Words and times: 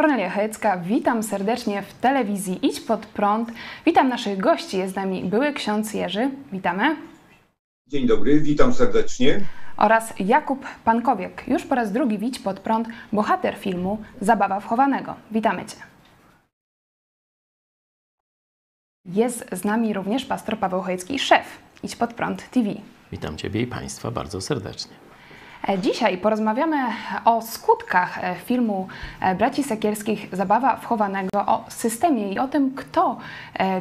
Kornelia 0.00 0.30
Chojecka, 0.30 0.76
witam 0.76 1.22
serdecznie 1.22 1.82
w 1.82 1.94
telewizji 1.94 2.66
Idź 2.66 2.80
Pod 2.80 3.06
Prąd. 3.06 3.52
Witam 3.86 4.08
naszych 4.08 4.38
gości, 4.38 4.78
jest 4.78 4.92
z 4.92 4.96
nami 4.96 5.24
były 5.24 5.52
ksiądz 5.52 5.94
Jerzy, 5.94 6.30
witamy. 6.52 6.96
Dzień 7.86 8.06
dobry, 8.06 8.40
witam 8.40 8.74
serdecznie. 8.74 9.40
Oraz 9.76 10.14
Jakub 10.18 10.66
Pankowiek, 10.84 11.44
już 11.48 11.64
po 11.64 11.74
raz 11.74 11.92
drugi 11.92 12.26
Idź 12.26 12.38
Pod 12.38 12.60
Prąd, 12.60 12.88
bohater 13.12 13.56
filmu 13.56 13.98
Zabawa 14.20 14.60
wchowanego. 14.60 15.14
Witamy 15.30 15.64
Cię. 15.64 15.76
Jest 19.04 19.46
z 19.52 19.64
nami 19.64 19.94
również 19.94 20.24
pastor 20.24 20.58
Paweł 20.58 20.80
Chojecki, 20.80 21.18
szef 21.18 21.46
Idź 21.82 21.96
Pod 21.96 22.14
Prąd 22.14 22.50
TV. 22.50 22.70
Witam 23.12 23.36
Ciebie 23.36 23.62
i 23.62 23.66
Państwa 23.66 24.10
bardzo 24.10 24.40
serdecznie. 24.40 25.09
E, 25.68 25.78
Dzisiaj 25.78 26.18
porozmawiamy 26.18 26.76
o 27.24 27.42
skutkach 27.42 28.24
e, 28.24 28.34
filmu 28.34 28.88
e, 29.20 29.34
Braci 29.34 29.62
Sekielskich 29.64 30.28
Zabawa 30.32 30.76
wchowanego, 30.76 31.46
o 31.46 31.64
systemie 31.68 32.32
i 32.32 32.38
o 32.38 32.48
tym, 32.48 32.74
kto 32.74 33.18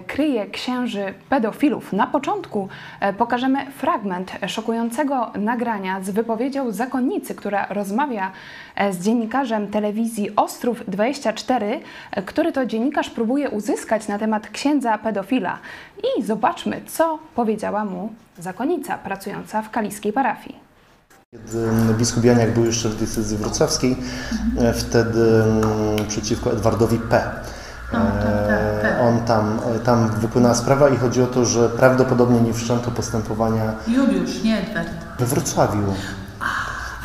kryje 0.07 0.45
księży 0.45 1.13
pedofilów. 1.29 1.93
Na 1.93 2.07
początku 2.07 2.69
pokażemy 3.17 3.71
fragment 3.71 4.31
szokującego 4.47 5.31
nagrania 5.35 6.01
z 6.01 6.09
wypowiedzią 6.09 6.71
zakonnicy, 6.71 7.35
która 7.35 7.65
rozmawia 7.69 8.31
z 8.91 9.03
dziennikarzem 9.03 9.67
telewizji 9.67 10.35
Ostrów 10.35 10.83
24, 10.87 11.81
e, 12.11 12.21
który 12.21 12.51
to 12.51 12.65
dziennikarz 12.65 13.09
próbuje 13.09 13.49
uzyskać 13.49 14.07
na 14.07 14.19
temat 14.19 14.49
księdza 14.49 14.97
pedofila. 14.97 15.57
I 16.17 16.23
zobaczmy, 16.23 16.81
co 16.87 17.19
powiedziała 17.35 17.85
mu 17.85 18.13
zakonnica 18.37 18.97
pracująca 18.97 19.61
w 19.61 19.69
kaliskiej 19.69 20.13
parafii. 20.13 20.68
Kiedy 21.31 21.67
biskup 21.97 22.23
Janiak 22.23 22.53
był 22.53 22.65
jeszcze 22.65 22.89
w 22.89 22.95
diecezji 22.95 23.37
wrocławskiej, 23.37 23.97
e, 24.57 24.73
wtedy 24.73 25.43
mm, 25.43 26.07
przeciwko 26.07 26.51
Edwardowi 26.51 26.97
P. 26.97 27.31
E, 27.93 28.99
On 29.01 29.19
tam, 29.25 29.59
tam 29.83 30.09
wypłynęła 30.09 30.55
sprawa 30.55 30.89
i 30.89 30.97
chodzi 30.97 31.21
o 31.21 31.27
to, 31.27 31.45
że 31.45 31.69
prawdopodobnie 31.69 32.41
nie 32.41 32.53
wszczęto 32.53 32.91
postępowania 32.91 33.73
Juliusz, 33.87 34.43
nie 34.43 34.57
Edward. 34.61 34.89
we 35.19 35.25
Wrocławiu. 35.25 35.93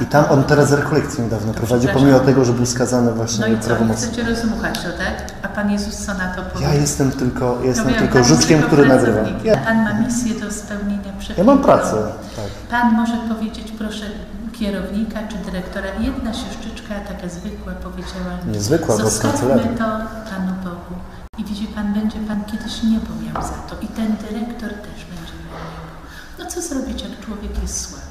I 0.01 0.07
tam 0.07 0.25
on 0.31 0.45
teraz 0.45 0.73
rekolekcję 0.73 1.25
niedawno 1.25 1.55
prowadzi, 1.55 1.89
pomimo 1.89 2.21
tego, 2.21 2.45
że 2.45 2.53
był 2.53 2.67
skazany 2.67 3.11
No 3.11 3.17
właśnie 3.17 3.49
i 3.49 3.61
co? 3.61 3.67
prawomocnie. 3.67 4.07
Chcecie 4.07 4.23
rozmuchać 4.31 4.75
to, 4.75 4.89
tak? 4.99 5.33
A 5.43 5.49
Pan 5.49 5.71
Jezus 5.71 5.97
co 5.97 6.15
na 6.15 6.35
to 6.35 6.43
powie? 6.43 6.65
Ja 6.67 6.75
jestem 6.75 7.11
tylko, 7.13 7.57
No 7.61 7.65
jestem 7.65 7.87
wiem, 7.89 7.99
tylko 7.99 8.25
żuczkiem, 8.25 8.63
który 8.63 8.87
nagrywa. 8.87 9.21
Ja, 9.45 9.57
Pan 9.57 9.85
ma 9.85 9.93
misję 9.95 10.41
do 10.41 10.51
spełnienia 10.53 11.13
przepisów. 11.19 11.39
ja 11.39 11.45
mam 11.45 11.63
pracę, 11.63 11.97
tak. 12.37 12.45
Pan 12.71 12.93
może 12.95 13.17
powiedzieć, 13.29 13.73
proszę, 13.79 14.05
kierownika 14.53 15.21
czy 15.29 15.37
dyrektora, 15.51 15.87
jedna 16.01 16.33
siostrzyczka 16.33 16.95
taka 17.09 17.29
zwykła 17.29 17.73
powiedziała, 17.73 18.33
Niezwykła, 18.47 18.97
bo 18.97 19.03
zostawmy 19.03 19.63
to 19.79 19.85
Panu 20.31 20.53
Bogu. 20.65 20.95
I 21.39 21.45
widzi 21.45 21.67
Pan, 21.67 21.95
będzie 21.95 22.19
Pan 22.19 22.45
kiedyś 22.45 22.83
niebo 22.83 23.07
miał 23.25 23.43
za 23.43 23.49
to. 23.69 23.77
I 23.83 23.87
ten 23.89 24.07
dyrektor 24.17 24.71
też 24.71 25.01
będzie 25.11 25.35
miał 25.45 25.61
niebo. 25.63 25.85
No 26.39 26.47
co 26.47 26.63
zrobić, 26.63 27.03
jak 27.03 27.21
człowiek 27.27 27.63
jest 27.63 27.81
słaby? 27.81 28.04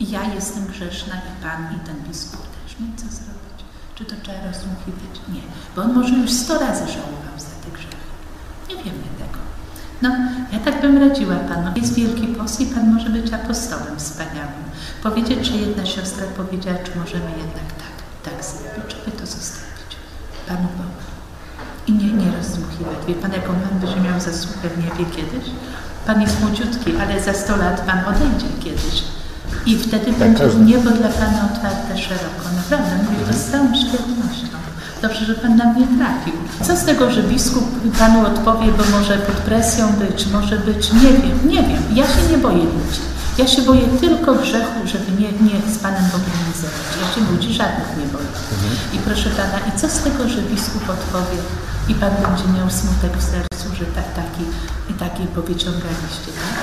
I 0.00 0.10
ja 0.10 0.34
jestem 0.34 0.66
grzeszna, 0.66 1.14
i 1.14 1.42
Pan, 1.42 1.76
i 1.76 1.86
ten 1.86 1.96
biskup 2.08 2.42
też. 2.42 2.76
No 2.80 2.86
i 2.86 2.96
co 2.96 3.06
zrobić? 3.16 3.58
Czy 3.94 4.04
to 4.04 4.14
trzeba 4.22 4.38
rozmuchiwać? 4.46 5.14
Nie. 5.28 5.40
Bo 5.76 5.82
on 5.82 5.92
może 5.94 6.14
już 6.14 6.32
sto 6.32 6.58
razy 6.58 6.86
żałował 6.86 7.36
za 7.36 7.54
te 7.64 7.70
grzechy. 7.76 8.08
Nie 8.68 8.76
wiemy 8.76 9.08
tego. 9.18 9.38
No, 10.02 10.10
ja 10.52 10.58
tak 10.58 10.80
bym 10.80 10.98
radziła 11.08 11.36
Panu. 11.36 11.70
Jest 11.76 11.94
Wielki 11.94 12.26
Post 12.26 12.60
i 12.60 12.66
Pan 12.66 12.94
może 12.94 13.10
być 13.10 13.32
apostołem 13.32 13.98
wspaniałym. 13.98 14.64
Powiedzieć, 15.02 15.46
że 15.46 15.56
jedna 15.56 15.86
siostra 15.86 16.26
powiedziała, 16.36 16.78
czy 16.78 16.98
możemy 16.98 17.30
jednak 17.30 17.68
tak, 17.82 17.94
tak 18.32 18.44
zrobić, 18.44 18.96
żeby 18.96 19.16
to 19.16 19.26
zostawić. 19.26 19.90
Panu 20.48 20.68
Bogu. 20.76 21.08
I 21.86 21.92
nie, 21.92 22.12
nie 22.12 22.36
rozdmuchiwać. 22.36 22.96
Wie 23.06 23.14
Pan, 23.14 23.32
jaką 23.32 23.54
Pan 23.54 23.78
będzie 23.80 24.00
miał 24.00 24.20
zasługę 24.20 24.68
w 24.68 24.78
niebie 24.78 25.10
kiedyś? 25.16 25.50
Pan 26.06 26.22
jest 26.22 26.40
młodziutki, 26.40 26.96
ale 26.96 27.22
za 27.22 27.32
100 27.32 27.56
lat 27.56 27.80
Pan 27.80 28.04
odejdzie 28.04 28.46
kiedyś. 28.60 29.17
I 29.68 29.78
wtedy 29.78 30.12
będzie 30.12 30.44
każdy. 30.44 30.60
niebo 30.64 30.90
dla 30.90 31.08
Pana 31.08 31.48
otwarte 31.52 31.98
szeroko. 31.98 32.44
Naprawdę, 32.56 32.90
mówię 33.04 33.24
to 33.32 33.38
z 33.38 33.44
całą 33.50 33.66
świadomością. 33.74 34.56
Dobrze, 35.02 35.24
że 35.24 35.34
Pan 35.34 35.56
na 35.56 35.64
mnie 35.72 35.86
trafił. 35.98 36.32
Co 36.62 36.76
z 36.76 36.84
tego, 36.84 37.10
że 37.10 37.22
biskup 37.22 37.64
Panu 37.98 38.26
odpowie, 38.26 38.72
bo 38.78 38.98
może 38.98 39.18
pod 39.18 39.36
presją 39.36 39.92
być, 39.92 40.26
może 40.26 40.56
być, 40.58 40.92
nie 40.92 41.12
wiem, 41.22 41.38
nie 41.44 41.62
wiem. 41.62 41.82
Ja 41.94 42.04
się 42.04 42.22
nie 42.30 42.38
boję 42.38 42.64
ludzi. 42.64 43.00
Ja 43.38 43.46
się 43.46 43.62
boję 43.62 43.86
tylko 44.00 44.34
grzechu, 44.34 44.80
żeby 44.84 45.08
nie, 45.20 45.28
nie 45.32 45.74
z 45.74 45.78
Panem 45.78 46.04
Bogiem 46.12 46.38
nie 46.48 46.54
zerwać. 46.60 46.92
Ja 47.02 47.14
się 47.14 47.32
ludzi 47.32 47.54
żadnych 47.54 47.90
nie 47.98 48.06
boję. 48.12 48.28
I 48.94 48.98
proszę 48.98 49.30
Pana, 49.30 49.58
i 49.68 49.78
co 49.78 49.88
z 49.88 49.98
tego, 49.98 50.28
że 50.28 50.42
biskup 50.42 50.90
odpowie 50.90 51.38
i 51.88 51.94
Pan 51.94 52.10
będzie 52.10 52.58
miał 52.58 52.70
smutek 52.70 53.16
w 53.16 53.22
sercu, 53.22 53.66
że 53.78 53.84
tak, 53.96 54.08
taki, 54.20 54.44
taki 54.98 55.26
powyciągaliście, 55.26 56.30
tak? 56.40 56.54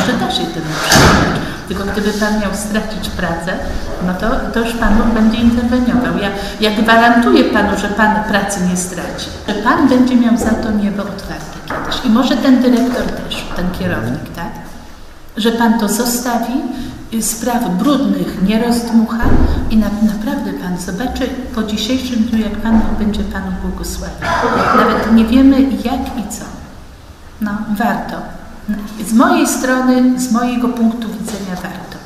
Może 0.00 0.12
da 0.12 0.30
się 0.30 0.44
temu 0.44 0.66
przyjrzeć. 0.88 1.40
Tylko 1.68 1.84
gdyby 1.84 2.12
Pan 2.12 2.40
miał 2.40 2.54
stracić 2.54 3.08
pracę, 3.08 3.52
no 4.06 4.14
to, 4.14 4.26
to 4.52 4.60
już 4.60 4.72
Pan 4.72 5.12
będzie 5.14 5.38
interweniował. 5.38 6.18
Ja, 6.22 6.30
ja 6.60 6.82
gwarantuję 6.82 7.44
Panu, 7.44 7.78
że 7.78 7.88
Pan 7.88 8.24
pracy 8.24 8.60
nie 8.70 8.76
straci. 8.76 9.26
Że 9.48 9.54
Pan 9.54 9.88
będzie 9.88 10.16
miał 10.16 10.36
za 10.36 10.50
to 10.50 10.70
niebo 10.70 11.02
otwarte 11.02 11.58
kiedyś. 11.66 12.04
I 12.04 12.10
może 12.10 12.36
ten 12.36 12.62
dyrektor 12.62 13.02
też, 13.02 13.44
ten 13.56 13.70
kierownik, 13.70 14.34
tak? 14.36 14.52
Że 15.36 15.52
Pan 15.52 15.78
to 15.78 15.88
zostawi, 15.88 16.54
y, 17.14 17.22
spraw 17.22 17.68
brudnych 17.68 18.42
nie 18.42 18.62
rozdmucha 18.62 19.24
i 19.70 19.76
na, 19.76 19.86
naprawdę 20.02 20.52
Pan 20.52 20.78
zobaczy 20.78 21.28
po 21.54 21.62
dzisiejszym 21.62 22.24
dniu, 22.24 22.38
jak 22.38 22.56
Pan 22.56 22.80
będzie 22.98 23.24
Panu 23.24 23.52
błogosławił. 23.62 24.26
Nawet 24.76 25.12
nie 25.12 25.24
wiemy 25.24 25.62
jak 25.62 26.18
i 26.18 26.28
co. 26.30 26.44
No, 27.40 27.50
warto. 27.78 28.39
Z 29.06 29.12
mojej 29.12 29.46
strony, 29.46 30.20
z 30.20 30.32
mojego 30.32 30.68
punktu 30.68 31.08
widzenia 31.08 31.54
warto. 31.62 32.00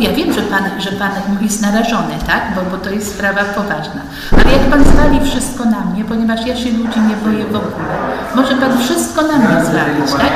Ja 0.00 0.12
wiem, 0.12 0.32
że 0.32 0.42
Pan, 0.42 0.62
że 0.78 0.92
pan 0.92 1.10
jest 1.40 1.62
narażony, 1.62 2.14
tak? 2.26 2.42
Bo, 2.54 2.70
bo 2.70 2.84
to 2.84 2.90
jest 2.90 3.08
sprawa 3.14 3.44
poważna. 3.44 4.02
Ale 4.32 4.52
jak 4.52 4.62
Pan 4.70 4.84
zwali 4.84 5.20
wszystko 5.30 5.64
na 5.64 5.80
mnie, 5.80 6.04
ponieważ 6.04 6.46
ja 6.46 6.56
się 6.56 6.70
ludzi 6.70 7.00
nie 7.00 7.16
boję 7.24 7.44
w 7.44 7.56
ogóle, 7.56 7.94
może 8.34 8.56
Pan 8.56 8.78
wszystko 8.78 9.22
na 9.22 9.38
mnie 9.38 9.64
zwalić, 9.64 10.12
tak? 10.12 10.32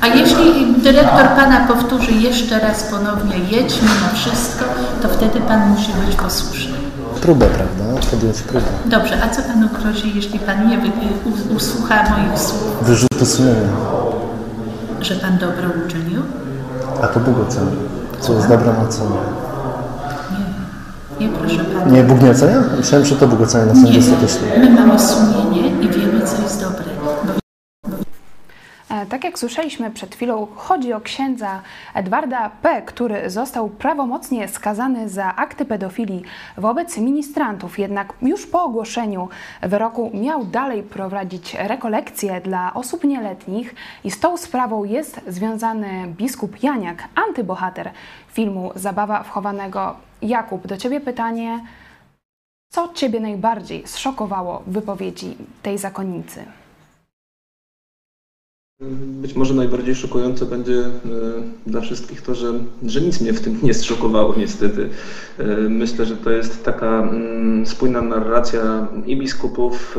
A 0.00 0.06
jeśli 0.06 0.74
dyrektor 0.82 1.28
Pana 1.28 1.60
powtórzy 1.60 2.12
jeszcze 2.12 2.58
raz 2.58 2.82
ponownie 2.82 3.38
jedź 3.38 3.82
mimo 3.82 4.14
wszystko, 4.14 4.64
to 5.02 5.08
wtedy 5.08 5.40
Pan 5.40 5.70
musi 5.70 5.92
być 6.06 6.16
posłuszny. 6.16 6.72
Próbę, 7.20 7.46
prawda? 7.46 8.00
Podjąć 8.10 8.40
próbę. 8.42 8.66
Dobrze, 8.86 9.22
a 9.24 9.28
co 9.28 9.42
Panu 9.42 9.68
grozi, 9.82 10.12
jeśli 10.14 10.38
Pan 10.38 10.68
nie 10.68 10.78
usłucha 11.56 12.04
moich 12.10 12.38
słów, 12.38 12.76
Wyrzuty 12.82 13.26
sumienia. 13.26 13.99
Że 15.02 15.14
Pan 15.14 15.38
dobro 15.38 15.68
uczynił? 15.86 16.22
A 17.02 17.06
to 17.06 17.20
Bóg 17.20 17.34
oceni. 17.48 17.76
Co 18.20 18.32
jest 18.32 18.48
dobrą 18.48 18.72
oceną. 18.88 19.16
Nie, 21.20 21.26
nie 21.26 21.32
proszę 21.32 21.64
Pana. 21.64 21.90
Nie, 21.92 22.02
Bóg 22.02 22.22
nie 22.22 22.30
ocenia? 22.30 22.62
Myślałem, 22.76 23.06
że 23.06 23.16
to 23.16 23.28
Bóg 23.28 23.40
ocenia 23.40 23.66
na 23.66 23.74
sądzie 23.74 23.98
ostatecznym. 23.98 24.50
my 24.60 24.70
mamy 24.70 24.98
sumienie 24.98 25.68
i 25.68 25.88
wiemy, 25.88 26.26
co 26.26 26.42
jest 26.42 26.60
dobre. 26.60 26.84
Bo 27.26 27.32
Tak 29.10 29.24
jak 29.24 29.38
słyszeliśmy 29.38 29.90
przed 29.90 30.14
chwilą, 30.14 30.46
chodzi 30.56 30.92
o 30.92 31.00
księdza 31.00 31.62
Edwarda 31.94 32.50
P., 32.62 32.82
który 32.82 33.30
został 33.30 33.68
prawomocnie 33.68 34.48
skazany 34.48 35.08
za 35.08 35.36
akty 35.36 35.64
pedofilii 35.64 36.22
wobec 36.56 36.98
ministrantów. 36.98 37.78
Jednak 37.78 38.12
już 38.22 38.46
po 38.46 38.64
ogłoszeniu 38.64 39.28
wyroku 39.62 40.10
miał 40.14 40.44
dalej 40.44 40.82
prowadzić 40.82 41.54
rekolekcje 41.54 42.40
dla 42.40 42.74
osób 42.74 43.04
nieletnich 43.04 43.74
i 44.04 44.10
z 44.10 44.20
tą 44.20 44.36
sprawą 44.36 44.84
jest 44.84 45.20
związany 45.26 46.06
biskup 46.06 46.62
Janiak, 46.62 47.08
antybohater 47.28 47.90
filmu 48.28 48.72
Zabawa 48.74 49.22
wchowanego. 49.22 49.96
Jakub, 50.22 50.66
do 50.66 50.76
Ciebie 50.76 51.00
pytanie. 51.00 51.64
Co 52.72 52.88
Ciebie 52.94 53.20
najbardziej 53.20 53.82
zszokowało 53.86 54.62
w 54.66 54.72
wypowiedzi 54.72 55.36
tej 55.62 55.78
zakonnicy? 55.78 56.59
Być 59.22 59.34
może 59.34 59.54
najbardziej 59.54 59.94
szokujące 59.94 60.46
będzie 60.46 60.78
e, 60.78 60.90
dla 61.66 61.80
wszystkich 61.80 62.22
to, 62.22 62.34
że, 62.34 62.52
że 62.86 63.00
nic 63.00 63.20
mnie 63.20 63.32
w 63.32 63.40
tym 63.40 63.58
nie 63.62 63.74
zszokowało 63.74 64.34
niestety. 64.36 64.88
E, 65.38 65.44
Myślę, 65.56 66.04
że 66.04 66.16
to 66.16 66.30
jest 66.30 66.64
taka 66.64 67.02
mm, 67.02 67.66
spójna 67.66 68.02
narracja 68.02 68.88
i 69.06 69.16
biskupów 69.16 69.98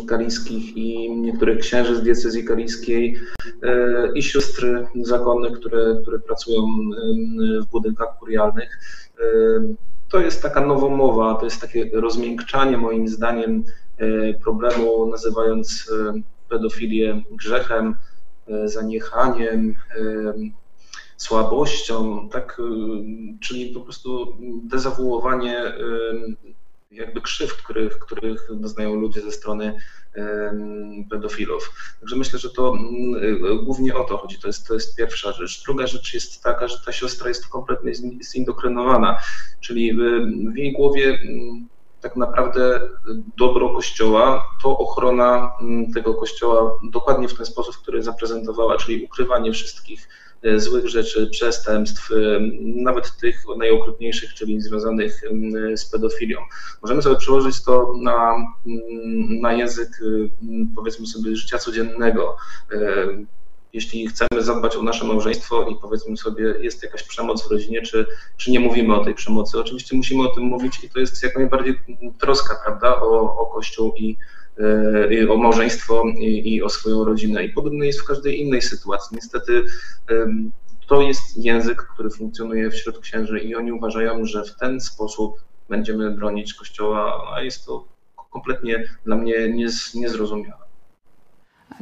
e, 0.00 0.06
kaliskich, 0.06 0.76
i 0.76 1.10
niektórych 1.10 1.58
księży 1.58 1.96
z 1.96 2.02
diecezji 2.02 2.44
kaliskiej, 2.44 3.16
i 4.14 4.22
sióstr 4.22 4.66
zakonnych, 5.02 5.52
które, 5.52 5.98
które 6.02 6.18
pracują 6.18 6.62
w 7.62 7.70
budynkach 7.70 8.18
kurialnych. 8.18 8.78
To 10.08 10.20
jest 10.20 10.42
taka 10.42 10.66
nowomowa, 10.66 11.34
to 11.34 11.44
jest 11.44 11.60
takie 11.60 11.90
rozmiękczanie 11.92 12.78
moim 12.78 13.08
zdaniem 13.08 13.64
problemu, 14.44 15.06
nazywając 15.06 15.92
pedofilię 16.48 17.22
grzechem, 17.30 17.94
zaniechaniem, 18.64 19.74
e, 19.90 20.34
słabością, 21.16 22.28
tak, 22.28 22.60
e, 22.60 22.62
czyli 23.40 23.74
po 23.74 23.80
prostu 23.80 24.36
dezawuowanie 24.64 25.58
e, 25.58 25.74
jakby 26.90 27.20
krzywd, 27.20 27.56
których, 27.56 27.98
których 27.98 28.48
doznają 28.50 28.94
ludzie 28.94 29.20
ze 29.20 29.32
strony 29.32 29.76
pedofilów. 31.10 31.74
Także 32.00 32.16
myślę, 32.16 32.38
że 32.38 32.50
to 32.50 32.74
głównie 33.64 33.94
o 33.94 34.04
to 34.04 34.16
chodzi. 34.16 34.38
To 34.38 34.46
jest, 34.46 34.66
to 34.66 34.74
jest 34.74 34.96
pierwsza 34.96 35.32
rzecz. 35.32 35.62
Druga 35.64 35.86
rzecz 35.86 36.14
jest 36.14 36.42
taka, 36.42 36.68
że 36.68 36.76
ta 36.86 36.92
siostra 36.92 37.28
jest 37.28 37.48
kompletnie 37.48 37.92
zindokrynowana, 38.32 39.18
czyli 39.60 39.96
w 40.52 40.56
jej 40.56 40.72
głowie 40.72 41.18
tak 42.02 42.16
naprawdę 42.16 42.80
dobro 43.36 43.74
Kościoła 43.74 44.46
to 44.62 44.78
ochrona 44.78 45.52
mm, 45.60 45.92
tego 45.92 46.14
Kościoła 46.14 46.78
dokładnie 46.90 47.28
w 47.28 47.36
ten 47.36 47.46
sposób, 47.46 47.76
który 47.76 48.02
zaprezentowała, 48.02 48.76
czyli 48.76 49.04
ukrywanie 49.04 49.52
wszystkich 49.52 50.08
e, 50.42 50.60
złych 50.60 50.88
rzeczy, 50.88 51.26
przestępstw, 51.30 52.10
e, 52.12 52.14
nawet 52.62 53.16
tych 53.16 53.44
najokrutniejszych, 53.58 54.34
czyli 54.34 54.60
związanych 54.60 55.22
z 55.76 55.90
pedofilią. 55.90 56.38
Możemy 56.82 57.02
sobie 57.02 57.16
przełożyć 57.16 57.64
to 57.64 57.92
na, 58.02 58.34
mm, 58.66 59.40
na 59.40 59.52
język, 59.52 59.88
powiedzmy 60.76 61.06
sobie, 61.06 61.36
życia 61.36 61.58
codziennego 61.58 62.36
jeśli 63.72 64.08
chcemy 64.08 64.42
zadbać 64.42 64.76
o 64.76 64.82
nasze 64.82 65.04
małżeństwo 65.04 65.68
i 65.68 65.76
powiedzmy 65.82 66.16
sobie, 66.16 66.54
jest 66.60 66.82
jakaś 66.82 67.02
przemoc 67.02 67.48
w 67.48 67.50
rodzinie, 67.50 67.82
czy, 67.82 68.06
czy 68.36 68.50
nie 68.50 68.60
mówimy 68.60 68.94
o 68.94 69.04
tej 69.04 69.14
przemocy. 69.14 69.58
Oczywiście 69.58 69.96
musimy 69.96 70.22
o 70.22 70.34
tym 70.34 70.44
mówić 70.44 70.84
i 70.84 70.88
to 70.90 71.00
jest 71.00 71.22
jak 71.22 71.36
najbardziej 71.36 71.74
troska, 72.18 72.56
prawda, 72.64 73.00
o, 73.00 73.38
o 73.38 73.46
Kościół 73.46 73.92
i, 73.96 74.16
e, 74.58 75.14
i 75.14 75.28
o 75.28 75.36
małżeństwo 75.36 76.04
i, 76.18 76.54
i, 76.54 76.62
o 76.62 76.68
swoją 76.68 77.04
rodzinę. 77.04 77.44
I 77.44 77.52
podobnie 77.52 77.86
jest 77.86 78.00
w 78.00 78.04
każdej 78.04 78.40
innej 78.40 78.62
sytuacji. 78.62 79.16
Niestety 79.16 79.64
to 80.86 81.02
jest 81.02 81.44
język, 81.44 81.86
który 81.94 82.10
funkcjonuje 82.10 82.70
wśród 82.70 82.98
księży 82.98 83.40
i 83.40 83.54
oni 83.54 83.72
uważają, 83.72 84.24
że 84.24 84.44
w 84.44 84.56
ten 84.56 84.80
sposób 84.80 85.36
będziemy 85.68 86.10
bronić 86.10 86.54
Kościoła, 86.54 87.32
a 87.34 87.42
jest 87.42 87.66
to 87.66 87.84
kompletnie 88.30 88.88
dla 89.04 89.16
mnie 89.16 89.48
niez, 89.48 89.94
niezrozumiałe. 89.94 90.62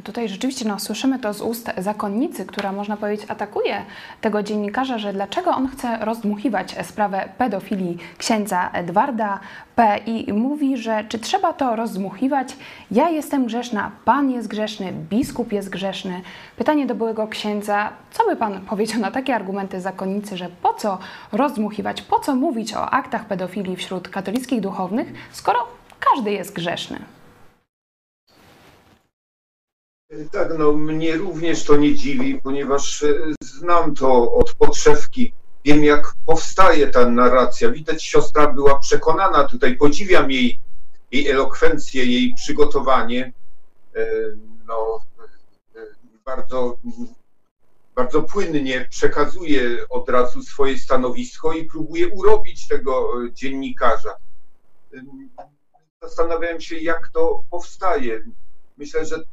Tutaj 0.04 0.28
rzeczywiście 0.28 0.68
no, 0.68 0.78
słyszymy 0.78 1.18
to 1.18 1.34
z 1.34 1.40
ust 1.40 1.70
zakonnicy, 1.78 2.46
która 2.46 2.72
można 2.72 2.96
powiedzieć 2.96 3.30
atakuje 3.30 3.84
tego 4.20 4.42
dziennikarza, 4.42 4.98
że 4.98 5.12
dlaczego 5.12 5.50
on 5.50 5.68
chce 5.68 5.98
rozdmuchiwać 6.04 6.76
sprawę 6.86 7.28
pedofilii 7.38 7.98
księdza 8.18 8.70
Edwarda 8.72 9.40
P. 9.76 9.98
i 10.06 10.32
mówi, 10.32 10.76
że 10.76 11.04
czy 11.04 11.18
trzeba 11.18 11.52
to 11.52 11.76
rozdmuchiwać? 11.76 12.56
Ja 12.90 13.08
jestem 13.08 13.46
grzeszna, 13.46 13.90
pan 14.04 14.30
jest 14.30 14.48
grzeszny, 14.48 14.92
biskup 14.92 15.52
jest 15.52 15.70
grzeszny. 15.70 16.20
Pytanie 16.56 16.86
do 16.86 16.94
byłego 16.94 17.28
księdza, 17.28 17.90
co 18.10 18.26
by 18.26 18.36
pan 18.36 18.60
powiedział 18.60 19.00
na 19.00 19.10
takie 19.10 19.34
argumenty 19.34 19.80
zakonnicy, 19.80 20.36
że 20.36 20.48
po 20.62 20.74
co 20.74 20.98
rozdmuchiwać, 21.32 22.02
po 22.02 22.18
co 22.18 22.34
mówić 22.34 22.74
o 22.74 22.90
aktach 22.90 23.24
pedofilii 23.24 23.76
wśród 23.76 24.08
katolickich 24.08 24.60
duchownych, 24.60 25.12
skoro 25.32 25.66
każdy 26.00 26.32
jest 26.32 26.54
grzeszny? 26.54 27.19
Tak, 30.32 30.58
no 30.58 30.72
mnie 30.72 31.16
również 31.16 31.64
to 31.64 31.76
nie 31.76 31.94
dziwi, 31.94 32.40
ponieważ 32.42 33.02
e, 33.02 33.14
znam 33.42 33.94
to 33.94 34.32
od 34.32 34.54
podszewki. 34.54 35.32
Wiem, 35.64 35.84
jak 35.84 36.14
powstaje 36.26 36.86
ta 36.86 37.10
narracja. 37.10 37.70
Widać, 37.70 38.04
siostra 38.04 38.52
była 38.52 38.78
przekonana 38.78 39.48
tutaj. 39.48 39.76
Podziwiam 39.76 40.30
jej, 40.30 40.60
jej 41.10 41.28
elokwencję, 41.28 42.04
jej 42.04 42.34
przygotowanie. 42.34 43.32
E, 43.96 44.06
no, 44.66 45.00
e, 45.76 45.80
bardzo, 46.24 46.78
bardzo 47.94 48.22
płynnie 48.22 48.86
przekazuje 48.90 49.88
od 49.88 50.08
razu 50.08 50.42
swoje 50.42 50.78
stanowisko 50.78 51.52
i 51.52 51.64
próbuje 51.64 52.08
urobić 52.08 52.68
tego 52.68 53.12
dziennikarza. 53.32 54.16
Zastanawiałem 56.02 56.60
się, 56.60 56.78
jak 56.78 57.08
to 57.08 57.44
powstaje. 57.50 58.24
Myślę, 58.76 59.06
że 59.06 59.24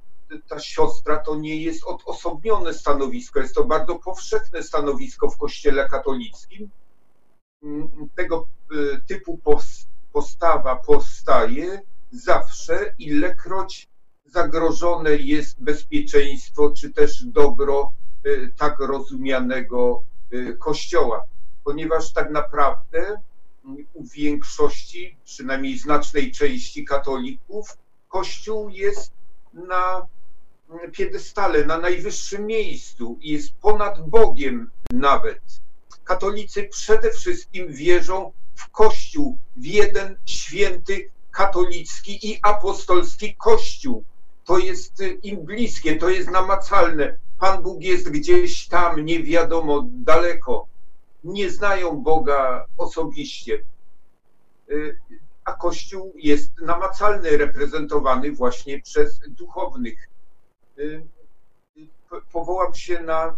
ta 0.48 0.60
siostra 0.60 1.18
to 1.18 1.36
nie 1.36 1.62
jest 1.64 1.84
odosobnione 1.84 2.74
stanowisko, 2.74 3.40
jest 3.40 3.56
to 3.56 3.64
bardzo 3.64 3.96
powszechne 3.96 4.64
stanowisko 4.64 5.30
w 5.30 5.38
Kościele 5.38 5.90
katolickim. 5.90 6.70
Mm, 7.64 8.10
tego 8.16 8.48
y, 8.72 9.02
typu 9.08 9.40
postawa 10.14 10.76
powstaje 10.76 11.82
zawsze, 12.12 12.96
ilekroć 13.00 13.88
zagrożone 14.26 15.16
jest 15.16 15.64
bezpieczeństwo 15.64 16.74
czy 16.78 16.94
też 16.94 17.26
dobro 17.26 17.92
y, 18.26 18.54
tak 18.58 18.80
rozumianego 18.80 20.02
y, 20.34 20.58
Kościoła, 20.60 21.26
ponieważ 21.64 22.14
tak 22.14 22.32
naprawdę 22.32 23.22
mm, 23.66 23.86
u 23.94 24.04
większości, 24.06 25.18
przynajmniej 25.24 25.78
znacznej 25.78 26.32
części 26.32 26.86
katolików, 26.86 27.78
Kościół 28.10 28.70
jest 28.70 29.12
na 29.54 30.08
piedestale, 30.92 31.66
na 31.66 31.78
najwyższym 31.78 32.46
miejscu 32.46 33.18
i 33.22 33.32
jest 33.32 33.54
ponad 33.62 34.10
Bogiem 34.10 34.72
nawet. 34.92 35.42
Katolicy 36.04 36.64
przede 36.64 37.12
wszystkim 37.12 37.74
wierzą 37.74 38.32
w 38.56 38.70
Kościół, 38.70 39.38
w 39.58 39.66
jeden 39.66 40.18
święty 40.26 41.10
katolicki 41.32 42.32
i 42.32 42.40
apostolski 42.42 43.36
Kościół. 43.36 44.04
To 44.46 44.58
jest 44.58 45.04
im 45.24 45.46
bliskie, 45.46 45.96
to 45.96 46.10
jest 46.10 46.32
namacalne. 46.32 47.18
Pan 47.40 47.64
Bóg 47.64 47.82
jest 47.82 48.10
gdzieś 48.10 48.68
tam, 48.68 49.06
nie 49.06 49.24
wiadomo, 49.24 49.84
daleko. 49.86 50.68
Nie 51.24 51.50
znają 51.52 52.02
Boga 52.02 52.66
osobiście. 52.78 53.64
A 55.46 55.54
Kościół 55.54 56.14
jest 56.16 56.52
namacalny, 56.62 57.38
reprezentowany 57.38 58.32
właśnie 58.32 58.82
przez 58.82 59.20
duchownych. 59.28 60.10
Y, 60.80 61.08
y, 61.78 61.88
powołam 62.32 62.74
się 62.74 63.00
na. 63.00 63.38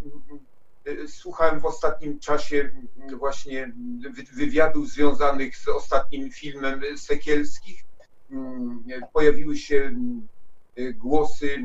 Y, 0.87 1.07
słuchałem 1.07 1.59
w 1.59 1.65
ostatnim 1.65 2.19
czasie 2.19 2.71
właśnie 3.17 3.73
wywiadów 4.33 4.89
związanych 4.89 5.57
z 5.57 5.67
ostatnim 5.67 6.31
filmem 6.31 6.81
Sekielskich. 6.97 7.83
Pojawiły 9.13 9.57
się 9.57 9.95
głosy 10.93 11.63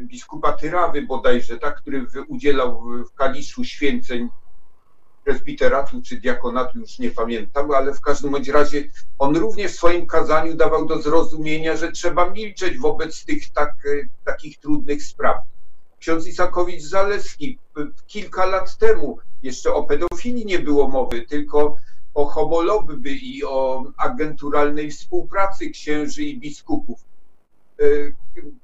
biskupa 0.00 0.52
Tyrawy 0.52 1.02
bodajże, 1.02 1.58
tak, 1.58 1.76
który 1.76 2.06
udzielał 2.28 2.82
w 3.10 3.14
Kaliszu 3.14 3.64
święceń 3.64 4.28
prezbiteratu 5.24 6.02
czy 6.02 6.20
diakonatu, 6.20 6.78
już 6.78 6.98
nie 6.98 7.10
pamiętam, 7.10 7.70
ale 7.70 7.94
w 7.94 8.00
każdym 8.00 8.30
bądź 8.30 8.48
razie 8.48 8.84
on 9.18 9.36
również 9.36 9.72
w 9.72 9.76
swoim 9.76 10.06
kazaniu 10.06 10.54
dawał 10.54 10.86
do 10.86 11.02
zrozumienia, 11.02 11.76
że 11.76 11.92
trzeba 11.92 12.30
milczeć 12.30 12.78
wobec 12.78 13.24
tych 13.24 13.50
tak, 13.50 13.74
takich 14.24 14.58
trudnych 14.58 15.02
spraw. 15.02 15.36
Ksiądz 15.98 16.26
Isakowicz-Zaleski 16.26 17.58
kilka 18.06 18.46
lat 18.46 18.78
temu 18.78 19.18
jeszcze 19.42 19.74
o 19.74 19.82
pedofilii 19.82 20.46
nie 20.46 20.58
było 20.58 20.88
mowy, 20.88 21.22
tylko 21.22 21.76
o 22.14 22.26
homolobby 22.26 23.10
i 23.10 23.44
o 23.44 23.84
agenturalnej 23.96 24.90
współpracy 24.90 25.70
księży 25.70 26.22
i 26.22 26.40
biskupów. 26.40 27.11
E, 27.82 28.12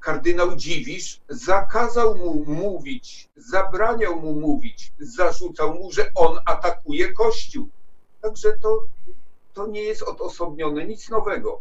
kardynał 0.01 0.57
Dziwisz 0.57 1.21
zakazał 1.29 2.17
mu 2.17 2.45
mówić, 2.47 3.29
zabraniał 3.37 4.21
mu 4.21 4.35
mówić, 4.35 4.93
zarzucał 5.01 5.75
mu, 5.75 5.93
że 5.93 6.11
on 6.15 6.39
atakuje 6.45 7.13
Kościół. 7.13 7.69
Także 8.23 8.53
to, 8.63 8.85
to 9.55 9.67
nie 9.67 9.83
jest 9.83 10.03
odosobnione, 10.03 10.87
nic 10.87 11.11
nowego. 11.11 11.61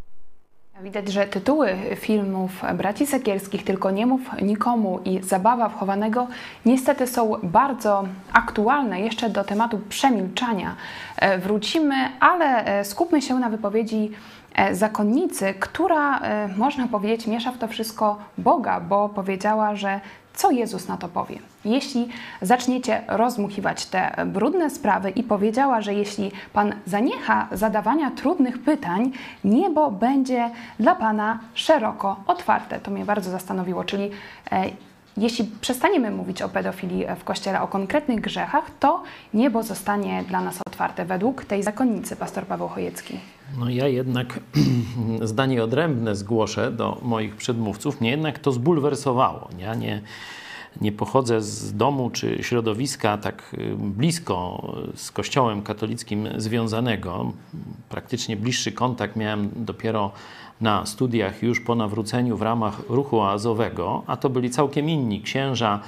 Widać, 0.82 1.08
że 1.08 1.28
tytuły 1.28 1.78
filmów 1.96 2.52
braci 2.76 3.08
Sekielskich, 3.08 3.64
tylko 3.64 3.92
nie 3.92 4.06
mów 4.06 4.22
nikomu 4.42 5.00
i 5.06 5.24
zabawa 5.24 5.70
wchowanego 5.70 6.28
niestety 6.66 7.08
są 7.08 7.40
bardzo 7.44 8.08
aktualne. 8.34 9.02
Jeszcze 9.02 9.30
do 9.30 9.44
tematu 9.44 9.80
przemilczania 9.90 10.76
e, 11.16 11.38
wrócimy, 11.38 11.96
ale 12.20 12.66
e, 12.66 12.86
skupmy 12.86 13.22
się 13.22 13.36
na 13.36 13.50
wypowiedzi 13.50 14.12
zakonnicy, 14.72 15.54
która, 15.60 16.20
e, 16.20 16.48
można 16.58 16.88
powiedzieć, 16.88 17.28
miesza 17.28 17.52
w 17.52 17.58
to 17.58 17.68
wszystko 17.68 18.18
Boga, 18.38 18.80
bo 18.80 19.10
powiedziała, 19.10 19.76
że 19.76 20.02
co 20.34 20.52
Jezus 20.52 20.88
na 20.88 20.98
to 20.98 21.08
powie? 21.08 21.40
Jeśli 21.66 22.10
zaczniecie 22.42 23.02
rozmuchiwać 23.08 23.86
te 23.86 24.26
brudne 24.26 24.70
sprawy 24.70 25.10
i 25.10 25.24
powiedziała, 25.24 25.82
że 25.82 25.94
jeśli 25.94 26.32
Pan 26.54 26.74
zaniecha 26.86 27.48
zadawania 27.52 28.12
trudnych 28.12 28.60
pytań, 28.60 29.12
niebo 29.44 29.92
będzie 29.92 30.50
dla 30.80 30.96
Pana 30.96 31.40
szeroko 31.54 32.16
otwarte. 32.28 32.80
To 32.80 32.92
mnie 32.92 33.06
bardzo 33.06 33.32
zastanowiło, 33.32 33.84
czyli 33.84 34.10
e, 34.52 34.70
jeśli 35.18 35.46
przestaniemy 35.62 36.12
mówić 36.12 36.42
o 36.42 36.50
pedofilii 36.50 37.06
w 37.20 37.24
Kościele, 37.24 37.62
o 37.62 37.68
konkretnych 37.68 38.22
grzechach, 38.22 38.72
to 38.80 39.04
niebo 39.34 39.64
zostanie 39.64 40.24
dla 40.28 40.42
nas 40.42 40.60
otwarte 40.68 41.06
według 41.06 41.46
tej 41.46 41.64
zakonnicy, 41.64 42.16
pastor 42.16 42.46
Paweł 42.46 42.68
Chojecki. 42.68 43.20
No 43.60 43.70
ja 43.70 43.88
jednak 43.88 44.40
zdanie 45.22 45.64
odrębne 45.64 46.16
zgłoszę 46.16 46.72
do 46.72 46.98
moich 47.02 47.36
przedmówców. 47.36 48.02
Mnie 48.02 48.12
jednak 48.12 48.40
to 48.40 48.52
zbulwersowało. 48.52 49.50
Ja 49.60 49.76
nie, 49.76 50.02
nie 50.82 50.92
pochodzę 50.92 51.42
z 51.42 51.76
domu 51.76 52.10
czy 52.10 52.44
środowiska 52.44 53.18
tak 53.18 53.44
y, 53.54 53.76
blisko 53.78 54.68
z 54.96 55.12
Kościołem 55.12 55.62
katolickim 55.62 56.28
związanego. 56.38 57.34
praktycznie 57.90 58.38
bliższy 58.38 58.72
kontakt 58.72 59.16
miałem 59.16 59.50
dopiero 59.56 60.12
na 60.62 60.86
studiach 60.86 61.44
już 61.44 61.60
po 61.60 61.76
nawróceniu 61.76 62.38
w 62.38 62.42
ramach 62.42 62.82
ruchu 62.90 63.20
oazowego, 63.20 64.04
a 64.08 64.18
to 64.18 64.30
byli 64.30 64.50
całkiem 64.50 64.90
inni 64.90 65.22
księża. 65.22 65.80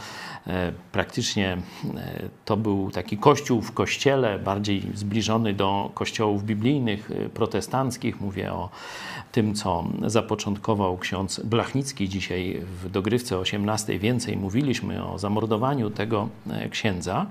E, 0.47 0.71
praktycznie 0.91 1.57
e, 1.97 2.29
to 2.45 2.57
był 2.57 2.91
taki 2.91 3.17
kościół 3.17 3.61
w 3.61 3.71
kościele, 3.71 4.39
bardziej 4.39 4.83
zbliżony 4.93 5.53
do 5.53 5.91
kościołów 5.93 6.43
biblijnych, 6.43 7.11
e, 7.11 7.29
protestanckich. 7.29 8.21
Mówię 8.21 8.53
o 8.53 8.69
tym, 9.31 9.55
co 9.55 9.83
zapoczątkował 10.05 10.97
ksiądz 10.97 11.39
Blachnicki. 11.39 12.09
Dzisiaj 12.09 12.61
w 12.83 12.89
dogrywce 12.89 13.37
18 13.37 13.99
więcej 13.99 14.37
mówiliśmy 14.37 15.05
o 15.05 15.19
zamordowaniu 15.19 15.89
tego 15.89 16.29
księdza. 16.71 17.25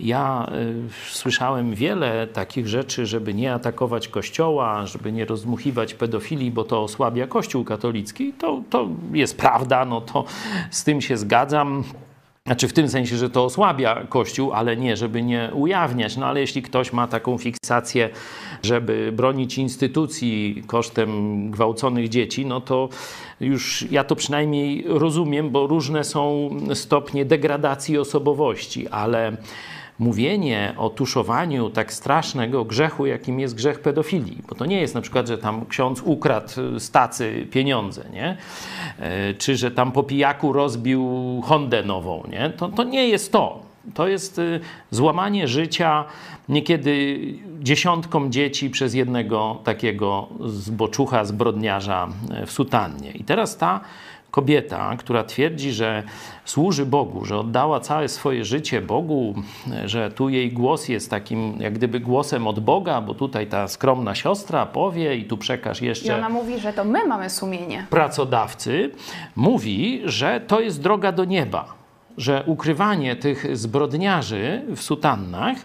Ja 0.00 0.50
y, 0.88 1.12
słyszałem 1.12 1.74
wiele 1.74 2.26
takich 2.26 2.68
rzeczy, 2.68 3.06
żeby 3.06 3.34
nie 3.34 3.54
atakować 3.54 4.08
kościoła, 4.08 4.86
żeby 4.86 5.12
nie 5.12 5.24
rozmuchiwać 5.24 5.94
pedofilii, 5.94 6.50
bo 6.50 6.64
to 6.64 6.82
osłabia 6.82 7.26
kościół 7.26 7.64
katolicki. 7.64 8.32
To, 8.32 8.62
to 8.70 8.88
jest 9.12 9.36
prawda, 9.38 9.84
no 9.84 10.00
to 10.00 10.24
z 10.70 10.84
tym 10.84 11.00
się 11.00 11.16
zgadzam. 11.16 11.84
Znaczy 12.46 12.68
w 12.68 12.72
tym 12.72 12.88
sensie, 12.88 13.16
że 13.16 13.30
to 13.30 13.44
osłabia 13.44 14.04
Kościół, 14.08 14.52
ale 14.52 14.76
nie, 14.76 14.96
żeby 14.96 15.22
nie 15.22 15.50
ujawniać. 15.54 16.16
No 16.16 16.26
ale 16.26 16.40
jeśli 16.40 16.62
ktoś 16.62 16.92
ma 16.92 17.08
taką 17.08 17.38
fiksację, 17.38 18.10
żeby 18.62 19.12
bronić 19.12 19.58
instytucji 19.58 20.62
kosztem 20.66 21.50
gwałconych 21.50 22.08
dzieci, 22.08 22.46
no 22.46 22.60
to 22.60 22.88
już 23.40 23.90
ja 23.90 24.04
to 24.04 24.16
przynajmniej 24.16 24.84
rozumiem, 24.88 25.50
bo 25.50 25.66
różne 25.66 26.04
są 26.04 26.50
stopnie 26.74 27.24
degradacji 27.24 27.98
osobowości, 27.98 28.88
ale 28.88 29.36
mówienie 29.98 30.74
o 30.78 30.90
tuszowaniu 30.90 31.70
tak 31.70 31.92
strasznego 31.92 32.64
grzechu, 32.64 33.06
jakim 33.06 33.40
jest 33.40 33.54
grzech 33.54 33.80
pedofilii. 33.80 34.42
Bo 34.48 34.54
to 34.54 34.66
nie 34.66 34.80
jest 34.80 34.94
na 34.94 35.00
przykład, 35.00 35.28
że 35.28 35.38
tam 35.38 35.66
ksiądz 35.66 36.02
ukradł 36.04 36.78
z 36.78 36.90
tacy 36.90 37.46
pieniądze, 37.50 38.04
nie? 38.12 38.36
E, 38.98 39.34
czy 39.34 39.56
że 39.56 39.70
tam 39.70 39.92
po 39.92 40.02
pijaku 40.02 40.52
rozbił 40.52 41.06
Hondę 41.44 41.82
nową. 41.82 42.22
Nie? 42.30 42.50
To, 42.50 42.68
to 42.68 42.84
nie 42.84 43.08
jest 43.08 43.32
to. 43.32 43.66
To 43.94 44.08
jest 44.08 44.38
y, 44.38 44.60
złamanie 44.90 45.48
życia 45.48 46.04
niekiedy 46.48 47.18
dziesiątkom 47.60 48.32
dzieci 48.32 48.70
przez 48.70 48.94
jednego 48.94 49.60
takiego 49.64 50.28
zboczucha, 50.46 51.24
zbrodniarza 51.24 52.08
w 52.46 52.50
sutannie. 52.50 53.10
I 53.10 53.24
teraz 53.24 53.56
ta 53.56 53.80
kobieta, 54.30 54.96
która 54.98 55.24
twierdzi, 55.24 55.72
że 55.72 56.02
służy 56.44 56.86
Bogu, 56.86 57.24
że 57.24 57.38
oddała 57.38 57.80
całe 57.80 58.08
swoje 58.08 58.44
życie 58.44 58.80
Bogu, 58.80 59.34
że 59.84 60.10
tu 60.10 60.28
jej 60.28 60.52
głos 60.52 60.88
jest 60.88 61.10
takim 61.10 61.60
jak 61.60 61.74
gdyby 61.74 62.00
głosem 62.00 62.46
od 62.46 62.60
Boga, 62.60 63.00
bo 63.00 63.14
tutaj 63.14 63.46
ta 63.46 63.68
skromna 63.68 64.14
siostra 64.14 64.66
powie 64.66 65.16
i 65.16 65.24
tu 65.24 65.36
przekaż 65.36 65.82
jeszcze. 65.82 66.08
I 66.08 66.10
ona 66.10 66.28
mówi, 66.28 66.58
że 66.58 66.72
to 66.72 66.84
my 66.84 67.06
mamy 67.06 67.30
sumienie. 67.30 67.86
Pracodawcy 67.90 68.90
mówi, 69.36 70.02
że 70.04 70.40
to 70.40 70.60
jest 70.60 70.82
droga 70.82 71.12
do 71.12 71.24
nieba 71.24 71.85
że 72.16 72.42
ukrywanie 72.46 73.16
tych 73.16 73.56
zbrodniarzy 73.56 74.62
w 74.76 74.82
sutannach 74.82 75.56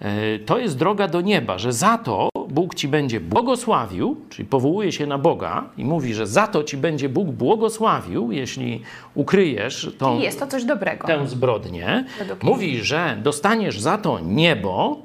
e, 0.00 0.38
to 0.38 0.58
jest 0.58 0.78
droga 0.78 1.08
do 1.08 1.20
nieba, 1.20 1.58
że 1.58 1.72
za 1.72 1.98
to 1.98 2.28
Bóg 2.48 2.74
ci 2.74 2.88
będzie 2.88 3.20
błogosławił, 3.20 4.16
czyli 4.30 4.48
powołuje 4.48 4.92
się 4.92 5.06
na 5.06 5.18
Boga 5.18 5.64
i 5.76 5.84
mówi, 5.84 6.14
że 6.14 6.26
za 6.26 6.46
to 6.46 6.64
ci 6.64 6.76
będzie 6.76 7.08
Bóg 7.08 7.28
błogosławił, 7.28 8.32
jeśli 8.32 8.82
ukryjesz 9.14 9.94
tą, 9.98 10.18
jest 10.18 10.40
to 10.40 10.46
coś 10.46 10.64
dobrego. 10.64 11.06
tę 11.06 11.28
zbrodnię. 11.28 12.04
Mówi, 12.42 12.84
że 12.84 13.18
dostaniesz 13.22 13.80
za 13.80 13.98
to 13.98 14.20
niebo 14.20 14.98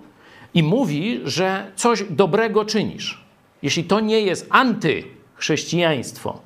i 0.54 0.64
mówi, 0.64 1.22
że 1.24 1.72
coś 1.76 2.04
dobrego 2.10 2.66
czynisz. 2.66 3.26
Jeśli 3.62 3.84
to 3.84 4.00
nie 4.00 4.22
jest 4.22 4.48
antychrześcijaństwo, 4.50 6.40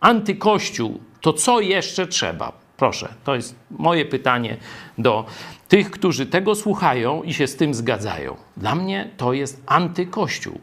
antykościół, 0.00 0.98
to 1.20 1.32
co 1.32 1.60
jeszcze 1.60 2.06
trzeba? 2.06 2.67
Proszę, 2.78 3.08
to 3.24 3.34
jest 3.34 3.54
moje 3.70 4.04
pytanie 4.04 4.56
do 4.98 5.24
tych, 5.68 5.90
którzy 5.90 6.26
tego 6.26 6.54
słuchają 6.54 7.22
i 7.22 7.34
się 7.34 7.46
z 7.46 7.56
tym 7.56 7.74
zgadzają. 7.74 8.36
Dla 8.56 8.74
mnie 8.74 9.10
to 9.16 9.32
jest 9.32 9.62
antykościół. 9.66 10.58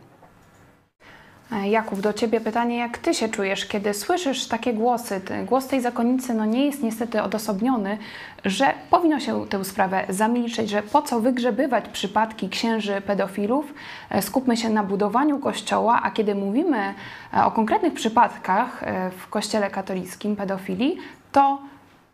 E, 1.52 1.70
Jakub, 1.70 2.00
do 2.00 2.14
Ciebie 2.14 2.42
pytanie, 2.42 2.78
jak 2.78 2.98
Ty 2.98 3.14
się 3.14 3.30
czujesz, 3.30 3.66
kiedy 3.66 3.94
słyszysz 3.94 4.48
takie 4.48 4.74
głosy? 4.74 5.22
Głos 5.46 5.68
tej 5.68 5.82
zakonnicy 5.82 6.34
no, 6.34 6.46
nie 6.46 6.66
jest 6.66 6.84
niestety 6.84 7.22
odosobniony, 7.22 7.98
że 8.46 8.74
powinno 8.90 9.20
się 9.20 9.48
tę 9.48 9.66
sprawę 9.66 10.06
zamilczeć, 10.10 10.70
że 10.70 10.84
po 10.84 11.02
co 11.02 11.20
wygrzebywać 11.20 11.90
przypadki 11.90 12.50
księży 12.50 13.02
pedofilów, 13.02 13.74
e, 14.10 14.22
skupmy 14.22 14.58
się 14.58 14.70
na 14.70 14.84
budowaniu 14.84 15.40
kościoła, 15.40 16.02
a 16.04 16.12
kiedy 16.12 16.36
mówimy 16.36 16.94
e, 17.34 17.46
o 17.46 17.52
konkretnych 17.52 17.94
przypadkach 17.94 18.84
w 19.18 19.28
kościele 19.28 19.70
katolickim 19.70 20.36
pedofilii, 20.36 20.98
to 21.32 21.60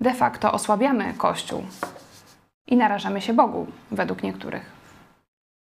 de 0.01 0.13
facto 0.13 0.51
osłabiamy 0.51 1.13
Kościół 1.17 1.63
i 2.67 2.77
narażamy 2.77 3.21
się 3.21 3.33
Bogu, 3.33 3.67
według 3.91 4.23
niektórych. 4.23 4.81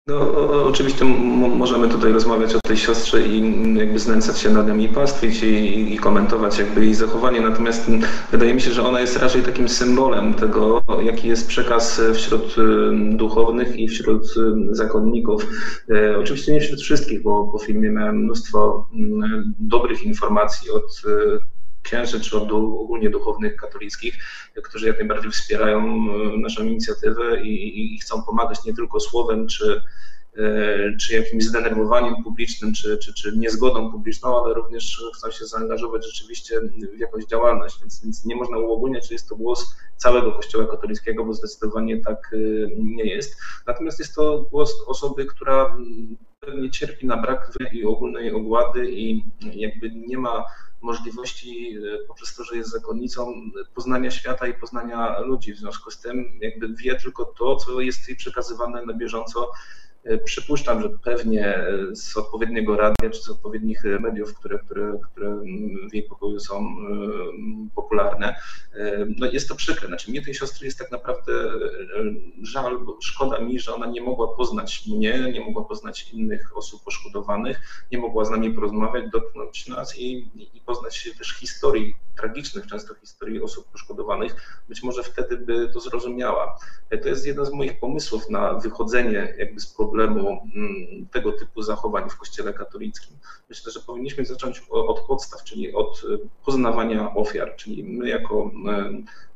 No, 0.08 0.20
oczywiście 0.66 1.06
możemy 1.06 1.90
tutaj 1.90 2.12
rozmawiać 2.12 2.56
o 2.56 2.60
tej 2.60 2.78
siostrze 2.78 3.28
i 3.28 3.44
jakby 3.78 4.00
znęcać 4.00 4.40
się 4.40 4.50
nad 4.50 4.68
nią 4.68 4.78
i 4.78 4.90
pastwić 4.90 5.44
i, 5.44 5.94
i, 5.94 5.98
komentować 5.98 6.60
jakby 6.60 6.86
jej 6.86 6.94
zachowanie, 6.94 7.42
natomiast 7.42 7.92
wydaje 8.32 8.54
mi 8.54 8.62
się, 8.62 8.72
że 8.72 8.88
ona 8.88 9.00
jest 9.00 9.18
raczej 9.18 9.42
takim 9.42 9.70
symbolem 9.70 10.34
tego, 10.34 10.84
jaki 11.04 11.28
jest 11.28 11.48
przekaz 11.48 12.02
wśród 12.14 12.56
duchownych 13.12 13.80
i 13.80 13.88
wśród 13.88 14.36
zakonników. 14.72 15.48
E, 15.90 16.18
oczywiście 16.20 16.54
nie 16.54 16.62
wśród 16.62 16.82
wszystkich, 16.82 17.22
bo 17.22 17.48
po 17.48 17.60
filmie 17.60 17.90
miałem 17.90 18.18
mnóstwo 18.18 18.88
dobrych 19.60 20.04
informacji 20.04 20.72
od 20.72 21.02
księży 21.84 22.22
czy 22.22 22.38
ogólnie 22.38 23.10
duchownych 23.10 23.56
katolickich, 23.56 24.16
którzy 24.64 24.88
jak 24.88 25.00
najbardziej 25.00 25.32
wspierają 25.32 25.80
e, 25.80 26.38
naszą 26.38 26.64
inicjatywę 26.64 27.42
i, 27.42 27.96
i 27.96 28.00
chcą 28.00 28.24
pomagać 28.24 28.66
nie 28.66 28.74
tylko 28.74 29.00
słowem 29.00 29.48
czy, 29.48 29.82
e, 30.38 30.98
czy 30.98 31.16
jakimś 31.16 31.44
zdenerwowaniem 31.44 32.24
publicznym, 32.24 32.74
czy, 32.74 32.98
czy, 32.98 33.14
czy 33.14 33.38
niezgodą 33.38 33.92
publiczną, 33.92 34.44
ale 34.44 34.54
również 34.54 35.04
chcą 35.16 35.32
się 35.32 35.46
zaangażować 35.46 36.06
rzeczywiście 36.06 36.62
w 36.96 37.00
jakąś 37.00 37.26
działalność, 37.26 37.80
więc, 37.82 38.04
więc 38.04 38.26
nie 38.26 38.36
można 38.36 38.58
uogólniać, 38.58 39.08
że 39.08 39.16
jest 39.16 39.30
to 39.30 39.36
głos 39.36 39.76
całego 39.98 40.32
Kościoła 40.32 40.68
katolickiego, 40.68 41.26
bo 41.26 41.34
zdecydowanie 41.34 42.02
tak 42.02 42.34
e, 42.34 42.38
nie 42.78 43.06
jest. 43.06 43.38
Natomiast 43.68 44.00
jest 44.00 44.16
to 44.16 44.48
głos 44.52 44.84
osoby, 44.88 45.26
która 45.26 45.78
pewnie 46.40 46.72
cierpi 46.72 47.06
na 47.06 47.18
brak 47.18 47.52
i 47.72 47.86
ogólnej 47.86 48.32
ogłady 48.32 48.92
i 48.92 49.24
jakby 49.54 49.92
nie 49.92 50.18
ma 50.18 50.46
możliwości 50.82 51.78
e, 51.78 52.08
poprzez 52.08 52.36
to, 52.36 52.44
że 52.44 52.58
jest 52.58 52.70
zakonnicą 52.70 53.34
poznania 53.76 54.12
świata 54.12 54.48
i 54.48 54.54
poznania 54.54 55.20
ludzi. 55.20 55.54
W 55.54 55.58
związku 55.58 55.92
z 55.92 56.00
tym 56.00 56.40
jakby 56.42 56.76
wie 56.76 56.96
tylko 56.96 57.26
to, 57.26 57.56
co 57.56 57.82
jest 57.82 58.08
jej 58.08 58.18
przekazywane 58.18 58.86
na 58.86 58.94
bieżąco 58.94 59.52
przypuszczam, 60.26 60.82
że 60.82 60.90
pewnie 60.90 61.56
e, 61.58 61.96
z 61.96 62.18
odpowiedniego 62.18 62.78
radia 62.78 63.10
czy 63.10 63.22
z 63.22 63.30
odpowiednich 63.30 63.86
e, 63.86 64.00
mediów, 64.00 64.34
które, 64.34 64.60
które, 64.60 65.00
które 65.12 65.42
w 65.92 65.94
jej 65.94 66.04
pokoju 66.04 66.40
są 66.40 66.76
popularne. 67.76 68.36
No 69.18 69.28
jest 69.32 69.50
to 69.50 69.56
przykre. 69.56 69.88
Znaczy, 69.88 70.12
mnie 70.12 70.22
tej 70.22 70.34
siostry 70.34 70.66
jest 70.66 70.80
tak 70.80 70.92
naprawdę 70.92 71.34
żal, 72.42 72.80
bo 72.80 72.98
szkoda 73.02 73.40
mi, 73.40 73.60
że 73.60 73.76
ona 73.76 73.86
nie 73.86 74.02
mogła 74.02 74.28
poznać 74.28 74.88
mnie, 74.88 75.32
nie 75.34 75.40
mogła 75.40 75.64
poznać 75.64 76.14
innych 76.14 76.58
osób 76.58 76.84
poszkodowanych, 76.84 77.86
nie 77.92 77.98
mogła 77.98 78.26
z 78.26 78.30
nami 78.30 78.52
porozmawiać, 78.52 79.12
dotknąć 79.12 79.68
nas 79.68 80.00
i, 80.00 80.32
i 80.54 80.62
poznać 80.66 81.10
też 81.18 81.36
historii, 81.36 81.96
tragicznych 82.22 82.68
często 82.68 82.94
historii 82.94 83.42
osób 83.42 83.72
poszkodowanych. 83.72 84.62
Być 84.70 84.84
może 84.84 85.04
wtedy 85.04 85.38
by 85.38 85.70
to 85.74 85.80
zrozumiała. 85.80 86.60
To 87.04 87.10
jest 87.10 87.26
jeden 87.26 87.46
z 87.46 87.52
moich 87.52 87.80
pomysłów 87.80 88.30
na 88.30 88.54
wychodzenie 88.54 89.34
jakby 89.38 89.60
z 89.60 89.68
problemu 89.68 90.48
mm, 90.56 91.08
tego 91.12 91.32
typu 91.32 91.62
zachowań 91.62 92.10
w 92.10 92.18
Kościele 92.18 92.54
katolickim. 92.54 93.18
Myślę, 93.50 93.72
że 93.72 93.80
powinniśmy 93.80 94.26
zacząć 94.26 94.62
od 94.70 95.00
podstaw, 95.00 95.44
czyli 95.44 95.74
od 95.74 96.04
e, 96.14 96.18
poznawania 96.46 97.16
ofiar, 97.16 97.56
czyli 97.56 97.84
my 97.84 98.10
jako 98.10 98.52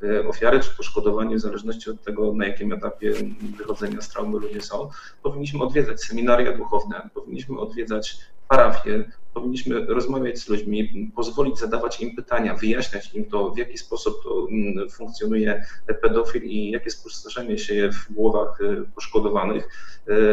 e, 0.01 0.07
e, 0.07 0.27
ofiary 0.27 0.59
czy 0.59 0.75
poszkodowani, 0.77 1.35
w 1.35 1.39
zależności 1.39 1.89
od 1.89 2.03
tego, 2.03 2.33
na 2.33 2.47
jakim 2.47 2.73
etapie 2.73 3.13
wychodzenia 3.57 4.01
z 4.01 4.09
traumy 4.09 4.39
ludzie 4.39 4.61
są, 4.61 4.89
powinniśmy 5.23 5.63
odwiedzać 5.63 6.01
seminaria 6.01 6.57
duchowne, 6.57 7.09
powinniśmy 7.13 7.59
odwiedzać 7.59 8.17
parafie, 8.47 9.05
powinniśmy 9.33 9.85
rozmawiać 9.85 10.39
z 10.39 10.49
ludźmi, 10.49 11.11
pozwolić 11.15 11.59
zadawać 11.59 12.01
im 12.01 12.15
pytania, 12.15 12.55
wyjaśniać 12.55 13.13
im 13.13 13.25
to, 13.25 13.51
w 13.51 13.57
jaki 13.57 13.77
sposób 13.77 14.15
mm, 14.51 14.89
funkcjonuje 14.89 15.65
pedofil 16.01 16.43
i 16.43 16.71
jakie 16.71 16.89
spustoszenie 16.89 17.57
się 17.57 17.89
w 17.91 18.13
głowach 18.13 18.59
poszkodowanych. 18.95 19.69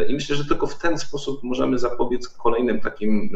I 0.08 0.14
myślę, 0.14 0.36
że 0.36 0.44
tylko 0.44 0.66
w 0.66 0.78
ten 0.78 0.98
sposób 0.98 1.42
możemy 1.42 1.78
zapobiec 1.78 2.28
kolejnym 2.28 2.80
takim, 2.80 3.30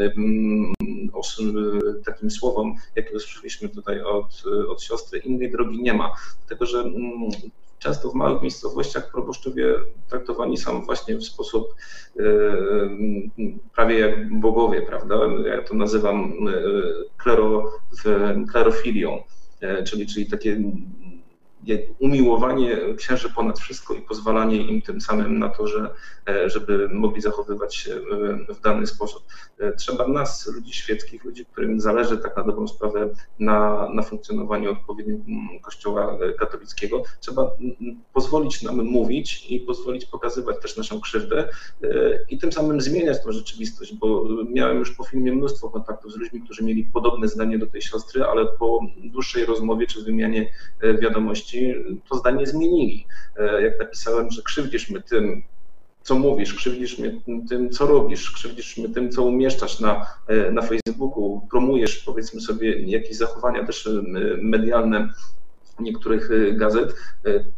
takim 2.05 2.31
słowom, 2.31 2.75
jakie 2.97 3.17
usłyszeliśmy 3.17 3.69
tutaj 3.69 4.01
od, 4.01 4.43
od 4.69 4.83
siostry. 4.83 5.19
Innej 5.19 5.51
drogi 5.51 5.83
nie 5.83 5.95
ma, 5.95 6.13
dlatego 6.39 6.67
że 6.67 6.85
często 7.79 8.11
w 8.11 8.15
małych 8.15 8.43
miejscowościach 8.43 9.11
proboszczowie 9.13 9.75
traktowani 10.09 10.57
są 10.57 10.83
właśnie 10.83 11.17
w 11.17 11.25
sposób 11.25 11.75
e, 12.19 12.23
prawie 13.75 13.99
jak 13.99 14.41
bogowie, 14.41 14.83
prawda? 14.83 15.15
Ja 15.47 15.63
to 15.63 15.75
nazywam 15.75 16.33
klero, 17.17 17.73
klerofilią, 18.53 19.23
czyli, 19.87 20.07
czyli 20.07 20.27
takie 20.27 20.61
umiłowanie 21.99 22.77
księży 22.97 23.31
ponad 23.31 23.59
wszystko 23.59 23.95
i 23.95 24.03
pozwalanie 24.03 24.57
im 24.57 24.83
tym 24.83 25.01
samym 25.01 25.39
na 25.39 25.49
to, 25.49 25.67
że, 25.67 25.91
e, 26.29 26.51
żeby 26.51 26.89
mogli 26.89 27.23
zachowywać 27.23 27.77
się 27.77 27.95
e, 27.95 28.55
w 28.55 28.61
dany 28.61 28.87
sposób. 28.87 29.23
E, 29.59 29.73
trzeba 29.73 30.09
nas, 30.09 30.47
ludzi 30.55 30.73
świeckich, 30.73 31.25
ludzi, 31.25 31.47
którym 31.47 31.81
zależy 31.81 32.19
tak 32.19 32.37
na 32.37 32.43
dobrą 32.43 32.69
sprawę 32.69 33.09
na, 33.39 33.89
na 33.95 34.03
funkcjonowaniu 34.03 34.71
odpowiedniego 34.71 35.23
Kościoła 35.63 36.19
katolickiego, 36.39 37.03
trzeba 37.21 37.51
pozwolić 38.13 38.63
nam 38.63 38.85
mówić 38.85 39.47
i 39.51 39.61
pozwolić 39.61 40.07
pokazywać 40.07 40.57
też 40.63 40.77
naszą 40.77 41.01
krzywdę 41.01 41.49
i 42.31 42.39
tym 42.39 42.53
samym 42.53 42.81
zmieniać 42.81 43.25
tę 43.25 43.33
rzeczywistość, 43.33 43.95
bo 43.95 44.25
miałem 44.51 44.79
już 44.79 44.97
po 44.97 45.05
filmie 45.05 45.33
mnóstwo 45.33 45.71
kontaktów 45.71 46.13
z 46.13 46.17
ludźmi, 46.17 46.41
którzy 46.41 46.65
mieli 46.65 46.89
podobne 46.93 47.29
zdanie 47.29 47.59
do 47.59 47.67
tej 47.67 47.83
siostry, 47.83 48.25
ale 48.25 48.47
po 48.47 48.81
dłuższej 49.05 49.45
rozmowie 49.45 49.87
czy 49.87 50.03
wymianie 50.03 50.53
wiadomości 51.01 51.56
to 52.11 52.17
zdanie 52.17 52.47
zmienili. 52.47 53.07
E, 53.37 53.63
jak 53.63 53.81
napisałem, 53.81 54.31
że 54.31 54.43
krzywdzisz 54.43 54.91
mnie 54.91 55.03
tym, 55.03 55.43
co 56.03 56.15
mówisz, 56.15 56.55
krzywdzisz 56.55 56.99
mnie 56.99 57.21
tym, 57.49 57.71
co 57.71 57.87
robisz, 57.87 58.31
krzywdzisz 58.31 58.77
mnie 58.77 58.89
tym, 58.89 59.11
co 59.11 59.23
umieszczasz 59.23 59.81
na, 59.81 60.07
e, 60.29 60.51
na 60.51 60.63
Facebooku, 60.63 61.47
promujesz 61.51 61.97
powiedzmy 61.97 62.41
sobie 62.41 62.81
jakieś 62.81 63.17
zachowania 63.17 63.67
też 63.67 63.87
e, 63.87 63.91
medialne 64.43 65.09
niektórych 65.81 66.57
gazet, 66.57 66.95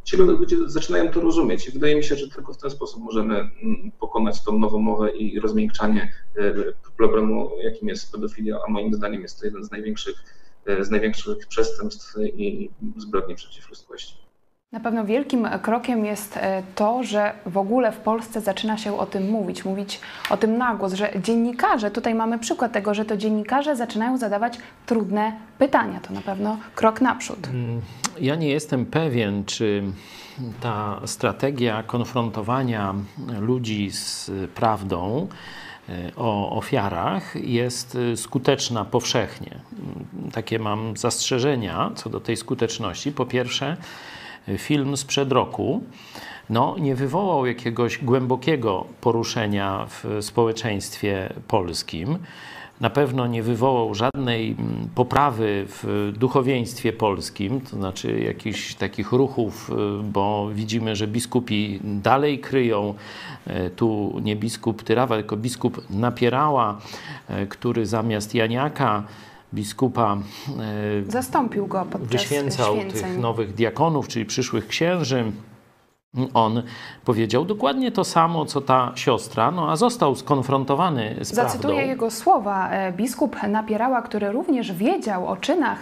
ci 0.05 0.17
ludzie 0.17 0.57
zaczynają 0.67 1.09
to 1.09 1.21
rozumieć 1.21 1.69
i 1.69 1.73
wydaje 1.73 1.97
mi 1.97 2.05
się, 2.05 2.17
że 2.17 2.29
tylko 2.29 2.53
w 2.53 2.57
ten 2.57 2.71
sposób 2.71 3.03
możemy 3.03 3.35
mm, 3.35 3.93
pokonać 4.01 4.45
tą 4.45 4.59
nową 4.59 4.79
mowę 4.79 5.11
i 5.11 5.41
rozmiękczanie 5.41 6.13
problemu, 6.97 7.51
jakim 7.63 7.89
jest 7.89 8.13
pedofilia, 8.13 8.59
a 8.69 8.71
moim 8.71 8.95
zdaniem 8.95 9.23
jest 9.23 9.41
to 9.41 9.47
jeden 9.47 9.65
z 9.65 9.71
największych 9.71 10.38
z 10.81 10.91
największych 10.91 11.47
przestępstw 11.47 12.17
i 12.19 12.71
zbrodni 12.97 13.35
przeciw 13.35 13.69
ludzkości. 13.69 14.29
Na 14.73 14.81
pewno 14.81 15.05
wielkim 15.05 15.49
krokiem 15.63 16.05
jest 16.05 16.37
e, 16.37 16.63
to, 16.75 17.03
że 17.03 17.33
w 17.47 17.57
ogóle 17.57 17.93
w 17.93 17.97
Polsce 17.97 18.41
zaczyna 18.41 18.79
się 18.79 18.99
o 18.99 19.07
tym 19.07 19.31
mówić, 19.31 19.65
mówić 19.65 20.01
o 20.31 20.37
tym 20.37 20.59
na 20.59 20.75
głos, 20.75 20.93
że 20.93 21.11
dziennikarze, 21.23 21.91
tutaj 21.91 22.15
mamy 22.15 22.39
przykład 22.39 22.73
tego, 22.73 22.95
że 22.95 23.05
to 23.05 23.17
dziennikarze 23.17 23.77
zaczynają 23.77 24.19
zadawać 24.19 24.59
trudne 24.87 25.33
pytania. 25.59 26.01
To 26.01 26.13
na 26.15 26.21
pewno 26.21 26.59
krok 26.75 27.01
naprzód. 27.01 27.47
Mm, 27.47 27.81
ja 28.21 28.35
nie 28.35 28.49
jestem 28.49 28.87
pewien, 28.87 29.45
czy 29.45 29.83
ta 30.61 31.01
strategia 31.05 31.83
konfrontowania 31.83 32.95
ludzi 33.41 33.91
z 33.91 34.31
prawdą, 34.55 35.29
o 36.17 36.57
ofiarach 36.57 37.35
jest 37.37 37.99
e, 38.13 38.17
skuteczna 38.17 38.85
powszechnie. 38.85 39.61
Mm, 39.73 40.31
takie 40.33 40.59
mam 40.59 40.97
zastrzeżenia 40.97 41.91
co 41.95 42.11
do 42.11 42.21
tej 42.21 42.37
skuteczności. 42.37 43.13
Po 43.13 43.27
pierwsze, 43.27 43.77
e, 44.49 44.59
film 44.59 44.97
sprzed 44.97 45.33
roku 45.33 45.83
no, 46.51 46.77
nie 46.79 46.95
wywołał 46.95 47.47
jakiegoś 47.47 47.99
głębokiego 47.99 48.87
poruszenia 49.01 49.87
w 49.89 50.25
społeczeństwie 50.25 51.33
polskim 51.49 52.19
na 52.81 52.91
pewno 52.91 53.27
nie 53.27 53.43
wywołał 53.43 53.95
żadnej 53.95 54.51
mm, 54.51 54.89
poprawy 54.95 55.67
w 55.69 56.13
duchowieństwie 56.19 56.93
polskim, 56.93 57.61
to 57.61 57.77
znaczy 57.77 58.21
jakichś 58.21 58.75
takich 58.75 59.13
ruchów, 59.13 59.71
y, 59.71 60.03
bo 60.03 60.51
widzimy, 60.55 60.97
że 60.97 61.07
biskupi 61.07 61.81
dalej 61.85 62.39
kryją, 62.39 62.95
e, 63.47 63.71
tu 63.71 64.21
nie 64.23 64.37
biskup 64.37 64.83
Tyrawa, 64.83 65.17
tylko 65.17 65.37
biskup 65.37 65.91
Napierała, 65.91 66.81
e, 67.29 67.47
który 67.47 67.87
zamiast 67.87 68.35
Janiaka 68.35 69.05
biskupa 69.55 70.19
e, 71.07 71.11
zastąpił 71.11 71.67
go 71.67 71.87
podczas 71.91 72.11
wyświęcał 72.11 72.77
święceń. 72.77 73.03
tych 73.03 73.19
nowych 73.19 73.55
diakonów, 73.55 74.09
czyli 74.09 74.27
przyszłych 74.27 74.67
księży 74.67 75.33
on 76.35 76.63
powiedział 77.05 77.45
dokładnie 77.45 77.93
to 77.93 78.05
samo, 78.05 78.47
co 78.47 78.61
ta 78.61 78.93
siostra, 78.95 79.51
no 79.51 79.71
a 79.71 79.77
został 79.77 80.15
skonfrontowany 80.15 81.17
z 81.21 81.35
Zacytuję 81.35 81.75
prawdą. 81.75 81.91
jego 81.91 82.11
słowa. 82.11 82.71
E, 82.71 82.93
biskup 82.93 83.37
Napierała, 83.49 84.03
który 84.03 84.33
również 84.33 84.73
wiedział 84.73 85.27
o 85.27 85.37
czynach 85.37 85.79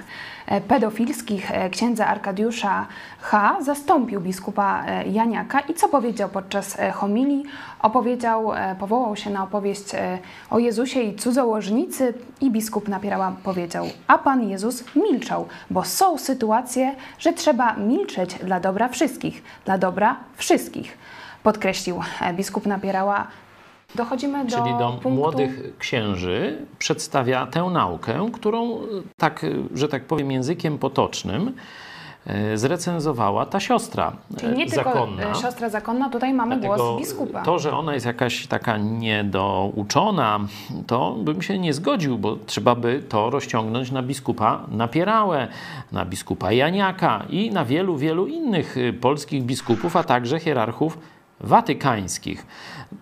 pedofilskich 0.68 1.50
e, 1.50 1.70
księdza 1.70 2.06
Arkadiusza 2.06 2.86
H. 3.20 3.56
zastąpił 3.60 4.20
biskupa 4.20 4.84
e, 4.86 5.08
Janiaka 5.08 5.60
i 5.60 5.74
co 5.74 5.88
powiedział 5.88 6.28
podczas 6.28 6.76
homilii? 6.94 7.44
Opowiedział, 7.80 8.52
powołał 8.78 9.16
się 9.16 9.30
na 9.30 9.42
opowieść 9.42 9.84
o 10.50 10.58
Jezusie 10.58 11.00
i 11.00 11.16
cudzołożnicy 11.16 12.14
i 12.40 12.50
biskup 12.50 12.88
Napierała 12.88 13.32
powiedział, 13.44 13.86
a 14.06 14.18
Pan 14.18 14.48
Jezus 14.48 14.84
milczał, 14.96 15.48
bo 15.70 15.84
są 15.84 16.18
sytuacje, 16.18 16.94
że 17.18 17.32
trzeba 17.32 17.72
milczeć 17.72 18.34
dla 18.34 18.60
dobra 18.60 18.88
wszystkich, 18.88 19.42
dla 19.64 19.78
dobra 19.78 20.16
wszystkich 20.36 20.98
podkreślił 21.46 22.00
biskup 22.34 22.66
Napierała 22.66 23.26
Dochodzimy 23.96 24.44
do 24.44 24.50
Czyli 24.50 24.70
do 24.78 24.88
punktu... 24.88 25.10
młodych 25.10 25.78
księży 25.78 26.58
przedstawia 26.78 27.46
tę 27.46 27.62
naukę, 27.62 28.26
którą 28.32 28.78
tak, 29.16 29.46
że 29.74 29.88
tak 29.88 30.04
powiem 30.04 30.30
językiem 30.30 30.78
potocznym 30.78 31.52
e, 32.26 32.58
zrecenzowała 32.58 33.46
ta 33.46 33.60
siostra 33.60 34.12
Czyli 34.38 34.56
nie 34.56 34.68
zakonna. 34.68 35.22
tylko 35.22 35.40
siostra 35.40 35.68
zakonna, 35.68 36.10
tutaj 36.10 36.34
mamy 36.34 36.56
Dlatego 36.56 36.84
głos 36.84 37.00
biskupa. 37.00 37.42
To, 37.42 37.58
że 37.58 37.72
ona 37.72 37.94
jest 37.94 38.06
jakaś 38.06 38.46
taka 38.46 38.78
niedouczona, 38.78 40.40
to 40.86 41.12
bym 41.12 41.42
się 41.42 41.58
nie 41.58 41.74
zgodził, 41.74 42.18
bo 42.18 42.36
trzeba 42.46 42.74
by 42.74 43.02
to 43.08 43.30
rozciągnąć 43.30 43.90
na 43.90 44.02
biskupa 44.02 44.60
Napierałę, 44.70 45.48
na 45.92 46.04
biskupa 46.04 46.52
Janiaka 46.52 47.22
i 47.30 47.50
na 47.50 47.64
wielu, 47.64 47.96
wielu 47.96 48.26
innych 48.26 48.76
polskich 49.00 49.42
biskupów, 49.42 49.96
a 49.96 50.04
także 50.04 50.40
hierarchów 50.40 50.98
watykańskich. 51.40 52.46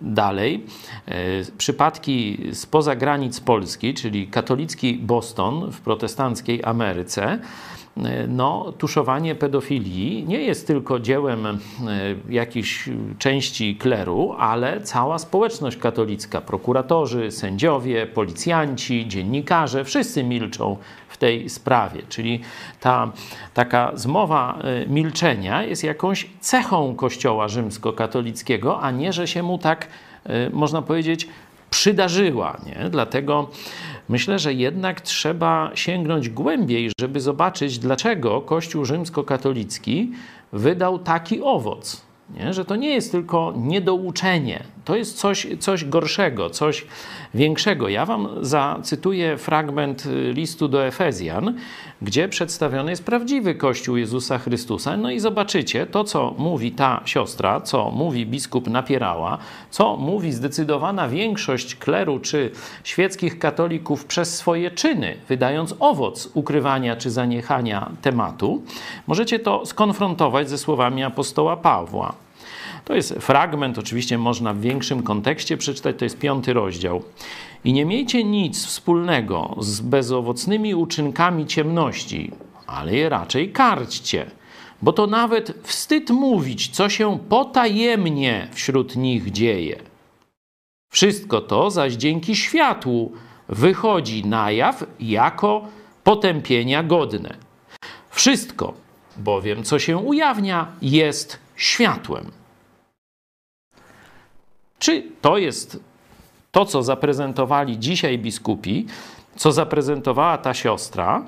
Dalej, 0.00 0.66
e, 1.06 1.14
przypadki 1.58 2.38
spoza 2.52 2.96
granic 2.96 3.40
Polski, 3.40 3.94
czyli 3.94 4.26
katolicki 4.26 4.94
Boston 4.94 5.70
w 5.72 5.80
protestanckiej 5.80 6.64
Ameryce, 6.64 7.38
e, 7.96 8.26
no, 8.26 8.72
tuszowanie 8.78 9.34
pedofilii 9.34 10.24
nie 10.28 10.40
jest 10.42 10.66
tylko 10.66 11.00
dziełem 11.00 11.46
e, 11.46 11.58
jakiejś 12.28 12.88
części 13.18 13.76
kleru, 13.76 14.34
ale 14.38 14.80
cała 14.80 15.18
społeczność 15.18 15.76
katolicka, 15.76 16.40
prokuratorzy, 16.40 17.30
sędziowie, 17.30 18.06
policjanci, 18.06 19.08
dziennikarze, 19.08 19.84
wszyscy 19.84 20.24
milczą 20.24 20.76
w 21.14 21.16
tej 21.16 21.50
sprawie. 21.50 22.02
Czyli 22.08 22.40
ta 22.80 23.12
taka 23.54 23.92
zmowa 23.94 24.58
e, 24.58 24.86
milczenia 24.86 25.62
jest 25.62 25.84
jakąś 25.84 26.26
cechą 26.40 26.94
Kościoła 26.94 27.48
rzymskokatolickiego, 27.48 28.80
a 28.80 28.90
nie, 28.90 29.12
że 29.12 29.26
się 29.26 29.42
mu 29.42 29.58
tak, 29.58 29.88
e, 30.24 30.50
można 30.50 30.82
powiedzieć, 30.82 31.28
przydarzyła. 31.70 32.56
Nie? 32.66 32.90
Dlatego 32.90 33.50
myślę, 34.08 34.38
że 34.38 34.54
jednak 34.54 35.00
trzeba 35.00 35.70
sięgnąć 35.74 36.28
głębiej, 36.28 36.90
żeby 37.00 37.20
zobaczyć, 37.20 37.78
dlaczego 37.78 38.40
Kościół 38.40 38.84
rzymskokatolicki 38.84 40.12
wydał 40.52 40.98
taki 40.98 41.42
owoc. 41.42 42.13
Nie? 42.30 42.54
Że 42.54 42.64
to 42.64 42.76
nie 42.76 42.88
jest 42.88 43.12
tylko 43.12 43.52
niedouczenie, 43.56 44.64
to 44.84 44.96
jest 44.96 45.18
coś, 45.18 45.46
coś 45.60 45.84
gorszego, 45.84 46.50
coś 46.50 46.86
większego. 47.34 47.88
Ja 47.88 48.06
Wam 48.06 48.28
zacytuję 48.40 49.38
fragment 49.38 50.06
y, 50.06 50.32
listu 50.32 50.68
do 50.68 50.86
Efezjan, 50.86 51.54
gdzie 52.02 52.28
przedstawiony 52.28 52.90
jest 52.90 53.04
prawdziwy 53.04 53.54
Kościół 53.54 53.96
Jezusa 53.96 54.38
Chrystusa. 54.38 54.96
No 54.96 55.10
i 55.10 55.20
zobaczycie 55.20 55.86
to, 55.86 56.04
co 56.04 56.34
mówi 56.38 56.72
ta 56.72 57.00
siostra, 57.04 57.60
co 57.60 57.90
mówi 57.90 58.26
biskup 58.26 58.68
Napierała, 58.68 59.38
co 59.70 59.96
mówi 59.96 60.32
zdecydowana 60.32 61.08
większość 61.08 61.76
kleru 61.76 62.18
czy 62.18 62.50
świeckich 62.84 63.38
katolików 63.38 64.04
przez 64.04 64.36
swoje 64.36 64.70
czyny, 64.70 65.16
wydając 65.28 65.74
owoc 65.80 66.30
ukrywania 66.34 66.96
czy 66.96 67.10
zaniechania 67.10 67.90
tematu. 68.02 68.62
Możecie 69.06 69.38
to 69.38 69.66
skonfrontować 69.66 70.50
ze 70.50 70.58
słowami 70.58 71.02
apostoła 71.02 71.56
Pawła. 71.56 72.13
To 72.84 72.94
jest 72.94 73.12
fragment, 73.12 73.78
oczywiście 73.78 74.18
można 74.18 74.54
w 74.54 74.60
większym 74.60 75.02
kontekście 75.02 75.56
przeczytać, 75.56 75.96
to 75.98 76.04
jest 76.04 76.18
piąty 76.18 76.52
rozdział. 76.52 77.02
I 77.64 77.72
nie 77.72 77.84
miejcie 77.84 78.24
nic 78.24 78.66
wspólnego 78.66 79.56
z 79.58 79.80
bezowocnymi 79.80 80.74
uczynkami 80.74 81.46
ciemności, 81.46 82.30
ale 82.66 82.94
je 82.94 83.08
raczej 83.08 83.52
karćcie, 83.52 84.30
bo 84.82 84.92
to 84.92 85.06
nawet 85.06 85.54
wstyd 85.62 86.10
mówić, 86.10 86.68
co 86.68 86.88
się 86.88 87.18
potajemnie 87.28 88.48
wśród 88.52 88.96
nich 88.96 89.32
dzieje. 89.32 89.76
Wszystko 90.92 91.40
to 91.40 91.70
zaś 91.70 91.92
dzięki 91.92 92.36
światłu 92.36 93.12
wychodzi 93.48 94.26
na 94.26 94.50
jaw 94.50 94.84
jako 95.00 95.68
potępienia 96.04 96.82
godne. 96.82 97.36
Wszystko, 98.10 98.74
bowiem, 99.16 99.62
co 99.62 99.78
się 99.78 99.96
ujawnia, 99.96 100.66
jest 100.82 101.38
światłem. 101.56 102.43
Czy 104.84 105.02
to 105.20 105.38
jest 105.38 105.80
to, 106.52 106.64
co 106.64 106.82
zaprezentowali 106.82 107.78
dzisiaj 107.78 108.18
biskupi, 108.18 108.86
co 109.36 109.52
zaprezentowała 109.52 110.38
ta 110.38 110.54
siostra, 110.54 111.24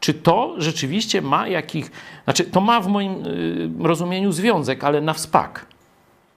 czy 0.00 0.14
to 0.14 0.54
rzeczywiście 0.58 1.22
ma 1.22 1.48
jakich. 1.48 1.90
Znaczy, 2.24 2.44
to 2.44 2.60
ma 2.60 2.80
w 2.80 2.88
moim 2.88 3.26
y, 3.26 3.70
rozumieniu 3.78 4.32
związek, 4.32 4.84
ale 4.84 5.00
na 5.00 5.12
wspak. 5.12 5.66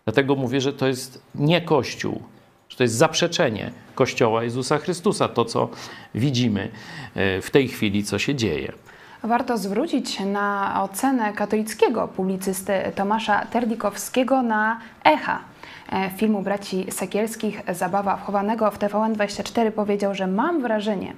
Dlatego 0.05 0.35
mówię, 0.35 0.61
że 0.61 0.73
to 0.73 0.87
jest 0.87 1.21
nie 1.35 1.61
Kościół, 1.61 2.21
że 2.69 2.77
to 2.77 2.83
jest 2.83 2.95
zaprzeczenie 2.95 3.71
Kościoła 3.95 4.43
Jezusa 4.43 4.77
Chrystusa, 4.77 5.27
to 5.27 5.45
co 5.45 5.69
widzimy 6.15 6.71
y, 7.37 7.41
w 7.41 7.49
tej 7.51 7.67
chwili, 7.67 8.03
co 8.03 8.19
się 8.19 8.35
dzieje. 8.35 8.73
Warto 9.23 9.57
zwrócić 9.57 10.19
na 10.19 10.77
ocenę 10.83 11.33
katolickiego 11.33 12.07
publicysty 12.07 12.73
Tomasza 12.95 13.45
Terdikowskiego 13.45 14.41
na 14.41 14.79
Echa. 15.03 15.39
E, 15.91 16.09
filmu 16.09 16.41
braci 16.41 16.85
Sekielskich 16.91 17.61
Zabawa 17.73 18.17
wchowanego 18.17 18.71
w 18.71 18.79
TVN24 18.79 19.71
powiedział, 19.71 20.15
że 20.15 20.27
mam 20.27 20.61
wrażenie, 20.61 21.13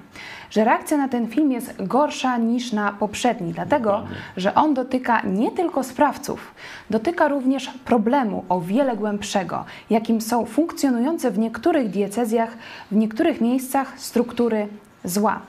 że 0.50 0.64
reakcja 0.64 0.96
na 0.96 1.08
ten 1.08 1.28
film 1.28 1.52
jest 1.52 1.86
gorsza 1.86 2.36
niż 2.36 2.72
na 2.72 2.92
poprzedni, 2.92 3.52
dlatego, 3.52 4.04
że 4.36 4.54
on 4.54 4.74
dotyka 4.74 5.22
nie 5.22 5.50
tylko 5.50 5.82
sprawców, 5.82 6.54
dotyka 6.90 7.28
również 7.28 7.70
problemu 7.84 8.44
o 8.48 8.60
wiele 8.60 8.96
głębszego, 8.96 9.64
jakim 9.90 10.20
są 10.20 10.46
funkcjonujące 10.46 11.30
w 11.30 11.38
niektórych 11.38 11.90
diecezjach, 11.90 12.56
w 12.90 12.96
niektórych 12.96 13.40
miejscach 13.40 14.00
struktury 14.00 14.68
zła. 15.04 15.40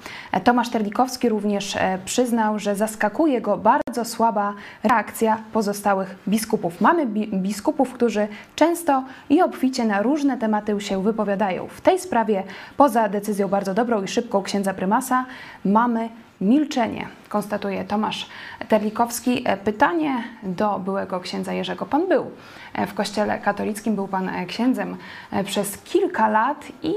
Tomasz 0.44 0.70
Terlikowski 0.70 1.30
również 1.30 1.76
e, 1.76 2.00
przyznał, 2.06 2.60
że 2.60 2.76
zaskakuje 2.76 3.42
go 3.42 3.58
bardzo 3.58 4.06
słaba 4.06 4.54
reakcja 4.84 5.38
pozostałych 5.54 6.16
biskupów. 6.28 6.82
Mamy 6.82 7.06
biskupów, 7.34 7.94
którzy 7.94 8.28
często 8.56 9.04
i 9.30 9.42
obficie 9.42 9.86
na 9.86 10.02
różne 10.02 10.38
tematy 10.38 10.82
się 10.82 11.04
wypowiadają. 11.04 11.68
W 11.68 11.82
tej 11.82 12.00
sprawie, 12.00 12.44
poza 12.78 13.10
decyzją 13.10 13.48
bardzo 13.48 13.74
dobrą 13.74 14.04
i 14.04 14.08
szybką 14.08 14.44
księdza 14.44 14.74
prymasa, 14.74 15.26
mamy 15.66 16.10
milczenie, 16.42 17.08
konstatuje 17.30 17.84
Tomasz 17.84 18.30
Terlikowski. 18.68 19.42
E, 19.46 19.58
pytanie 19.58 20.24
do 20.44 20.80
byłego 20.80 21.20
księdza 21.20 21.54
Jerzego. 21.54 21.86
Pan 21.86 22.08
był 22.08 22.32
e, 22.74 22.88
w 22.88 22.94
kościele 22.94 23.40
katolickim, 23.40 23.96
był 23.96 24.08
pan 24.08 24.30
księdzem 24.48 24.98
przez 25.46 25.78
kilka 25.78 26.28
lat 26.28 26.66
i 26.84 26.94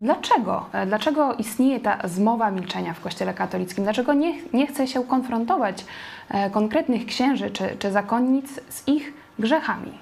Dlaczego? 0.00 0.66
E, 0.72 0.86
dlaczego 0.86 1.34
istnieje 1.34 1.80
ta 1.80 2.08
zmowa 2.08 2.50
milczenia 2.50 2.94
w 2.94 3.00
Kościele 3.00 3.34
katolickim? 3.34 3.84
Dlaczego 3.84 4.12
nie, 4.12 4.42
nie 4.52 4.66
chce 4.66 4.86
się 4.86 5.04
konfrontować 5.04 5.84
e, 6.28 6.50
konkretnych 6.50 7.06
księży 7.06 7.50
czy, 7.50 7.76
czy 7.78 7.92
zakonnic 7.92 8.60
z 8.68 8.88
ich 8.88 9.12
grzechami? 9.38 9.98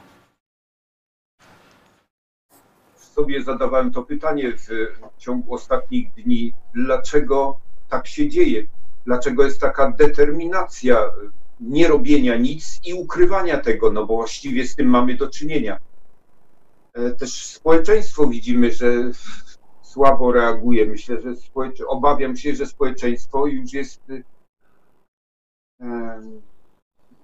Sobie 2.96 3.42
zadawałem 3.42 3.92
to 3.92 4.02
pytanie 4.02 4.52
w 4.52 4.68
ciągu 5.18 5.54
ostatnich 5.54 6.14
dni. 6.14 6.52
Dlaczego 6.74 7.58
tak 7.88 8.06
się 8.06 8.28
dzieje? 8.28 8.66
Dlaczego 9.06 9.44
jest 9.44 9.60
taka 9.60 9.90
determinacja 9.90 10.96
nierobienia 11.60 12.36
nic 12.36 12.80
i 12.84 12.94
ukrywania 12.94 13.58
tego? 13.58 13.92
No 13.92 14.06
bo 14.06 14.16
właściwie 14.16 14.66
z 14.66 14.74
tym 14.76 14.86
mamy 14.86 15.16
do 15.16 15.30
czynienia. 15.30 15.78
E, 16.94 17.10
też 17.10 17.46
społeczeństwo 17.46 18.26
widzimy, 18.26 18.72
że 18.72 18.86
słabo 19.92 20.32
reaguje. 20.32 20.86
Myślę, 20.86 21.20
że 21.20 21.36
społecze... 21.36 21.86
obawiam 21.86 22.36
się, 22.36 22.54
że 22.54 22.66
społeczeństwo 22.66 23.46
już 23.46 23.72
jest 23.72 24.02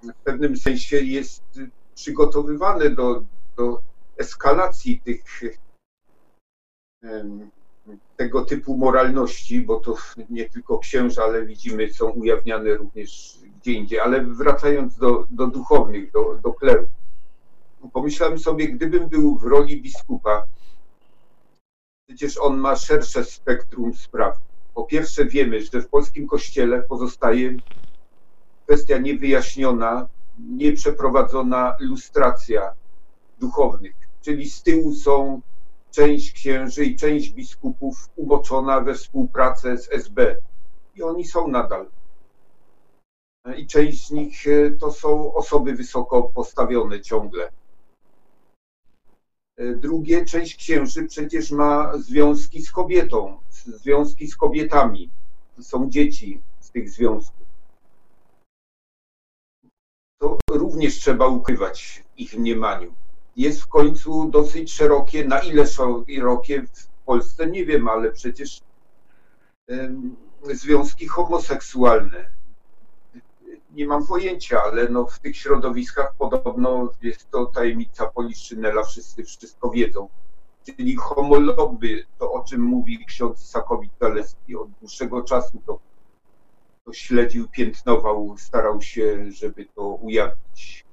w 0.03 0.15
pewnym 0.25 0.57
sensie 0.57 0.97
jest 0.97 1.43
przygotowywane 1.95 2.91
do, 2.91 3.25
do 3.57 3.83
eskalacji 4.17 5.01
tych 5.01 5.41
tego 8.17 8.45
typu 8.45 8.77
moralności, 8.77 9.61
bo 9.61 9.81
to 9.81 9.97
nie 10.31 10.51
tylko 10.51 10.79
księża, 10.79 11.25
ale 11.25 11.47
widzimy, 11.47 11.93
są 11.93 12.11
ujawniane 12.11 12.75
również 12.75 13.39
gdzie 13.61 13.73
indziej. 13.73 14.01
Ale 14.01 14.25
wracając 14.25 14.97
do, 14.97 15.27
do 15.31 15.47
duchownych, 15.47 16.13
do, 16.13 16.39
do 16.43 16.53
kleru, 16.53 16.89
pomyślałem 17.93 18.39
sobie, 18.39 18.69
gdybym 18.69 19.09
był 19.09 19.39
w 19.39 19.45
roli 19.45 19.83
biskupa, 19.83 20.47
przecież 22.09 22.39
on 22.39 22.59
ma 22.59 22.77
szersze 22.77 23.25
spektrum 23.25 23.95
spraw. 23.95 24.37
Po 24.75 24.85
pierwsze 24.85 25.25
wiemy, 25.25 25.63
że 25.63 25.81
w 25.81 25.89
polskim 25.89 26.27
kościele 26.27 26.83
pozostaje 26.83 27.59
kwestia 28.65 28.99
niewyjaśniona, 28.99 30.09
nieprzeprowadzona 30.39 31.77
lustracja 31.81 32.73
duchownych, 33.39 33.95
czyli 34.21 34.51
z 34.51 34.63
tyłu 34.63 34.95
są 34.95 35.41
część 35.91 36.33
księży 36.33 36.85
i 36.85 36.97
część 36.97 37.31
biskupów 37.31 38.09
umoczona 38.17 38.81
we 38.81 38.95
współpracę 38.95 39.79
z 39.79 39.93
SB. 39.93 40.37
I 40.95 41.03
oni 41.03 41.27
są 41.27 41.49
nadal. 41.49 41.87
I 43.57 43.67
część 43.67 44.07
z 44.07 44.11
nich 44.11 44.47
e, 44.49 44.71
to 44.71 44.93
są 44.93 45.35
osoby 45.35 45.75
wysoko 45.75 46.23
postawione 46.23 47.01
ciągle. 47.01 47.51
E, 49.59 49.75
drugie, 49.75 50.25
część 50.25 50.57
księży 50.57 51.05
przecież 51.05 51.51
ma 51.51 51.99
związki 51.99 52.63
z 52.63 52.71
kobietą, 52.71 53.39
związki 53.51 54.29
z 54.29 54.37
kobietami. 54.37 55.11
Są 55.61 55.91
dzieci 55.91 56.43
z 56.61 56.71
tych 56.71 56.91
związków. 56.91 57.47
To 60.19 60.39
również 60.51 60.95
trzeba 60.95 61.27
ukrywać 61.27 62.05
w 62.15 62.19
ich 62.19 62.39
mniemaniu. 62.39 62.95
Jest 63.37 63.61
w 63.61 63.69
końcu 63.69 64.31
dosyć 64.31 64.73
szerokie, 64.73 65.25
na 65.25 65.39
ile 65.39 65.67
szerokie 65.67 66.63
w 66.63 66.89
Polsce, 67.07 67.47
nie 67.47 67.67
wiem, 67.67 67.89
ale 67.89 68.13
przecież 68.13 68.61
związki 70.43 71.07
homoseksualne 71.07 72.38
nie 73.79 73.87
mam 73.87 74.07
pojęcia, 74.07 74.63
ale 74.63 74.89
no 74.89 75.07
w 75.07 75.19
tych 75.19 75.37
środowiskach 75.37 76.15
podobno 76.19 76.91
jest 77.03 77.31
to 77.31 77.47
tajemnica 77.47 78.07
Poliszczynela, 78.07 78.83
wszyscy 78.83 79.25
wszystko 79.25 79.71
wiedzą. 79.71 80.09
Czyli 80.67 80.97
homolobby, 80.97 82.07
to 82.19 82.33
o 82.33 82.45
czym 82.45 82.61
mówi 82.61 83.05
ksiądz 83.07 83.39
Sakowicz-Zaleski 83.39 84.57
od 84.57 84.71
dłuższego 84.71 85.23
czasu, 85.23 85.63
to, 85.67 85.79
to 86.85 86.93
śledził, 86.93 87.49
piętnował, 87.49 88.35
starał 88.39 88.83
się, 88.83 89.33
żeby 89.33 89.67
to 89.75 89.83
ujawnić. 89.83 90.85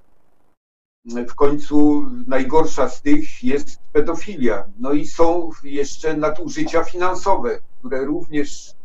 W 1.06 1.36
końcu 1.36 2.06
najgorsza 2.28 2.90
z 2.90 3.02
tych 3.02 3.44
jest 3.44 3.80
pedofilia. 3.94 4.66
No 4.80 4.94
i 4.94 5.08
są 5.08 5.52
jeszcze 5.64 6.18
nadużycia 6.18 6.84
finansowe, 6.84 7.60
które 7.80 8.06
również 8.06 8.76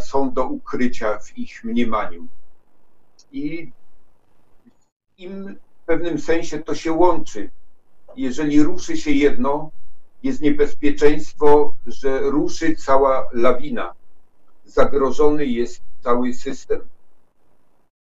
są 0.00 0.32
do 0.32 0.46
ukrycia 0.46 1.18
w 1.18 1.38
ich 1.38 1.64
mniemaniu. 1.64 2.26
I 3.32 3.72
im 5.18 5.56
w 5.82 5.86
pewnym 5.86 6.18
sensie 6.20 6.58
to 6.58 6.74
się 6.74 6.92
łączy. 6.92 7.50
Jeżeli 8.16 8.62
ruszy 8.62 8.96
się 8.96 9.10
jedno, 9.10 9.70
jest 10.22 10.40
niebezpieczeństwo, 10.40 11.74
że 11.86 12.20
ruszy 12.20 12.76
cała 12.76 13.28
lawina. 13.32 13.94
Zagrożony 14.64 15.46
jest 15.46 15.82
cały 16.02 16.34
system. 16.34 16.80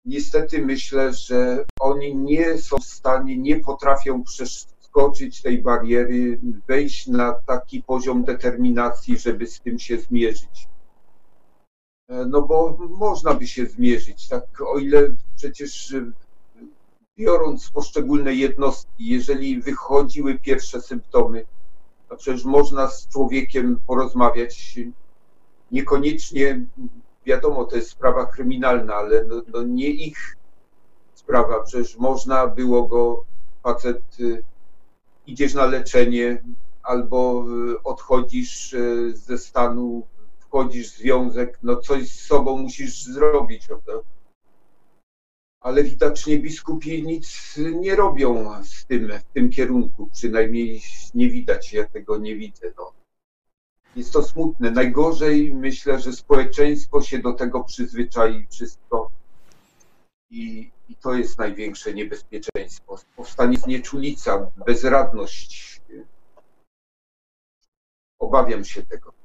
Niestety 0.05 0.65
myślę, 0.65 1.13
że 1.13 1.65
oni 1.79 2.15
nie 2.15 2.57
są 2.57 2.77
w 2.77 2.83
stanie, 2.85 3.37
nie 3.37 3.59
potrafią 3.59 4.23
przeskoczyć 4.23 5.41
tej 5.41 5.61
bariery, 5.61 6.39
wejść 6.67 7.07
na 7.07 7.33
taki 7.33 7.83
poziom 7.83 8.23
determinacji, 8.23 9.17
żeby 9.17 9.47
z 9.47 9.59
tym 9.59 9.79
się 9.79 9.97
zmierzyć. 9.97 10.67
E, 12.07 12.25
no 12.25 12.41
bo 12.41 12.77
można 12.89 13.33
by 13.33 13.47
się 13.47 13.65
zmierzyć, 13.65 14.27
tak? 14.27 14.43
O 14.61 14.79
ile 14.79 15.15
przecież 15.35 15.93
e, 15.93 16.11
biorąc 17.17 17.69
poszczególne 17.69 18.33
jednostki, 18.33 19.09
jeżeli 19.09 19.61
wychodziły 19.61 20.39
pierwsze 20.39 20.81
symptomy, 20.81 21.45
to 22.09 22.15
przecież 22.15 22.45
można 22.45 22.87
z 22.87 23.07
człowiekiem 23.07 23.79
porozmawiać, 23.87 24.79
niekoniecznie, 25.71 26.65
wiadomo, 27.25 27.65
to 27.65 27.75
jest 27.75 27.89
sprawa 27.89 28.25
kryminalna, 28.25 28.95
ale 28.95 29.25
no, 29.25 29.41
no 29.53 29.63
nie 29.63 29.89
ich 29.89 30.37
sprawa, 31.13 31.63
przecież 31.63 31.97
można 31.97 32.47
było 32.47 32.87
go, 32.87 33.23
facet, 33.63 34.01
e, 34.19 34.41
idziesz 35.27 35.53
na 35.53 35.65
leczenie 35.65 36.43
albo 36.83 37.45
odchodzisz 37.83 38.75
ze 39.13 39.37
stanu 39.37 40.07
wchodzisz 40.57 40.91
w 40.91 40.97
związek, 40.97 41.59
no 41.63 41.75
coś 41.75 42.09
z 42.09 42.25
sobą 42.25 42.57
musisz 42.57 43.03
zrobić? 43.03 43.67
Ale 45.59 45.83
widocznie 45.83 46.39
biskupi 46.39 47.03
nic 47.03 47.55
nie 47.79 47.95
robią 47.95 48.63
z 48.63 48.85
tym, 48.85 49.11
w 49.19 49.33
tym 49.33 49.49
kierunku, 49.49 50.09
przynajmniej 50.13 50.81
nie 51.13 51.29
widać, 51.29 51.73
ja 51.73 51.87
tego 51.87 52.17
nie 52.17 52.35
widzę. 52.35 52.73
No. 52.77 52.93
Jest 53.95 54.13
to 54.13 54.23
smutne. 54.23 54.71
Najgorzej 54.71 55.55
myślę, 55.55 55.99
że 55.99 56.13
społeczeństwo 56.13 57.01
się 57.01 57.19
do 57.19 57.33
tego 57.33 57.63
przyzwyczai, 57.63 58.47
wszystko 58.51 59.11
I, 60.29 60.71
I 60.89 60.95
to 60.95 61.13
jest 61.13 61.37
największe 61.37 61.93
niebezpieczeństwo. 61.93 62.99
Powstanie 63.15 63.57
znieczulica, 63.57 64.51
bezradność. 64.65 65.81
Obawiam 68.19 68.65
się 68.65 68.85
tego. 68.85 69.16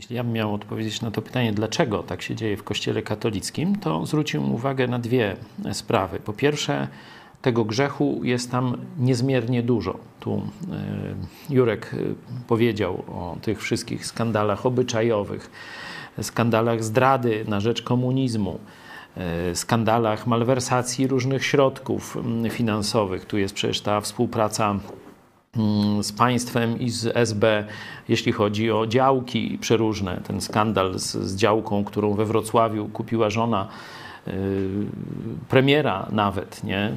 Jeśli 0.00 0.16
ja 0.16 0.24
bym 0.24 0.32
miał 0.32 0.54
odpowiedzieć 0.54 1.00
na 1.00 1.10
to 1.10 1.22
pytanie, 1.22 1.52
dlaczego 1.52 2.02
tak 2.02 2.22
się 2.22 2.34
dzieje 2.34 2.56
w 2.56 2.64
Kościele 2.64 3.02
katolickim, 3.02 3.76
to 3.76 4.06
zwróciłbym 4.06 4.54
uwagę 4.54 4.88
na 4.88 4.98
dwie 4.98 5.36
sprawy. 5.72 6.20
Po 6.20 6.32
pierwsze, 6.32 6.88
tego 7.42 7.64
grzechu 7.64 8.20
jest 8.22 8.50
tam 8.50 8.76
niezmiernie 8.98 9.62
dużo. 9.62 9.98
Tu 10.20 10.42
e, 11.50 11.54
Jurek 11.54 11.94
e, 11.94 11.96
powiedział 12.48 12.94
o 13.08 13.36
tych 13.42 13.62
wszystkich 13.62 14.06
skandalach 14.06 14.66
obyczajowych, 14.66 15.50
skandalach 16.22 16.84
zdrady 16.84 17.44
na 17.48 17.60
rzecz 17.60 17.82
komunizmu, 17.82 18.58
e, 19.16 19.54
skandalach 19.54 20.26
malwersacji 20.26 21.06
różnych 21.06 21.44
środków 21.44 22.18
finansowych. 22.50 23.24
Tu 23.24 23.38
jest 23.38 23.54
przecież 23.54 23.80
ta 23.80 24.00
współpraca 24.00 24.78
z 26.02 26.12
państwem 26.12 26.80
i 26.80 26.90
z 26.90 27.16
SB, 27.16 27.64
jeśli 28.08 28.32
chodzi 28.32 28.70
o 28.70 28.86
działki 28.86 29.58
przeróżne. 29.60 30.20
Ten 30.26 30.40
skandal 30.40 30.98
z, 30.98 31.12
z 31.12 31.36
działką, 31.36 31.84
którą 31.84 32.14
we 32.14 32.24
Wrocławiu 32.24 32.88
kupiła 32.88 33.30
żona 33.30 33.68
yy, 34.26 34.32
premiera 35.48 36.06
nawet, 36.12 36.64
nie? 36.64 36.92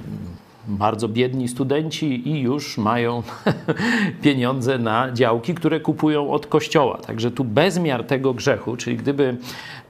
Bardzo 0.68 1.08
biedni 1.08 1.48
studenci 1.48 2.30
i 2.30 2.40
już 2.40 2.78
mają 2.78 3.24
pieniądze 4.24 4.78
na 4.78 5.12
działki, 5.12 5.54
które 5.54 5.80
kupują 5.80 6.32
od 6.32 6.48
kościoła. 6.48 6.98
Także 6.98 7.32
tu 7.32 7.44
bezmiar 7.44 8.04
tego 8.04 8.34
grzechu, 8.34 8.78
czyli 8.78 8.98
gdyby 8.98 9.38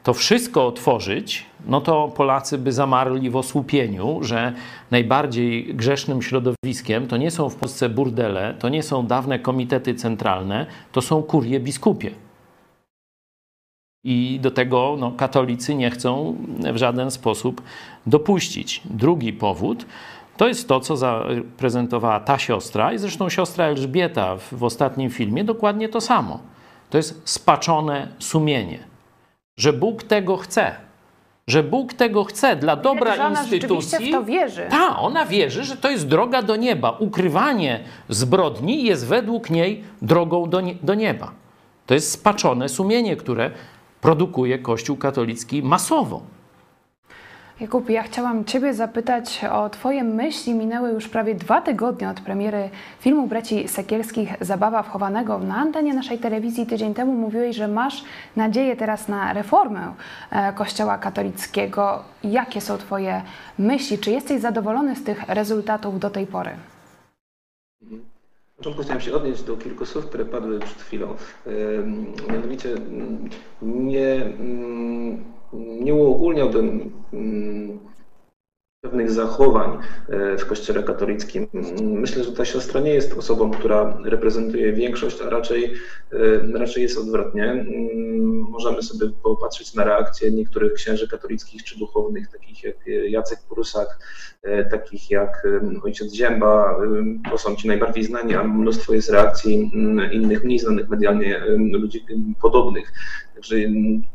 to 0.04 0.14
wszystko 0.14 0.68
otworzyć, 0.68 1.46
no 1.66 1.82
to 1.82 2.08
Polacy 2.08 2.58
by 2.58 2.72
zamarli 2.72 3.30
w 3.30 3.36
osłupieniu, 3.36 4.20
że 4.22 4.54
najbardziej 4.92 5.76
grzesznym 5.76 6.22
środowiskiem 6.22 7.08
to 7.08 7.18
nie 7.18 7.32
są 7.32 7.50
w 7.50 7.56
Polsce 7.56 7.90
burdele, 7.90 8.56
to 8.60 8.70
nie 8.70 8.84
są 8.84 9.08
dawne 9.08 9.40
komitety 9.40 9.96
centralne, 9.96 10.66
to 10.92 11.02
są 11.02 11.24
kurie 11.24 11.60
biskupie. 11.60 12.12
I 14.06 14.40
do 14.42 14.52
tego 14.52 14.96
no, 15.00 15.12
katolicy 15.12 15.76
nie 15.76 15.92
chcą 15.92 16.36
w 16.74 16.78
żaden 16.78 17.12
sposób 17.12 17.62
dopuścić. 18.06 18.82
Drugi 18.86 19.34
powód 19.34 19.86
to 20.38 20.48
jest 20.48 20.68
to, 20.68 20.80
co 20.80 20.98
zaprezentowała 20.98 22.20
ta 22.20 22.38
siostra, 22.38 22.94
i 22.94 22.98
zresztą 22.98 23.30
siostra 23.30 23.66
Elżbieta 23.66 24.36
w, 24.36 24.54
w 24.54 24.64
ostatnim 24.64 25.10
filmie, 25.10 25.44
dokładnie 25.44 25.90
to 25.90 26.02
samo. 26.02 26.40
To 26.90 26.98
jest 26.98 27.22
spaczone 27.26 28.08
sumienie 28.20 28.94
że 29.58 29.74
Bóg 29.74 30.04
tego 30.04 30.38
chce. 30.38 30.76
Że 31.48 31.64
Bóg 31.64 31.94
tego 31.94 32.24
chce 32.24 32.56
dla 32.56 32.76
dobra 32.76 33.16
że 33.16 33.26
ona 33.26 33.42
instytucji. 33.42 34.10
w 34.10 34.12
to 34.12 34.24
wierzy. 34.24 34.68
Ta, 34.70 35.00
ona 35.00 35.26
wierzy, 35.26 35.64
że 35.64 35.78
to 35.78 35.90
jest 35.90 36.08
droga 36.08 36.42
do 36.42 36.56
nieba. 36.56 36.92
Ukrywanie 36.92 37.80
zbrodni 38.10 38.84
jest 38.84 39.08
według 39.08 39.50
niej 39.50 39.84
drogą 40.02 40.50
do, 40.50 40.62
nie, 40.62 40.76
do 40.76 40.94
nieba. 40.94 41.32
To 41.86 41.94
jest 41.94 42.12
spaczone 42.12 42.70
sumienie, 42.70 43.16
które 43.16 43.52
produkuje 44.02 44.60
Kościół 44.60 44.98
katolicki 44.98 45.64
masowo. 45.64 46.22
Jakub, 47.64 47.90
ja 47.90 48.04
chciałam 48.04 48.46
Ciebie 48.46 48.74
zapytać 48.74 49.46
o 49.52 49.70
Twoje 49.70 50.04
myśli. 50.04 50.54
Minęły 50.54 50.92
już 50.92 51.10
prawie 51.10 51.36
dwa 51.36 51.62
tygodnie 51.62 52.10
od 52.10 52.22
premiery 52.22 52.70
filmu 53.00 53.28
Braci 53.28 53.68
Sekielskich 53.68 54.34
Zabawa 54.42 54.84
wchowanego. 54.84 55.40
Na 55.40 55.56
antenie 55.56 55.94
naszej 55.94 56.20
telewizji 56.20 56.66
tydzień 56.66 56.94
temu 56.94 57.14
mówiłeś, 57.14 57.56
że 57.56 57.68
masz 57.68 58.04
nadzieję 58.36 58.76
teraz 58.76 59.08
na 59.08 59.34
reformę 59.34 59.94
e, 60.32 60.54
Kościoła 60.54 60.98
katolickiego. 60.98 62.04
Jakie 62.24 62.62
są 62.62 62.78
Twoje 62.78 63.22
myśli? 63.60 63.98
Czy 63.98 64.12
jesteś 64.12 64.42
zadowolony 64.42 64.96
z 64.96 65.04
tych 65.04 65.30
rezultatów 65.30 66.00
do 66.00 66.10
tej 66.10 66.28
pory? 66.28 66.52
Na 67.82 68.58
początku 68.58 68.84
chciałem 68.84 69.02
się 69.02 69.14
odnieść 69.14 69.44
do 69.44 69.58
kilku 69.58 69.86
słów, 69.86 70.06
które 70.06 70.26
padły 70.26 70.60
przed 70.60 70.82
chwilą. 70.82 71.16
Mianowicie 72.30 72.70
nie 73.62 74.26
nie 75.54 75.94
uogólniałbym 75.94 76.92
mm, 77.14 77.80
pewnych 78.84 79.12
zachowań 79.12 79.78
e, 80.10 80.38
w 80.38 80.46
Kościele 80.46 80.84
katolickim. 80.84 81.48
Myślę, 81.82 82.24
że 82.24 82.32
ta 82.32 82.46
siostra 82.46 82.82
nie 82.82 82.94
jest 82.94 83.14
osobą, 83.14 83.52
która 83.52 83.98
reprezentuje 84.06 84.74
większość, 84.74 85.22
a 85.22 85.30
raczej, 85.30 85.74
e, 86.54 86.58
raczej 86.60 86.84
jest 86.84 86.98
odwrotnie. 86.98 87.44
Mm, 87.44 88.46
możemy 88.50 88.84
sobie 88.84 89.10
popatrzeć 89.24 89.74
na 89.74 89.84
reakcje 89.84 90.32
niektórych 90.32 90.74
księży 90.74 91.08
katolickich 91.08 91.64
czy 91.64 91.80
duchownych, 91.80 92.28
takich 92.32 92.64
jak 92.64 92.76
Jacek 93.10 93.40
Prusak, 93.50 93.88
e, 94.42 94.66
takich 94.66 95.12
jak 95.12 95.48
ojciec 95.84 96.14
Zięba. 96.14 96.80
To 97.30 97.38
są 97.38 97.56
ci 97.56 97.68
najbardziej 97.68 98.04
znani, 98.04 98.36
a 98.36 98.44
mnóstwo 98.44 98.94
jest 98.94 99.10
reakcji 99.10 99.72
mm, 99.74 100.12
innych, 100.12 100.44
mniej 100.44 100.60
znanych 100.60 100.90
medialnie 100.90 101.40
ludzi 101.58 102.06
podobnych. 102.42 102.94
Także 103.34 103.56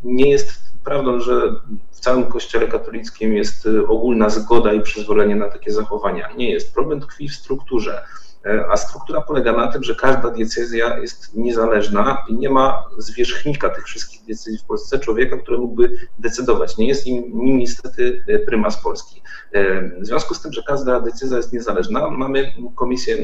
nie 0.04 0.30
jest 0.30 0.68
prawdą, 0.84 1.20
że 1.20 1.54
w 1.90 2.00
całym 2.00 2.24
Kościele 2.24 2.66
katolickim 2.66 3.36
jest 3.36 3.66
y, 3.66 3.86
ogólna 3.86 4.30
zgoda 4.30 4.72
i 4.72 4.80
przyzwolenie 4.80 5.36
na 5.36 5.48
takie 5.48 5.72
zachowania. 5.72 6.28
Nie 6.36 6.50
jest. 6.50 6.74
Problem 6.74 7.00
tkwi 7.00 7.28
w 7.28 7.34
strukturze. 7.34 8.02
E, 8.46 8.64
a 8.70 8.76
struktura 8.76 9.20
polega 9.20 9.52
na 9.52 9.72
tym, 9.72 9.82
że 9.82 9.94
każda 9.94 10.30
diecezja 10.30 10.98
jest 10.98 11.36
niezależna 11.36 12.24
i 12.28 12.34
nie 12.34 12.50
ma 12.50 12.84
zwierzchnika 12.98 13.68
tych 13.68 13.84
wszystkich 13.84 14.24
diecezji 14.24 14.58
w 14.58 14.64
Polsce, 14.64 14.98
człowieka, 14.98 15.36
który 15.36 15.58
mógłby 15.58 15.96
decydować. 16.18 16.76
Nie 16.76 16.88
jest 16.88 17.06
nim, 17.06 17.24
nim 17.34 17.58
niestety 17.58 18.24
e, 18.28 18.38
prymas 18.38 18.82
Polski. 18.82 19.22
E, 19.52 19.82
w 20.00 20.06
związku 20.06 20.34
z 20.34 20.42
tym, 20.42 20.52
że 20.52 20.62
każda 20.62 21.00
decyzja 21.00 21.36
jest 21.36 21.52
niezależna, 21.52 22.10
mamy 22.10 22.52
komisję 22.74 23.16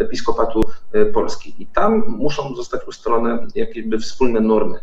Episkopatu 0.00 0.60
Polski. 1.14 1.54
I 1.58 1.66
tam 1.66 2.04
muszą 2.08 2.54
zostać 2.54 2.80
ustalone 2.88 3.46
jakby 3.54 3.98
wspólne 3.98 4.40
normy. 4.40 4.78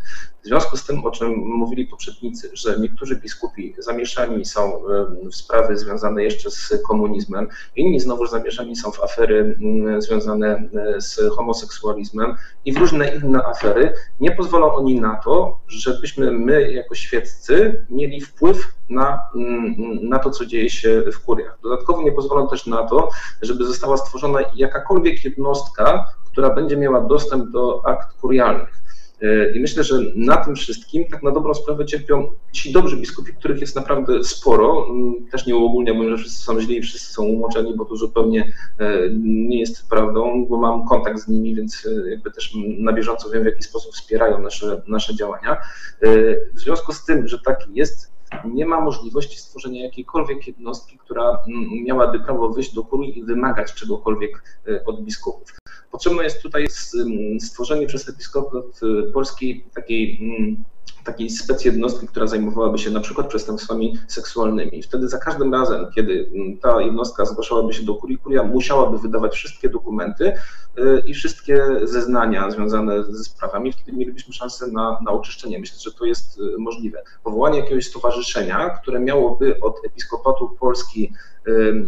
W 0.46 0.48
związku 0.48 0.76
z 0.76 0.84
tym, 0.84 1.04
o 1.04 1.10
czym 1.10 1.32
mówili 1.34 1.86
poprzednicy, 1.86 2.50
że 2.52 2.80
niektórzy 2.80 3.16
biskupi 3.16 3.74
zamieszani 3.78 4.44
są 4.44 4.82
w 5.30 5.36
sprawy 5.36 5.76
związane 5.76 6.24
jeszcze 6.24 6.50
z 6.50 6.72
komunizmem, 6.88 7.48
inni 7.76 8.00
znowu 8.00 8.26
zamieszani 8.26 8.76
są 8.76 8.90
w 8.90 9.00
afery 9.00 9.58
związane 9.98 10.68
e, 10.96 11.00
z 11.00 11.20
homoseksualizmem 11.36 12.34
i 12.64 12.72
w 12.72 12.76
różne 12.76 13.16
inne 13.16 13.44
afery, 13.44 13.92
nie 14.20 14.30
pozwolą 14.30 14.74
oni 14.74 15.00
na 15.00 15.16
to, 15.16 15.60
żebyśmy 15.68 16.32
my 16.32 16.72
jako 16.72 16.94
świeccy 16.94 17.84
mieli 17.90 18.20
wpływ 18.20 18.72
na, 18.88 19.20
na 20.02 20.18
to, 20.18 20.30
co 20.30 20.46
dzieje 20.46 20.70
się 20.70 21.02
w 21.12 21.20
kuriach. 21.20 21.58
Dodatkowo 21.62 22.02
nie 22.02 22.12
pozwolą 22.12 22.48
też 22.48 22.66
na 22.66 22.82
to, 22.88 23.08
żeby 23.42 23.64
została 23.64 23.96
stworzona 23.96 24.38
jakakolwiek 24.54 25.24
jednostka, 25.24 26.04
która 26.32 26.54
będzie 26.54 26.76
miała 26.76 27.00
dostęp 27.00 27.50
do 27.50 27.82
akt 27.86 28.20
kurialnych. 28.20 28.85
E, 29.22 29.52
I 29.52 29.60
myślę, 29.60 29.84
że 29.84 30.00
na 30.14 30.36
tym 30.36 30.56
wszystkim 30.56 31.04
tak 31.10 31.22
na 31.22 31.30
dobrą 31.30 31.54
sprawę 31.54 31.86
cierpią 31.86 32.28
ci 32.52 32.72
dobrzy 32.72 32.96
biskupi, 32.96 33.32
których 33.32 33.60
jest 33.60 33.76
naprawdę 33.76 34.24
sporo. 34.24 34.86
Mm, 34.90 35.26
też 35.32 35.46
nie 35.46 35.56
uogólniałbym, 35.56 36.10
że 36.10 36.16
wszyscy 36.16 36.44
są 36.44 36.60
źli 36.60 36.76
i 36.76 36.82
wszyscy 36.82 37.12
są 37.12 37.24
umoczeni, 37.24 37.76
bo 37.76 37.84
to 37.84 37.96
zupełnie 37.96 38.52
e, 38.78 39.10
nie 39.22 39.60
jest 39.60 39.88
prawdą, 39.88 40.46
bo 40.46 40.58
mam 40.58 40.88
kontakt 40.88 41.20
z 41.20 41.28
nimi, 41.28 41.54
więc 41.54 41.86
e, 41.86 42.10
jakby 42.10 42.30
też 42.30 42.54
na 42.78 42.92
bieżąco 42.92 43.30
wiem, 43.30 43.42
w 43.42 43.46
jaki 43.46 43.62
sposób 43.62 43.94
wspierają 43.94 44.42
nasze, 44.42 44.82
nasze 44.88 45.14
działania. 45.14 45.56
W 46.54 46.60
związku 46.60 46.92
z 46.92 47.04
tym, 47.04 47.28
że 47.28 47.38
tak 47.38 47.58
jest, 47.74 48.15
nie 48.44 48.66
ma 48.66 48.80
możliwości 48.80 49.38
stworzenia 49.38 49.84
jakiejkolwiek 49.84 50.46
jednostki, 50.46 50.98
która 50.98 51.38
mm, 51.48 51.84
miałaby 51.84 52.20
prawo 52.20 52.48
wyjść 52.48 52.74
do 52.74 52.84
kurii 52.84 53.18
i 53.18 53.24
wymagać 53.24 53.74
czegokolwiek 53.74 54.42
od 54.86 55.02
biskupów. 55.02 55.58
Potrzebne 55.90 56.24
jest 56.24 56.42
tutaj 56.42 56.66
stworzenie 57.40 57.86
przez 57.86 58.08
Episkopat 58.08 58.82
y, 58.82 59.12
Polski 59.12 59.64
takiej 59.74 60.18
mm, 60.20 60.64
takiej 61.06 61.30
specjednostki, 61.30 62.06
która 62.06 62.26
zajmowałaby 62.26 62.78
się 62.78 62.90
na 62.90 63.00
przykład 63.00 63.26
przestępstwami 63.26 63.98
seksualnymi. 64.08 64.82
Wtedy 64.82 65.08
za 65.08 65.18
każdym 65.18 65.54
razem, 65.54 65.86
kiedy 65.94 66.30
mm, 66.34 66.58
ta 66.58 66.82
jednostka 66.82 67.24
zgłaszałaby 67.24 67.72
się 67.72 67.84
do 67.84 67.94
kurii, 67.94 68.18
kuria 68.18 68.42
musiałaby 68.42 68.98
wydawać 68.98 69.34
wszystkie 69.34 69.68
dokumenty 69.68 70.32
y, 70.78 71.02
i 71.06 71.14
wszystkie 71.14 71.66
zeznania 71.84 72.50
związane 72.50 73.04
ze 73.04 73.24
sprawami. 73.24 73.72
Wtedy 73.72 73.92
mielibyśmy 73.92 74.34
szansę 74.34 74.66
na, 74.66 74.98
na 75.04 75.10
oczyszczenie. 75.10 75.58
Myślę, 75.58 75.78
że 75.78 75.92
to 75.92 76.04
jest 76.04 76.38
y, 76.38 76.42
możliwe. 76.58 77.02
Powołanie 77.24 77.60
jakiegoś 77.60 77.86
stowarzyszenia, 77.86 78.70
które 78.70 79.00
miałoby 79.00 79.60
od 79.60 79.80
Episkopatu 79.86 80.48
Polski 80.60 81.12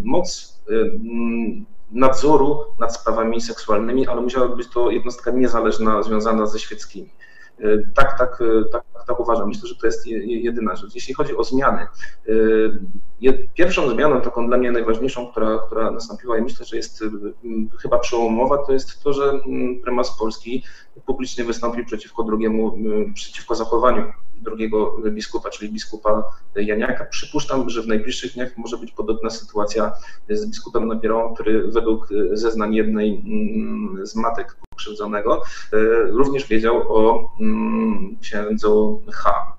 moc 0.03 0.59
mm, 0.69 1.67
nadzoru 1.91 2.65
nad 2.81 2.95
sprawami 2.95 3.41
seksualnymi, 3.41 4.07
ale 4.07 4.21
musiała 4.21 4.49
być 4.49 4.69
to 4.69 4.91
jednostka 4.91 5.31
niezależna, 5.31 6.03
związana 6.03 6.47
ze 6.47 6.59
świeckimi. 6.59 7.11
E, 7.61 7.79
tak, 7.95 8.19
tak, 8.19 8.41
e, 8.41 8.65
tak, 8.73 8.85
tak 9.07 9.21
uważam. 9.21 9.49
Myślę, 9.49 9.69
że 9.69 9.75
to 9.75 9.87
jest 9.87 10.07
jedyna 10.27 10.77
rzecz. 10.77 10.95
Jeśli 10.95 11.15
chodzi 11.15 11.37
o 11.37 11.45
zmiany, 11.45 11.87
e, 13.23 13.33
pierwszą 13.55 13.91
zmianą, 13.91 14.21
taką 14.21 14.47
dla 14.47 14.59
mnie 14.59 14.73
najważniejszą, 14.73 15.31
która, 15.31 15.59
która 15.67 15.91
nastąpiła 15.91 16.39
i 16.39 16.43
myślę, 16.43 16.67
że 16.67 16.77
jest 16.77 17.05
chyba 17.83 17.99
przełomowa, 17.99 18.59
to 18.67 18.73
jest 18.73 19.03
to, 19.03 19.13
że 19.13 19.41
prymas 19.83 20.19
Polski 20.19 20.65
publicznie 21.07 21.45
wystąpił 21.45 21.85
przeciwko 21.85 22.23
drugiemu, 22.23 22.79
przeciwko 23.15 23.55
zachowaniu 23.55 24.13
drugiego 24.37 24.97
biskupa, 25.11 25.51
czyli 25.51 25.73
biskupa 25.73 26.23
Janiaka. 26.57 27.05
Przypuszczam, 27.05 27.71
że 27.71 27.83
w 27.83 27.87
najbliższych 27.87 28.33
dniach 28.35 28.57
może 28.57 28.79
być 28.79 28.93
podobna 28.93 29.31
sytuacja 29.31 29.93
z 30.31 30.47
biskupem 30.47 30.89
Napierą, 30.89 31.35
który 31.35 31.69
według 31.69 32.09
zeznań 32.33 32.75
jednej 32.75 33.25
z 34.03 34.17
matek 34.17 34.57
pokrzywdzonego 34.79 35.43
również 36.11 36.47
wiedział 36.49 36.83
o 36.89 37.31
mm, 37.41 38.17
księdzu 38.21 39.03
H. 39.13 39.59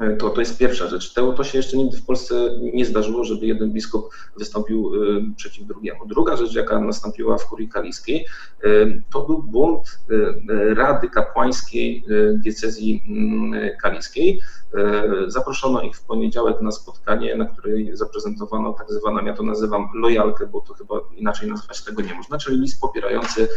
E, 0.00 0.16
to, 0.16 0.30
to 0.30 0.40
jest 0.40 0.58
pierwsza 0.58 0.88
rzecz. 0.88 1.12
To, 1.12 1.32
to 1.32 1.44
się 1.44 1.58
jeszcze 1.58 1.76
nigdy 1.76 1.96
w 1.96 2.06
Polsce 2.06 2.34
nie 2.74 2.86
zdarzyło, 2.86 3.24
żeby 3.24 3.46
jeden 3.46 3.72
biskup 3.72 4.10
wystąpił 4.38 4.92
e, 4.94 5.34
przeciw 5.36 5.66
drugiemu. 5.66 6.06
Druga 6.06 6.36
rzecz, 6.36 6.54
jaka 6.54 6.80
nastąpiła 6.80 7.38
w 7.38 7.46
kurii 7.46 7.68
kaliskiej, 7.68 8.26
e, 8.64 8.68
to 9.12 9.26
był 9.26 9.42
bunt 9.42 9.98
Rady 10.74 11.08
Kapłańskiej 11.08 12.04
Diecezji 12.34 13.02
mm, 13.08 13.70
Kaliskiej. 13.82 14.40
Zaproszono 15.26 15.82
ich 15.82 15.96
w 15.96 16.04
poniedziałek 16.04 16.60
na 16.60 16.70
spotkanie, 16.70 17.36
na 17.36 17.44
której 17.44 17.96
zaprezentowano 17.96 18.72
tak 18.72 18.92
zwaną, 18.92 19.24
ja 19.24 19.34
to 19.34 19.42
nazywam 19.42 19.88
lojalkę, 19.94 20.46
bo 20.46 20.60
to 20.60 20.74
chyba 20.74 20.94
inaczej 21.16 21.50
nazwać 21.50 21.84
tego 21.84 22.02
nie 22.02 22.14
można, 22.14 22.38
czyli 22.38 22.60
list 22.60 22.80
popierający 22.80 23.48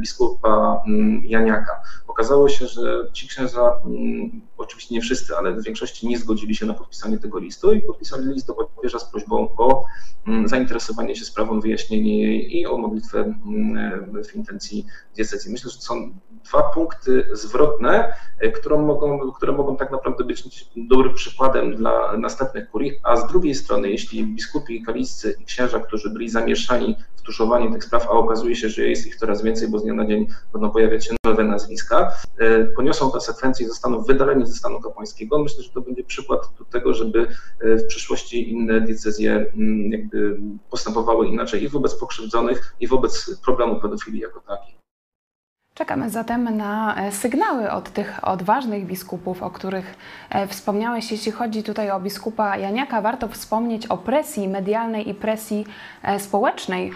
biskupa 0.00 0.82
mm, 0.86 1.22
Janiaka. 1.24 1.82
Okazało 2.06 2.48
się, 2.48 2.66
że 2.66 3.08
ci 3.12 3.28
księża, 3.28 3.80
mm, 3.84 4.40
oczywiście 4.58 4.94
nie 4.94 5.00
wszyscy, 5.00 5.36
ale 5.36 5.52
w 5.52 5.64
większości 5.64 6.08
nie 6.08 6.18
zgodzili 6.18 6.54
się 6.54 6.66
na 6.66 6.74
podpisanie 6.74 7.18
tego 7.18 7.38
listu 7.38 7.72
i 7.72 7.80
podpisali 7.80 8.26
list 8.26 8.46
do 8.46 8.54
papieża 8.54 8.98
z 8.98 9.10
prośbą 9.10 9.48
o 9.56 9.84
mm, 10.26 10.48
zainteresowanie 10.48 11.16
się 11.16 11.24
sprawą, 11.24 11.60
wyjaśnienie 11.60 12.22
jej 12.22 12.58
i 12.58 12.66
o 12.66 12.78
modlitwę 12.78 13.34
w 14.30 14.34
intencji 14.36 14.86
diecezji. 15.16 15.52
Myślę, 15.52 15.70
że 15.70 15.80
są 15.80 16.12
dwa 16.44 16.62
punkty 16.62 17.28
zwrotne, 17.32 18.14
e, 18.40 18.50
które 18.50 18.78
mogą, 18.78 19.32
które 19.32 19.52
mogą 19.52 19.76
tak 19.76 19.92
naprawdę 19.92 20.24
być 20.24 20.37
dobrym 20.76 21.14
przykładem 21.14 21.76
dla 21.76 22.16
następnych 22.16 22.70
kurii, 22.70 22.92
a 23.02 23.16
z 23.16 23.26
drugiej 23.26 23.54
strony, 23.54 23.90
jeśli 23.90 24.24
biskupi 24.24 24.82
katoliccy 24.82 25.36
i 25.40 25.44
księża, 25.44 25.80
którzy 25.80 26.10
byli 26.10 26.28
zamieszani 26.28 26.96
w 27.16 27.22
tuszowanie 27.22 27.72
tych 27.72 27.84
spraw, 27.84 28.06
a 28.06 28.10
okazuje 28.10 28.56
się, 28.56 28.68
że 28.68 28.82
jest 28.82 29.06
ich 29.06 29.16
coraz 29.16 29.42
więcej, 29.42 29.68
bo 29.68 29.78
z 29.78 29.82
dnia 29.82 29.94
na 29.94 30.06
dzień 30.06 30.26
będą 30.52 30.70
pojawiać 30.70 31.06
się 31.06 31.14
nowe 31.24 31.44
nazwiska, 31.44 32.12
e, 32.38 32.64
poniosą 32.64 33.10
konsekwencje 33.10 33.66
i 33.66 33.68
zostaną 33.68 34.02
wydaleni 34.02 34.46
ze 34.46 34.54
stanu 34.54 34.80
kapłańskiego, 34.80 35.38
myślę, 35.38 35.62
że 35.62 35.70
to 35.70 35.80
będzie 35.80 36.04
przykład 36.04 36.40
do 36.58 36.64
tego, 36.64 36.94
żeby 36.94 37.26
e, 37.60 37.76
w 37.76 37.86
przyszłości 37.86 38.50
inne 38.50 38.80
decyzje 38.80 39.52
mm, 39.54 39.92
jakby 39.92 40.40
postępowały 40.70 41.26
inaczej 41.26 41.62
i 41.62 41.68
wobec 41.68 41.94
pokrzywdzonych, 41.94 42.74
i 42.80 42.86
wobec 42.86 43.40
problemu 43.44 43.80
pedofilii 43.80 44.20
jako 44.20 44.40
takiej. 44.40 44.77
Czekamy 45.78 46.10
zatem 46.10 46.56
na 46.56 46.96
e, 46.96 47.12
sygnały 47.12 47.70
od 47.70 47.90
tych 47.90 48.20
odważnych 48.22 48.86
biskupów, 48.86 49.42
o 49.42 49.50
których 49.50 49.94
e, 50.30 50.46
wspomniałeś. 50.46 51.12
Jeśli 51.12 51.32
chodzi 51.32 51.62
tutaj 51.62 51.90
o 51.90 52.00
biskupa 52.00 52.56
Janiaka, 52.56 53.00
warto 53.00 53.28
wspomnieć 53.28 53.86
o 53.86 53.96
presji 53.96 54.48
medialnej 54.48 55.08
i 55.08 55.14
presji 55.14 55.66
e, 56.02 56.20
społecznej, 56.20 56.90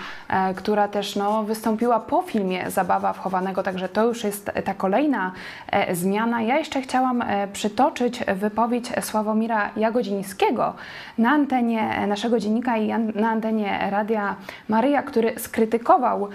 która 0.56 0.88
też 0.88 1.16
no, 1.16 1.42
wystąpiła 1.42 2.00
po 2.00 2.22
filmie 2.22 2.70
Zabawa 2.70 3.12
wchowanego, 3.12 3.62
także 3.62 3.88
to 3.88 4.04
już 4.04 4.24
jest 4.24 4.50
ta 4.64 4.74
kolejna 4.74 5.32
zmiana. 5.92 6.42
Ja 6.42 6.58
jeszcze 6.58 6.82
chciałam 6.82 7.24
przytoczyć 7.52 8.24
wypowiedź 8.36 8.92
Sławomira 9.00 9.70
Jagodzińskiego 9.76 10.74
na 11.18 11.30
antenie 11.30 12.06
naszego 12.06 12.38
dziennika 12.38 12.76
i 12.76 12.88
na 13.14 13.30
antenie 13.30 13.88
Radia 13.90 14.36
Maryja, 14.68 15.02
który 15.02 15.38
skrytykował 15.38 16.28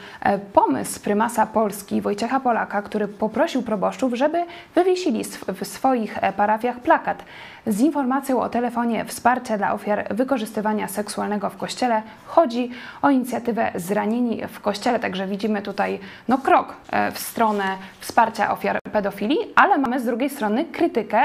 pomysł 0.54 1.00
prymasa 1.00 1.46
Polski 1.46 2.02
Wojciecha 2.02 2.37
Polaka, 2.40 2.82
który 2.82 3.08
poprosił 3.08 3.62
proboszczów, 3.62 4.14
żeby 4.14 4.46
wywiesili 4.76 5.24
w 5.48 5.68
swoich 5.68 6.24
e, 6.24 6.34
parafiach 6.34 6.80
plakat 6.80 7.24
z 7.68 7.80
informacją 7.80 8.42
o 8.42 8.50
telefonie 8.50 9.06
wsparcia 9.06 9.58
dla 9.58 9.74
ofiar 9.74 10.16
wykorzystywania 10.16 10.88
seksualnego 10.88 11.50
w 11.50 11.58
Kościele. 11.58 12.02
Chodzi 12.26 12.70
o 13.02 13.10
inicjatywę 13.10 13.72
Zranieni 13.76 14.42
w 14.48 14.60
Kościele, 14.60 15.00
także 15.00 15.28
widzimy 15.28 15.62
tutaj 15.62 16.00
no, 16.28 16.38
krok 16.38 16.74
e, 16.92 17.12
w 17.12 17.20
stronę 17.20 17.64
wsparcia 18.00 18.52
ofiar 18.52 18.80
pedofilii, 18.92 19.38
ale 19.56 19.78
mamy 19.78 20.00
z 20.00 20.06
drugiej 20.06 20.30
strony 20.30 20.66
krytykę 20.66 21.22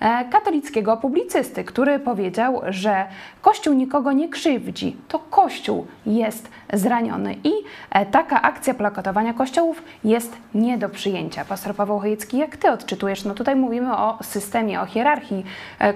e, 0.00 0.24
katolickiego 0.24 0.96
publicysty, 0.96 1.64
który 1.64 1.98
powiedział, 1.98 2.62
że 2.68 3.06
Kościół 3.42 3.74
nikogo 3.74 4.12
nie 4.12 4.28
krzywdzi, 4.28 4.96
to 5.08 5.18
Kościół 5.18 5.86
jest 6.06 6.48
zraniony 6.72 7.36
i 7.44 7.52
e, 7.90 8.06
taka 8.06 8.42
akcja 8.42 8.74
plakatowania 8.74 9.34
kościołów 9.34 9.82
jest 10.04 10.36
nie 10.54 10.78
do 10.78 10.88
przyjęcia. 10.88 11.44
Pastor 11.44 11.74
Paweł 11.74 11.98
Chojecki, 11.98 12.38
jak 12.38 12.56
Ty 12.56 12.70
odczytujesz? 12.70 13.24
No 13.24 13.34
tutaj 13.34 13.56
mówimy 13.56 13.96
o 13.96 14.18
systemie, 14.22 14.80
o 14.80 14.86
hierarchii 14.86 15.44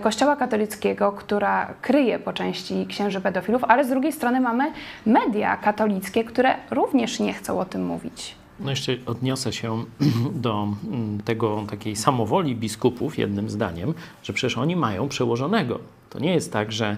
Kościoła 0.02 0.36
katolickiego, 0.36 1.12
która 1.12 1.74
kryje 1.82 2.18
po 2.18 2.32
części 2.32 2.86
księży 2.86 3.20
pedofilów, 3.20 3.64
ale 3.64 3.84
z 3.84 3.88
drugiej 3.88 4.12
strony 4.12 4.40
mamy 4.40 4.72
media 5.06 5.56
katolickie, 5.56 6.24
które 6.24 6.54
również 6.70 7.20
nie 7.20 7.32
chcą 7.32 7.60
o 7.60 7.64
tym 7.64 7.86
mówić. 7.86 8.34
No 8.60 8.70
jeszcze 8.70 8.92
odniosę 9.06 9.52
się 9.52 9.84
do 10.46 10.68
mm, 10.92 11.20
tego 11.24 11.64
takiej 11.70 11.96
samowoli 11.96 12.56
biskupów 12.56 13.18
jednym 13.18 13.50
zdaniem, 13.50 13.94
że 14.22 14.32
przecież 14.32 14.58
oni 14.58 14.76
mają 14.76 15.08
przełożonego. 15.08 15.78
To 16.10 16.18
nie 16.18 16.34
jest 16.34 16.52
tak, 16.52 16.72
że 16.72 16.96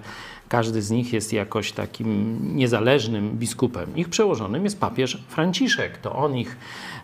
każdy 0.48 0.82
z 0.82 0.90
nich 0.90 1.12
jest 1.12 1.32
jakoś 1.32 1.72
takim 1.72 2.38
niezależnym 2.56 3.30
biskupem. 3.30 3.96
Ich 3.96 4.08
przełożonym 4.08 4.64
jest 4.64 4.80
papież 4.80 5.18
Franciszek. 5.28 5.98
To 5.98 6.12
on 6.16 6.36
ich 6.36 6.56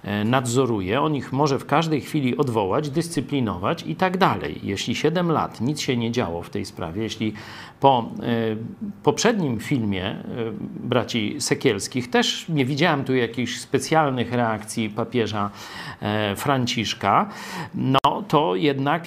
e, 0.03 0.25
nadzoruje, 0.25 1.01
on 1.01 1.17
ich 1.17 1.33
może 1.33 1.59
w 1.59 1.67
każdej 1.67 2.01
chwili 2.01 2.37
odwołać, 2.37 2.91
dyscyplinować 2.91 3.85
i 3.87 3.97
tak 3.97 4.17
dalej. 4.17 4.61
Jeśli 4.63 4.95
7 4.95 5.33
lat 5.33 5.61
nic 5.61 5.81
się 5.81 5.97
nie 5.97 6.13
działo 6.13 6.43
w 6.43 6.51
tej 6.51 6.65
sprawie, 6.65 7.03
jeśli 7.03 7.33
po 7.81 8.11
e, 8.23 8.57
poprzednim 9.03 9.61
filmie 9.61 10.05
e, 10.05 10.17
braci 10.61 11.37
Sekielskich 11.39 12.11
też 12.11 12.49
nie 12.49 12.65
widziałem 12.65 13.05
tu 13.05 13.15
jakichś 13.15 13.59
specjalnych 13.59 14.33
reakcji 14.33 14.91
papieża 14.91 15.51
Franciszka, 16.37 17.29
no 17.75 18.23
to 18.29 18.57
jednak 18.57 19.05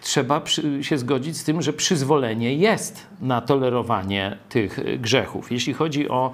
trzeba 0.00 0.42
się 0.80 0.98
zgodzić 0.98 1.36
z 1.36 1.44
tym, 1.44 1.62
że 1.62 1.72
przyzwolenie 1.72 2.54
jest 2.54 3.06
na 3.20 3.40
tolerowanie 3.40 3.67
tych 4.48 5.00
grzechów. 5.00 5.52
Jeśli 5.52 5.74
chodzi 5.74 6.08
o 6.08 6.30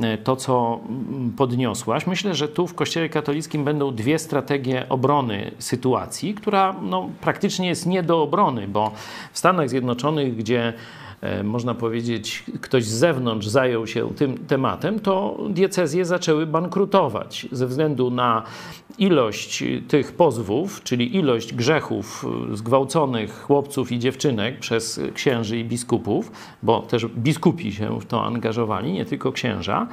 e, 0.00 0.18
to, 0.18 0.36
co 0.36 0.80
mm, 0.88 1.32
podniosłaś, 1.32 2.06
myślę, 2.06 2.34
że 2.34 2.48
tu 2.48 2.66
w 2.66 2.74
Kościele 2.74 3.08
katolickim 3.08 3.64
będą 3.64 3.94
dwie 3.94 4.18
strategie 4.18 4.86
obrony 4.88 5.50
sytuacji, 5.58 6.34
która 6.34 6.74
no, 6.82 7.08
praktycznie 7.20 7.68
jest 7.68 7.86
nie 7.86 8.02
do 8.02 8.22
obrony, 8.22 8.68
bo 8.68 8.92
w 9.32 9.38
Stanach 9.38 9.68
Zjednoczonych, 9.68 10.36
gdzie 10.36 10.72
E, 10.72 11.01
można 11.44 11.74
powiedzieć, 11.74 12.44
ktoś 12.60 12.84
z 12.84 12.98
zewnątrz 12.98 13.46
zajął 13.46 13.86
się 13.86 14.14
tym 14.16 14.38
tematem, 14.38 15.00
to 15.00 15.38
diecezje 15.50 16.04
zaczęły 16.04 16.46
bankrutować 16.46 17.46
ze 17.52 17.66
względu 17.66 18.10
na 18.10 18.42
ilość 18.98 19.64
tych 19.88 20.12
pozwów, 20.12 20.82
czyli 20.82 21.16
ilość 21.16 21.54
grzechów 21.54 22.26
zgwałconych 22.52 23.42
chłopców 23.42 23.92
i 23.92 23.98
dziewczynek 23.98 24.58
przez 24.58 25.00
księży 25.14 25.58
i 25.58 25.64
biskupów, 25.64 26.32
bo 26.62 26.82
też 26.82 27.06
biskupi 27.06 27.72
się 27.72 28.00
w 28.00 28.06
to 28.06 28.24
angażowali, 28.24 28.92
nie 28.92 29.04
tylko 29.04 29.32
księża. 29.32 29.86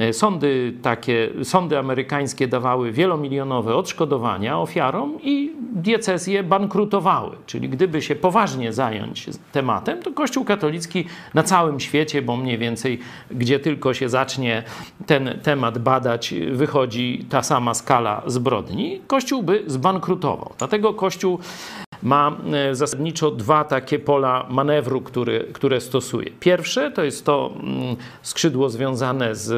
E, 0.00 0.12
sądy 0.12 0.72
takie, 0.82 1.30
sądy 1.42 1.78
amerykańskie 1.78 2.48
dawały 2.48 2.92
wielomilionowe 2.92 3.76
odszkodowania 3.76 4.58
ofiarom 4.58 5.18
i 5.22 5.52
diecezje 5.72 6.42
bankrutowały. 6.42 7.36
Czyli 7.46 7.68
gdyby 7.68 8.02
się 8.02 8.16
poważnie 8.16 8.72
zająć 8.72 9.26
tematem, 9.52 10.02
to 10.02 10.12
Kościół 10.12 10.44
katolicki 10.44 11.04
na 11.34 11.42
całym 11.42 11.80
świecie, 11.80 12.22
bo 12.22 12.36
mniej 12.36 12.58
więcej 12.58 12.98
gdzie 13.30 13.60
tylko 13.60 13.94
się 13.94 14.08
zacznie 14.08 14.62
ten 15.06 15.38
temat 15.42 15.78
badać, 15.78 16.34
wychodzi 16.52 17.26
ta 17.28 17.42
sama 17.42 17.74
skala 17.74 18.22
zbrodni, 18.26 19.00
Kościół 19.06 19.42
by 19.42 19.64
zbankrutował. 19.66 20.52
Dlatego 20.58 20.94
Kościół 20.94 21.38
ma 22.02 22.36
e, 22.52 22.74
zasadniczo 22.74 23.30
dwa 23.30 23.64
takie 23.64 23.98
pola 23.98 24.46
manewru, 24.50 25.00
który, 25.00 25.48
które 25.52 25.80
stosuje. 25.80 26.30
Pierwsze 26.40 26.90
to 26.90 27.04
jest 27.04 27.26
to 27.26 27.50
mm, 27.54 27.96
skrzydło 28.22 28.70
związane 28.70 29.34
z 29.34 29.50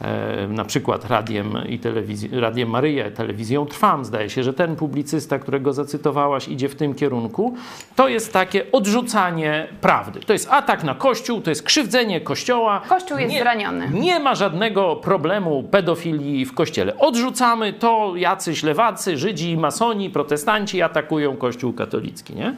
e, 0.00 0.48
na 0.48 0.64
przykład 0.64 1.04
radiem 1.10 1.52
i 1.68 1.78
telewizją, 1.78 2.40
radiem 2.40 2.70
Maryja, 2.70 3.10
telewizją 3.10 3.66
Trwam. 3.66 4.04
Zdaje 4.04 4.30
się, 4.30 4.42
że 4.42 4.52
ten 4.52 4.76
publicysta, 4.76 5.38
którego 5.38 5.72
zacytowałaś, 5.72 6.48
idzie 6.48 6.68
w 6.68 6.74
tym 6.74 6.94
kierunku. 6.94 7.56
To 7.96 8.08
jest 8.08 8.32
takie 8.32 8.72
odrzucanie 8.72 9.66
prawdy. 9.80 10.20
To 10.20 10.32
jest 10.32 10.48
atak 10.50 10.84
na 10.84 10.94
Kościół, 10.94 11.40
to 11.40 11.50
jest 11.50 11.62
krzywdzenie 11.62 12.20
Kościoła. 12.20 12.82
Kościół 12.88 13.18
jest 13.18 13.32
nie, 13.32 13.40
zraniony. 13.40 13.88
Nie 13.92 14.20
ma 14.20 14.34
żadnego 14.34 14.96
problemu 14.96 15.62
pedofilii 15.62 16.44
w 16.44 16.54
Kościele. 16.54 16.98
Odrzucamy 16.98 17.72
to, 17.72 18.12
jacyś 18.16 18.62
lewacy, 18.62 19.16
Żydzi, 19.16 19.56
masoni, 19.56 20.10
protestanci 20.10 20.82
atakują 20.82 21.36
Kościół 21.36 21.67
Kościół 21.68 21.72
katolicki. 21.72 22.34
Nie? 22.34 22.56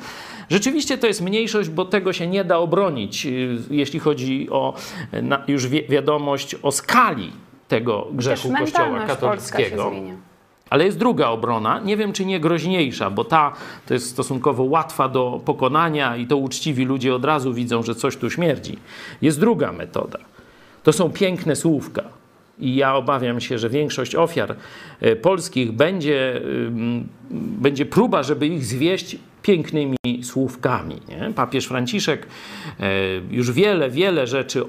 Rzeczywiście 0.50 0.98
to 0.98 1.06
jest 1.06 1.20
mniejszość, 1.20 1.68
bo 1.68 1.84
tego 1.84 2.12
się 2.12 2.26
nie 2.26 2.44
da 2.44 2.58
obronić, 2.58 3.26
y, 3.26 3.58
jeśli 3.70 4.00
chodzi 4.00 4.48
o 4.50 4.74
już 5.48 5.66
wi 5.66 5.82
wiadomość 5.88 6.56
o 6.62 6.72
skali 6.72 7.32
tego 7.68 8.08
grzechu 8.12 8.52
Kościoła 8.58 9.06
katolickiego. 9.06 9.92
Ale 10.70 10.84
jest 10.84 10.98
druga 10.98 11.28
obrona, 11.28 11.80
nie 11.80 11.96
wiem 11.96 12.12
czy 12.12 12.24
nie 12.24 12.40
groźniejsza, 12.40 13.10
bo 13.10 13.24
ta 13.24 13.52
to 13.86 13.94
jest 13.94 14.10
stosunkowo 14.10 14.62
łatwa 14.62 15.08
do 15.08 15.40
pokonania 15.44 16.16
i 16.16 16.26
to 16.26 16.36
uczciwi 16.36 16.84
ludzie 16.84 17.14
od 17.14 17.24
razu 17.24 17.54
widzą, 17.54 17.82
że 17.82 17.94
coś 17.94 18.16
tu 18.16 18.30
śmierdzi. 18.30 18.78
Jest 19.22 19.40
druga 19.40 19.72
metoda. 19.72 20.18
To 20.82 20.92
są 20.92 21.10
piękne 21.10 21.56
słówka. 21.56 22.02
I 22.60 22.74
ja 22.74 22.94
obawiam 22.94 23.40
się, 23.40 23.58
że 23.58 23.70
większość 23.70 24.14
ofiar 24.14 24.56
e, 25.00 25.16
polskich 25.16 25.72
będzie, 25.72 26.40
będzie 27.30 27.86
próba, 27.86 28.22
żeby 28.22 28.46
ich 28.46 28.64
zwieść 28.64 29.16
pięknymi 29.42 29.96
słówkami. 30.22 30.96
Nie? 31.08 31.32
Papież 31.34 31.66
Franciszek 31.66 32.26
e, 32.80 32.90
już 33.30 33.52
wiele, 33.52 33.90
wiele 33.90 34.26
rzeczy 34.26 34.62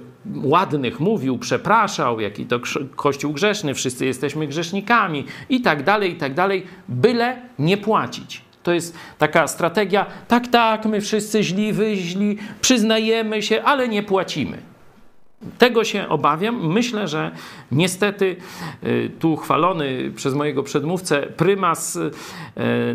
ładnych 0.44 1.00
mówił, 1.00 1.38
przepraszał, 1.38 2.20
jaki 2.20 2.46
to 2.46 2.60
Kościół 2.96 3.34
grzeszny, 3.34 3.74
wszyscy 3.74 4.06
jesteśmy 4.06 4.48
grzesznikami 4.48 5.26
i 5.50 5.62
tak 5.62 5.84
dalej, 5.84 6.12
i 6.12 6.16
tak 6.16 6.34
dalej, 6.34 6.64
byle 6.89 7.42
nie 7.60 7.78
płacić. 7.78 8.42
To 8.64 8.74
jest 8.74 8.98
taka 9.18 9.48
strategia, 9.48 10.06
tak, 10.28 10.48
tak, 10.48 10.86
my 10.86 11.02
wszyscy 11.02 11.44
źli, 11.44 11.74
wy 11.74 11.96
źli, 11.96 12.38
przyznajemy 12.62 13.42
się, 13.42 13.64
ale 13.64 13.88
nie 13.88 14.04
płacimy. 14.04 14.70
Tego 15.58 15.84
się 15.84 16.10
obawiam. 16.10 16.74
Myślę, 16.74 17.08
że 17.08 17.32
niestety 17.72 18.36
y, 18.84 19.12
tu 19.20 19.36
chwalony 19.36 20.12
przez 20.16 20.34
mojego 20.34 20.64
przedmówcę 20.64 21.22
prymas, 21.22 21.96
y, 21.96 22.12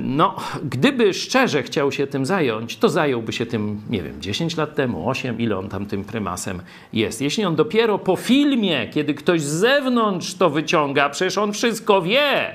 no, 0.01 0.37
gdyby 0.65 1.15
szczerze 1.15 1.63
chciał 1.63 1.93
się 1.93 2.07
tym 2.07 2.27
zająć, 2.27 2.77
to 2.77 2.89
zająłby 2.89 3.33
się 3.33 3.47
tym, 3.47 3.81
nie 3.91 4.03
wiem, 4.03 4.21
10 4.21 4.57
lat 4.57 4.75
temu, 4.75 5.11
8, 5.11 5.41
ile 5.41 5.59
on 5.59 5.69
tam 5.69 5.87
tym 5.87 6.05
prymasem 6.05 6.63
jest. 6.93 7.23
Jeśli 7.23 7.45
on 7.45 7.57
dopiero 7.57 7.99
po 7.99 8.17
filmie, 8.17 8.89
kiedy 8.89 9.15
ktoś 9.15 9.43
z 9.43 9.53
zewnątrz 9.53 10.35
to 10.35 10.51
wyciąga, 10.51 11.11
przecież 11.11 11.39
on 11.39 11.53
wszystko 11.53 12.03
wie, 12.03 12.55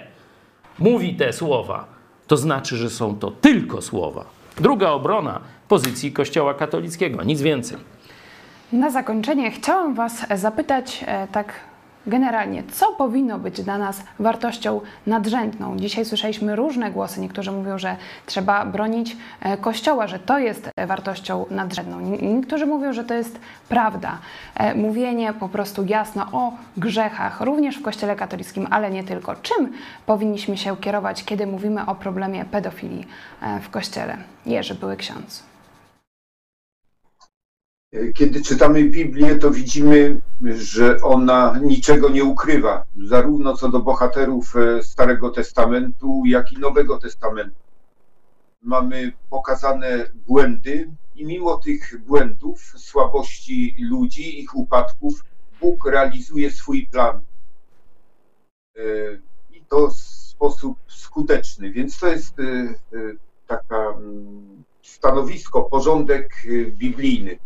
mówi 0.79 1.15
te 1.15 1.33
słowa, 1.33 1.85
to 2.27 2.37
znaczy, 2.37 2.77
że 2.77 2.89
są 2.89 3.15
to 3.15 3.31
tylko 3.31 3.81
słowa. 3.81 4.25
Druga 4.57 4.89
obrona 4.89 5.41
pozycji 5.67 6.11
Kościoła 6.11 6.53
katolickiego, 6.53 7.23
nic 7.23 7.41
więcej. 7.41 7.77
Na 8.71 8.89
zakończenie 8.89 9.51
chciałam 9.51 9.93
Was 9.93 10.25
zapytać 10.35 11.05
e, 11.07 11.27
tak 11.27 11.53
generalnie, 12.07 12.63
co 12.71 12.91
powinno 12.91 13.39
być 13.39 13.61
dla 13.61 13.77
nas 13.77 14.03
wartością 14.19 14.81
nadrzędną? 15.07 15.77
Dzisiaj 15.77 16.05
słyszeliśmy 16.05 16.55
różne 16.55 16.91
głosy. 16.91 17.21
Niektórzy 17.21 17.51
mówią, 17.51 17.77
że 17.77 17.95
trzeba 18.25 18.65
bronić 18.65 19.17
e, 19.41 19.57
Kościoła, 19.57 20.07
że 20.07 20.19
to 20.19 20.39
jest 20.39 20.69
wartością 20.87 21.45
nadrzędną. 21.49 21.99
Niektórzy 22.21 22.65
mówią, 22.65 22.93
że 22.93 23.03
to 23.03 23.13
jest 23.13 23.39
prawda. 23.69 24.17
E, 24.55 24.75
mówienie 24.75 25.33
po 25.33 25.49
prostu 25.49 25.85
jasno 25.85 26.27
o 26.31 26.53
grzechach, 26.77 27.41
również 27.41 27.77
w 27.77 27.81
Kościele 27.81 28.15
katolickim, 28.15 28.67
ale 28.69 28.91
nie 28.91 29.03
tylko. 29.03 29.35
Czym 29.35 29.73
powinniśmy 30.05 30.57
się 30.57 30.77
kierować, 30.77 31.23
kiedy 31.23 31.47
mówimy 31.47 31.85
o 31.85 31.95
problemie 31.95 32.45
pedofilii 32.45 33.07
w 33.61 33.69
Kościele? 33.69 34.17
Jerzy, 34.45 34.75
były 34.75 34.97
ksiądz. 34.97 35.50
Kiedy 38.13 38.41
czytamy 38.41 38.83
Biblię, 38.83 39.35
to 39.35 39.51
widzimy, 39.51 40.21
że 40.57 40.97
ona 41.01 41.59
niczego 41.63 42.09
nie 42.09 42.23
ukrywa, 42.23 42.85
zarówno 43.03 43.57
co 43.57 43.69
do 43.69 43.79
bohaterów 43.79 44.55
e, 44.55 44.83
Starego 44.83 45.29
Testamentu, 45.29 46.23
jak 46.25 46.51
i 46.51 46.59
Nowego 46.59 46.97
Testamentu. 46.97 47.55
Mamy 48.61 49.11
pokazane 49.29 50.11
błędy, 50.27 50.91
i 51.15 51.25
mimo 51.25 51.57
tych 51.57 52.03
błędów, 52.05 52.73
słabości 52.77 53.75
ludzi, 53.79 54.39
ich 54.39 54.55
upadków, 54.55 55.23
Bóg 55.61 55.85
realizuje 55.85 56.51
swój 56.51 56.87
plan. 56.87 57.21
E, 58.77 58.81
I 59.51 59.65
to 59.69 59.87
w 59.87 59.93
sposób 59.93 60.77
skuteczny. 60.87 61.71
Więc 61.71 61.99
to 61.99 62.07
jest 62.07 62.39
e, 62.39 62.43
taka 63.47 63.77
mm, 63.77 64.63
stanowisko, 64.81 65.61
porządek 65.63 66.33
biblijny. 66.67 67.39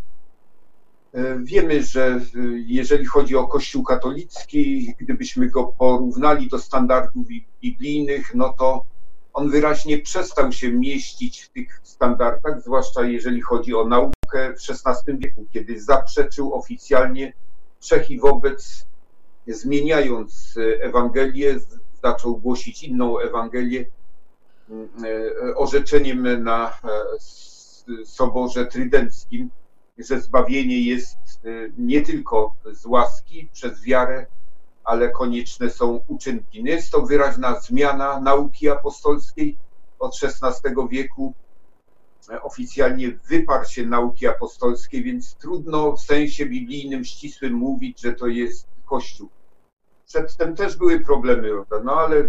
E, 1.16 1.40
wiemy, 1.40 1.84
że 1.84 2.06
e, 2.06 2.20
jeżeli 2.66 3.06
chodzi 3.06 3.36
o 3.36 3.48
Kościół 3.48 3.84
katolicki, 3.84 4.94
gdybyśmy 5.00 5.50
go 5.50 5.64
porównali 5.64 6.50
do 6.50 6.60
standardów 6.60 7.28
biblijnych, 7.62 8.36
no 8.36 8.54
to 8.58 8.86
on 9.34 9.50
wyraźnie 9.50 9.98
przestał 9.98 10.52
się 10.52 10.72
mieścić 10.72 11.42
w 11.42 11.50
tych 11.50 11.80
standardach, 11.84 12.62
zwłaszcza 12.62 13.02
jeżeli 13.02 13.42
chodzi 13.42 13.76
o 13.76 13.88
naukę 13.88 14.54
w 14.54 14.70
XVI 14.70 15.18
wieku, 15.18 15.46
kiedy 15.54 15.82
zaprzeczył 15.82 16.54
oficjalnie 16.54 17.34
wszech 17.80 18.12
i 18.12 18.20
wobec, 18.20 18.86
zmieniając 19.48 20.56
Ewangelię, 20.80 21.60
zaczął 22.04 22.38
głosić 22.38 22.84
inną 22.84 23.20
Ewangelię 23.20 23.86
mm, 24.70 24.90
e, 25.04 25.56
orzeczeniem 25.56 26.44
na 26.44 26.78
Soborze 28.06 28.66
Trydenckim, 28.66 29.50
że 29.98 30.22
zbawienie 30.22 30.82
jest 30.82 31.18
y, 31.46 31.74
nie 31.78 32.02
tylko 32.02 32.56
z 32.72 32.86
łaski, 32.86 33.50
przez 33.54 33.84
wiarę, 33.84 34.26
ale 34.84 35.10
konieczne 35.10 35.70
są 35.70 36.00
uczynki. 36.08 36.64
No 36.64 36.70
jest 36.70 36.92
to 36.92 37.02
wyraźna 37.02 37.60
zmiana 37.60 38.20
nauki 38.20 38.70
apostolskiej 38.70 39.58
od 40.00 40.20
XVI 40.24 40.72
wieku. 40.90 41.34
Oficjalnie 42.42 43.12
wyparł 43.12 43.66
się 43.66 43.86
nauki 43.86 44.28
apostolskiej, 44.28 45.04
więc 45.04 45.36
trudno 45.36 45.92
w 45.92 46.02
sensie 46.02 46.46
biblijnym 46.46 47.06
ścisłym 47.06 47.54
mówić, 47.54 48.02
że 48.02 48.14
to 48.14 48.28
jest 48.28 48.68
Kościół. 48.86 49.30
Przedtem 50.06 50.56
też 50.56 50.78
były 50.78 51.00
problemy, 51.00 51.50
no 51.84 51.94
ale 51.94 52.28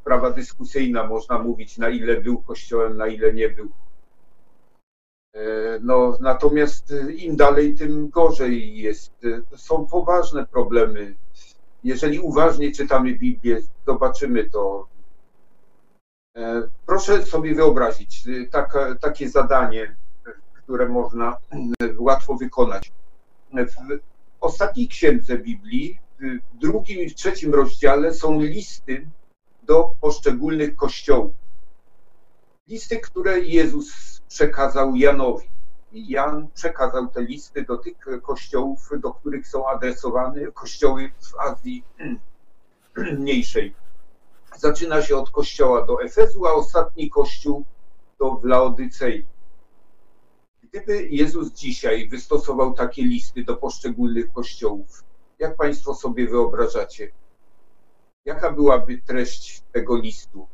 sprawa 0.00 0.30
dyskusyjna, 0.30 1.06
można 1.06 1.38
mówić, 1.38 1.78
na 1.78 1.88
ile 1.88 2.20
był 2.20 2.42
Kościołem, 2.42 2.96
na 2.96 3.06
ile 3.06 3.32
nie 3.32 3.48
był. 3.48 3.70
E, 5.34 5.78
no, 5.82 6.18
natomiast 6.20 6.92
e, 6.92 7.12
im 7.12 7.36
dalej, 7.36 7.74
tym 7.74 8.08
gorzej 8.08 8.78
jest. 8.78 9.12
To 9.50 9.58
są 9.58 9.86
poważne 9.86 10.46
problemy. 10.46 11.14
Jeżeli 11.84 12.20
uważnie 12.20 12.72
czytamy 12.72 13.18
Biblię, 13.18 13.60
zobaczymy 13.86 14.50
to. 14.50 14.86
E, 16.36 16.62
proszę 16.86 17.26
sobie 17.26 17.54
wyobrazić 17.54 18.24
taka, 18.50 18.94
takie 18.94 19.28
zadanie, 19.28 19.96
które 20.54 20.88
można 20.88 21.36
łatwo 21.98 22.34
wykonać. 22.34 22.92
W 23.52 24.00
ostatniej 24.40 24.88
księdze 24.88 25.38
Biblii, 25.38 25.98
w 26.20 26.58
drugim 26.58 27.00
i 27.00 27.08
w 27.08 27.14
trzecim 27.14 27.54
rozdziale 27.54 28.14
są 28.14 28.40
listy 28.40 29.06
do 29.62 29.92
poszczególnych 30.00 30.76
kościołów. 30.76 31.34
Listy, 32.68 33.00
które 33.00 33.40
Jezus 33.40 34.19
przekazał 34.30 34.96
Janowi. 34.96 35.48
I 35.92 36.08
Jan 36.08 36.48
przekazał 36.54 37.08
te 37.08 37.22
listy 37.22 37.64
do 37.64 37.76
tych 37.76 37.96
kościołów, 38.22 38.90
do 38.98 39.14
których 39.14 39.48
są 39.48 39.68
adresowane 39.68 40.52
kościoły 40.52 41.10
w 41.20 41.40
Azji 41.40 41.84
Mniejszej. 43.18 43.74
Zaczyna 44.56 45.02
się 45.02 45.16
od 45.16 45.30
kościoła 45.30 45.86
do 45.86 46.02
Efezu, 46.02 46.46
a 46.46 46.52
ostatni 46.52 47.10
kościół 47.10 47.64
do 48.18 48.30
w 48.30 48.44
Laodycei. 48.44 49.26
Gdyby 50.62 51.08
Jezus 51.08 51.52
dzisiaj 51.52 52.08
wystosował 52.08 52.74
takie 52.74 53.02
listy 53.02 53.44
do 53.44 53.56
poszczególnych 53.56 54.32
kościołów, 54.32 55.04
jak 55.38 55.56
Państwo 55.56 55.94
sobie 55.94 56.28
wyobrażacie? 56.28 57.12
Jaka 58.24 58.52
byłaby 58.52 59.02
treść 59.06 59.62
tego 59.72 59.96
listu? 59.96 60.46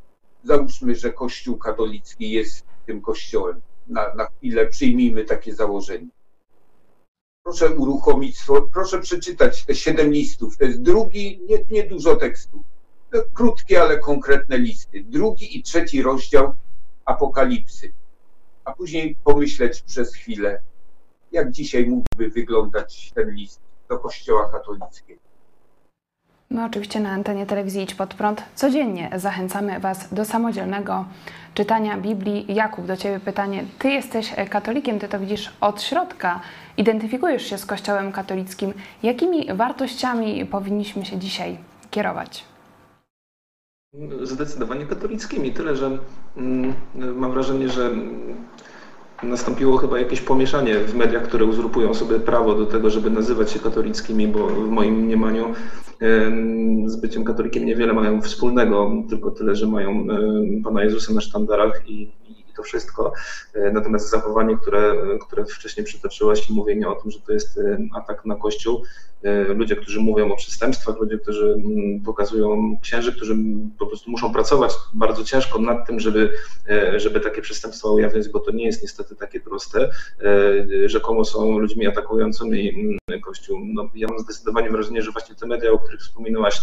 Załóżmy, 0.44 0.94
że 0.94 1.12
Kościół 1.12 1.58
katolicki 1.58 2.30
jest 2.30 2.75
tym 2.86 3.00
kościołem. 3.00 3.60
Na, 3.86 4.14
na 4.14 4.26
chwilę 4.26 4.66
przyjmijmy 4.66 5.24
takie 5.24 5.54
założenie. 5.54 6.08
Proszę 7.42 7.70
uruchomić, 7.70 8.38
proszę 8.72 9.00
przeczytać 9.00 9.64
te 9.64 9.74
siedem 9.74 10.10
listów. 10.10 10.56
To 10.56 10.64
jest 10.64 10.82
drugi, 10.82 11.40
nie, 11.48 11.58
nie 11.70 11.88
dużo 11.88 12.16
tekstu. 12.16 12.62
Krótkie, 13.34 13.82
ale 13.82 13.98
konkretne 13.98 14.58
listy. 14.58 15.04
Drugi 15.04 15.58
i 15.58 15.62
trzeci 15.62 16.02
rozdział 16.02 16.54
Apokalipsy. 17.04 17.92
A 18.64 18.72
później 18.72 19.16
pomyśleć 19.24 19.82
przez 19.82 20.14
chwilę, 20.14 20.60
jak 21.32 21.50
dzisiaj 21.50 21.86
mógłby 21.86 22.30
wyglądać 22.30 23.12
ten 23.14 23.30
list 23.30 23.60
do 23.88 23.98
Kościoła 23.98 24.50
katolickiego. 24.52 25.25
My 26.50 26.64
oczywiście 26.64 27.00
na 27.00 27.10
antenie 27.10 27.46
telewizji 27.46 27.82
Idź 27.82 27.94
Pod 27.94 28.14
Prąd 28.14 28.42
codziennie 28.54 29.10
zachęcamy 29.16 29.80
Was 29.80 30.14
do 30.14 30.24
samodzielnego 30.24 31.04
czytania 31.54 31.96
Biblii. 31.96 32.54
Jakub, 32.54 32.86
do 32.86 32.96
Ciebie 32.96 33.20
pytanie. 33.20 33.64
Ty 33.78 33.88
jesteś 33.88 34.34
katolikiem, 34.50 34.98
Ty 34.98 35.08
to 35.08 35.20
widzisz 35.20 35.52
od 35.60 35.82
środka, 35.82 36.40
identyfikujesz 36.76 37.46
się 37.46 37.58
z 37.58 37.66
Kościołem 37.66 38.12
katolickim. 38.12 38.72
Jakimi 39.02 39.54
wartościami 39.54 40.46
powinniśmy 40.46 41.04
się 41.04 41.18
dzisiaj 41.18 41.58
kierować? 41.90 42.44
Zdecydowanie 44.22 44.86
katolickimi. 44.86 45.52
Tyle, 45.52 45.76
że 45.76 45.98
mm, 46.36 46.74
mam 46.94 47.32
wrażenie, 47.32 47.68
że 47.68 47.90
nastąpiło 49.22 49.76
chyba 49.76 49.98
jakieś 49.98 50.20
pomieszanie 50.20 50.74
w 50.78 50.94
mediach, 50.94 51.22
które 51.22 51.44
uzurpują 51.44 51.94
sobie 51.94 52.20
prawo 52.20 52.54
do 52.54 52.66
tego, 52.66 52.90
żeby 52.90 53.10
nazywać 53.10 53.50
się 53.50 53.58
katolickimi, 53.58 54.28
bo 54.28 54.46
w 54.46 54.68
moim 54.68 54.94
mniemaniu 54.94 55.54
z 56.86 56.96
byciem 56.96 57.24
katolikiem 57.24 57.66
niewiele 57.66 57.92
mają 57.92 58.22
wspólnego, 58.22 58.92
tylko 59.08 59.30
tyle, 59.30 59.56
że 59.56 59.66
mają 59.66 60.06
Pana 60.64 60.84
Jezusa 60.84 61.14
na 61.14 61.20
sztandarach 61.20 61.82
i, 61.88 62.08
to 62.56 62.62
wszystko. 62.62 63.12
E, 63.54 63.72
natomiast 63.72 64.10
zachowanie, 64.10 64.56
które, 64.56 64.94
które 65.26 65.44
wcześniej 65.44 65.86
przytoczyłaś 65.86 66.50
i 66.50 66.54
mówienie 66.54 66.88
o 66.88 66.94
tym, 66.94 67.10
że 67.10 67.20
to 67.20 67.32
jest 67.32 67.58
e, 67.58 67.78
atak 67.94 68.24
na 68.24 68.36
Kościół, 68.36 68.82
e, 69.22 69.44
ludzie, 69.44 69.76
którzy 69.76 70.00
mówią 70.00 70.32
o 70.32 70.36
przestępstwach, 70.36 70.96
ludzie, 71.00 71.18
którzy 71.18 71.46
mm, 71.46 72.00
pokazują 72.04 72.78
księży, 72.82 73.12
którzy 73.12 73.36
po 73.78 73.86
prostu 73.86 74.10
muszą 74.10 74.32
pracować 74.32 74.72
bardzo 74.94 75.24
ciężko 75.24 75.58
nad 75.58 75.86
tym, 75.86 76.00
żeby, 76.00 76.32
żeby 76.96 77.20
takie 77.20 77.42
przestępstwa 77.42 77.88
ujawniać, 77.88 78.28
bo 78.28 78.40
to 78.40 78.50
nie 78.50 78.66
jest 78.66 78.82
niestety 78.82 79.16
takie 79.16 79.40
proste. 79.40 79.90
Rzekomo 80.86 81.24
są 81.24 81.58
ludźmi 81.58 81.86
atakującymi 81.86 82.70
mm, 82.70 83.20
Kościół. 83.20 83.58
No, 83.64 83.90
ja 83.94 84.08
mam 84.08 84.18
zdecydowanie 84.18 84.70
wrażenie, 84.70 85.02
że 85.02 85.12
właśnie 85.12 85.34
te 85.34 85.46
media, 85.46 85.72
o 85.72 85.78
których 85.78 86.00
wspominałaś, 86.00 86.60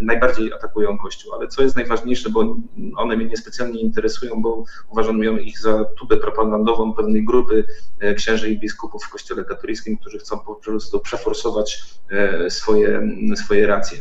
najbardziej 0.00 0.52
atakują 0.52 0.98
Kościół, 0.98 1.34
ale 1.34 1.48
co 1.48 1.62
jest 1.62 1.76
najważniejsze, 1.76 2.30
bo 2.30 2.56
one 2.96 3.16
mnie 3.16 3.26
niespecjalnie 3.26 3.80
interesują, 3.80 4.42
bo 4.42 4.64
uważam, 4.90 5.18
uznają 5.22 5.36
ich 5.46 5.58
za 5.58 5.84
tubę 5.84 6.16
propagandową 6.16 6.92
pewnej 6.92 7.24
grupy 7.24 7.64
e, 8.00 8.14
księży 8.14 8.50
i 8.50 8.58
biskupów 8.58 9.04
w 9.04 9.10
Kościele 9.10 9.44
katolickim, 9.44 9.96
którzy 9.96 10.18
chcą 10.18 10.38
po 10.38 10.54
prostu 10.54 11.00
przeforsować 11.00 11.82
e, 12.10 12.50
swoje, 12.50 13.02
swoje 13.36 13.66
racje. 13.66 13.98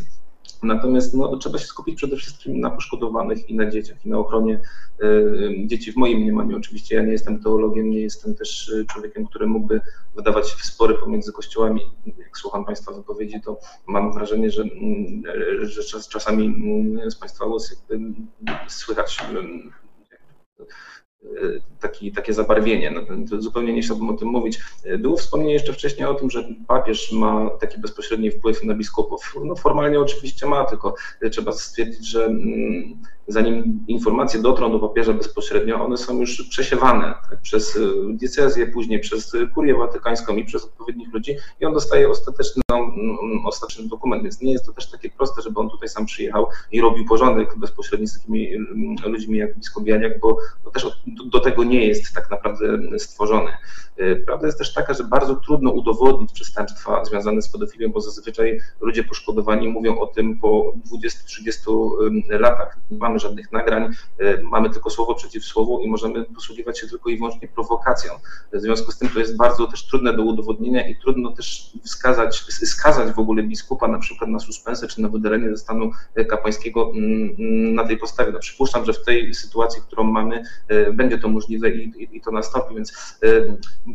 Natomiast 0.63 1.13
no, 1.13 1.37
trzeba 1.37 1.57
się 1.57 1.65
skupić 1.65 1.95
przede 1.95 2.15
wszystkim 2.15 2.59
na 2.59 2.69
poszkodowanych 2.69 3.49
i 3.49 3.55
na 3.55 3.69
dzieciach, 3.69 4.05
i 4.05 4.09
na 4.09 4.17
ochronie 4.17 4.59
y, 5.03 5.67
dzieci 5.67 5.91
w 5.91 5.95
moim 5.95 6.19
mniemaniu. 6.19 6.57
Oczywiście 6.57 6.95
ja 6.95 7.03
nie 7.03 7.11
jestem 7.11 7.43
teologiem, 7.43 7.89
nie 7.89 8.01
jestem 8.01 8.35
też 8.35 8.73
człowiekiem, 8.89 9.27
który 9.27 9.47
mógłby 9.47 9.81
wydawać 10.15 10.47
spory 10.47 10.95
pomiędzy 10.95 11.31
kościołami. 11.31 11.81
Jak 12.17 12.37
słucham 12.37 12.65
Państwa 12.65 12.91
wypowiedzi, 12.91 13.41
to 13.41 13.59
mam 13.87 14.13
wrażenie, 14.13 14.51
że, 14.51 14.63
że 15.61 15.83
czas, 15.83 16.07
czasami 16.07 16.55
z 17.09 17.15
Państwa 17.15 17.45
głos 17.45 17.75
słychać 18.67 19.17
taki, 21.79 22.11
takie 22.11 22.33
zabarwienie. 22.33 22.91
No, 22.91 23.41
zupełnie 23.41 23.73
nie 23.73 23.81
chciałbym 23.81 24.09
o 24.09 24.13
tym 24.13 24.27
mówić. 24.27 24.59
Było 24.99 25.17
wspomnienie 25.17 25.53
jeszcze 25.53 25.73
wcześniej 25.73 26.07
o 26.07 26.13
tym, 26.13 26.29
że 26.29 26.43
papież 26.67 27.11
ma 27.11 27.49
taki 27.49 27.81
bezpośredni 27.81 28.31
wpływ 28.31 28.63
na 28.63 28.73
biskupów. 28.73 29.35
No 29.43 29.55
formalnie 29.55 29.99
oczywiście 29.99 30.47
ma, 30.47 30.65
tylko 30.65 30.95
trzeba 31.31 31.51
stwierdzić, 31.51 32.07
że 32.07 32.25
mm, 32.25 32.97
zanim 33.27 33.85
informacje 33.87 34.41
dotrą 34.41 34.71
do 34.71 34.79
papieża 34.79 35.13
bezpośrednio, 35.13 35.85
one 35.85 35.97
są 35.97 36.19
już 36.19 36.47
przesiewane 36.49 37.13
tak, 37.29 37.41
przez 37.41 37.79
diecezję, 38.09 38.67
później 38.67 38.99
przez 38.99 39.35
kurię 39.55 39.75
watykańską 39.75 40.35
i 40.35 40.45
przez 40.45 40.65
odpowiednich 40.65 41.13
ludzi 41.13 41.35
i 41.59 41.65
on 41.65 41.73
dostaje 41.73 42.09
ostateczny, 42.09 42.61
no, 42.69 42.77
mm, 42.77 43.45
ostateczny 43.45 43.87
dokument, 43.87 44.23
więc 44.23 44.41
nie 44.41 44.51
jest 44.51 44.65
to 44.65 44.73
też 44.73 44.91
takie 44.91 45.09
proste, 45.09 45.41
żeby 45.41 45.59
on 45.59 45.69
tutaj 45.69 45.89
sam 45.89 46.05
przyjechał 46.05 46.47
i 46.71 46.81
robił 46.81 47.05
porządek 47.05 47.57
bezpośredni 47.57 48.07
z 48.07 48.19
takimi 48.19 48.53
mm, 48.53 48.95
ludźmi 49.05 49.37
jak 49.37 49.57
biskup 49.57 49.87
Janiak, 49.87 50.19
bo, 50.19 50.37
bo 50.63 50.71
też 50.71 50.85
do, 51.25 51.39
tego 51.39 51.63
nie 51.63 51.85
jest 51.85 52.15
tak 52.15 52.31
naprawdę 52.31 52.65
stworzony. 52.99 53.51
Y, 54.01 54.23
prawda 54.25 54.47
jest 54.47 54.57
też 54.57 54.73
taka, 54.73 54.93
że 54.93 55.03
bardzo 55.03 55.35
trudno 55.35 55.71
udowodnić 55.71 56.31
przestępstwa 56.31 57.05
związane 57.05 57.41
z 57.41 57.49
pedofilią, 57.49 57.91
bo 57.91 58.01
zazwyczaj 58.01 58.59
ludzie 58.81 59.03
poszkodowani 59.03 59.67
mówią 59.67 59.99
o 59.99 60.07
tym 60.07 60.39
po 60.39 60.73
20-30 60.93 61.91
latach. 62.29 62.77
Nie 62.91 62.97
mamy 62.97 63.19
żadnych 63.19 63.51
nagrań, 63.51 63.91
y, 64.21 64.41
mamy 64.43 64.69
tylko 64.69 64.89
słowo 64.89 65.15
przeciw 65.15 65.45
słowu 65.45 65.81
i 65.81 65.89
możemy 65.89 66.25
posługiwać 66.25 66.79
się 66.79 66.87
tylko 66.87 67.09
i 67.09 67.17
wyłącznie 67.17 67.47
prowokacją. 67.47 68.13
W 68.53 68.59
związku 68.59 68.91
z 68.91 68.97
tym 68.97 69.09
to 69.09 69.19
jest 69.19 69.37
bardzo 69.37 69.67
też 69.67 69.87
trudne 69.87 70.13
do 70.13 70.23
udowodnienia 70.23 70.87
i 70.87 70.95
trudno 70.95 71.31
też 71.31 71.71
wskazać, 71.83 72.43
skazać 72.49 73.13
w 73.13 73.19
ogóle 73.19 73.43
biskupa 73.43 73.87
na 73.87 73.99
przykład 73.99 74.29
na 74.29 74.39
suspensę 74.39 74.87
czy 74.87 75.01
na 75.01 75.09
wydalenie 75.09 75.49
ze 75.49 75.57
stanu 75.57 75.91
kapłańskiego 76.29 76.91
mm, 76.95 77.35
mm, 77.39 77.75
na 77.75 77.87
tej 77.87 77.97
podstawie. 77.97 78.31
No, 78.31 78.39
przypuszczam, 78.39 78.85
że 78.85 78.93
w 78.93 79.03
tej 79.03 79.33
sytuacji, 79.33 79.81
którą 79.81 80.03
mamy, 80.03 80.43
y, 80.71 80.93
będzie 80.93 81.17
to 81.17 81.29
możliwe 81.29 81.69
i, 81.69 82.03
i, 82.03 82.17
i 82.17 82.21
to 82.21 82.31
nastąpi, 82.31 82.75
więc 82.75 83.17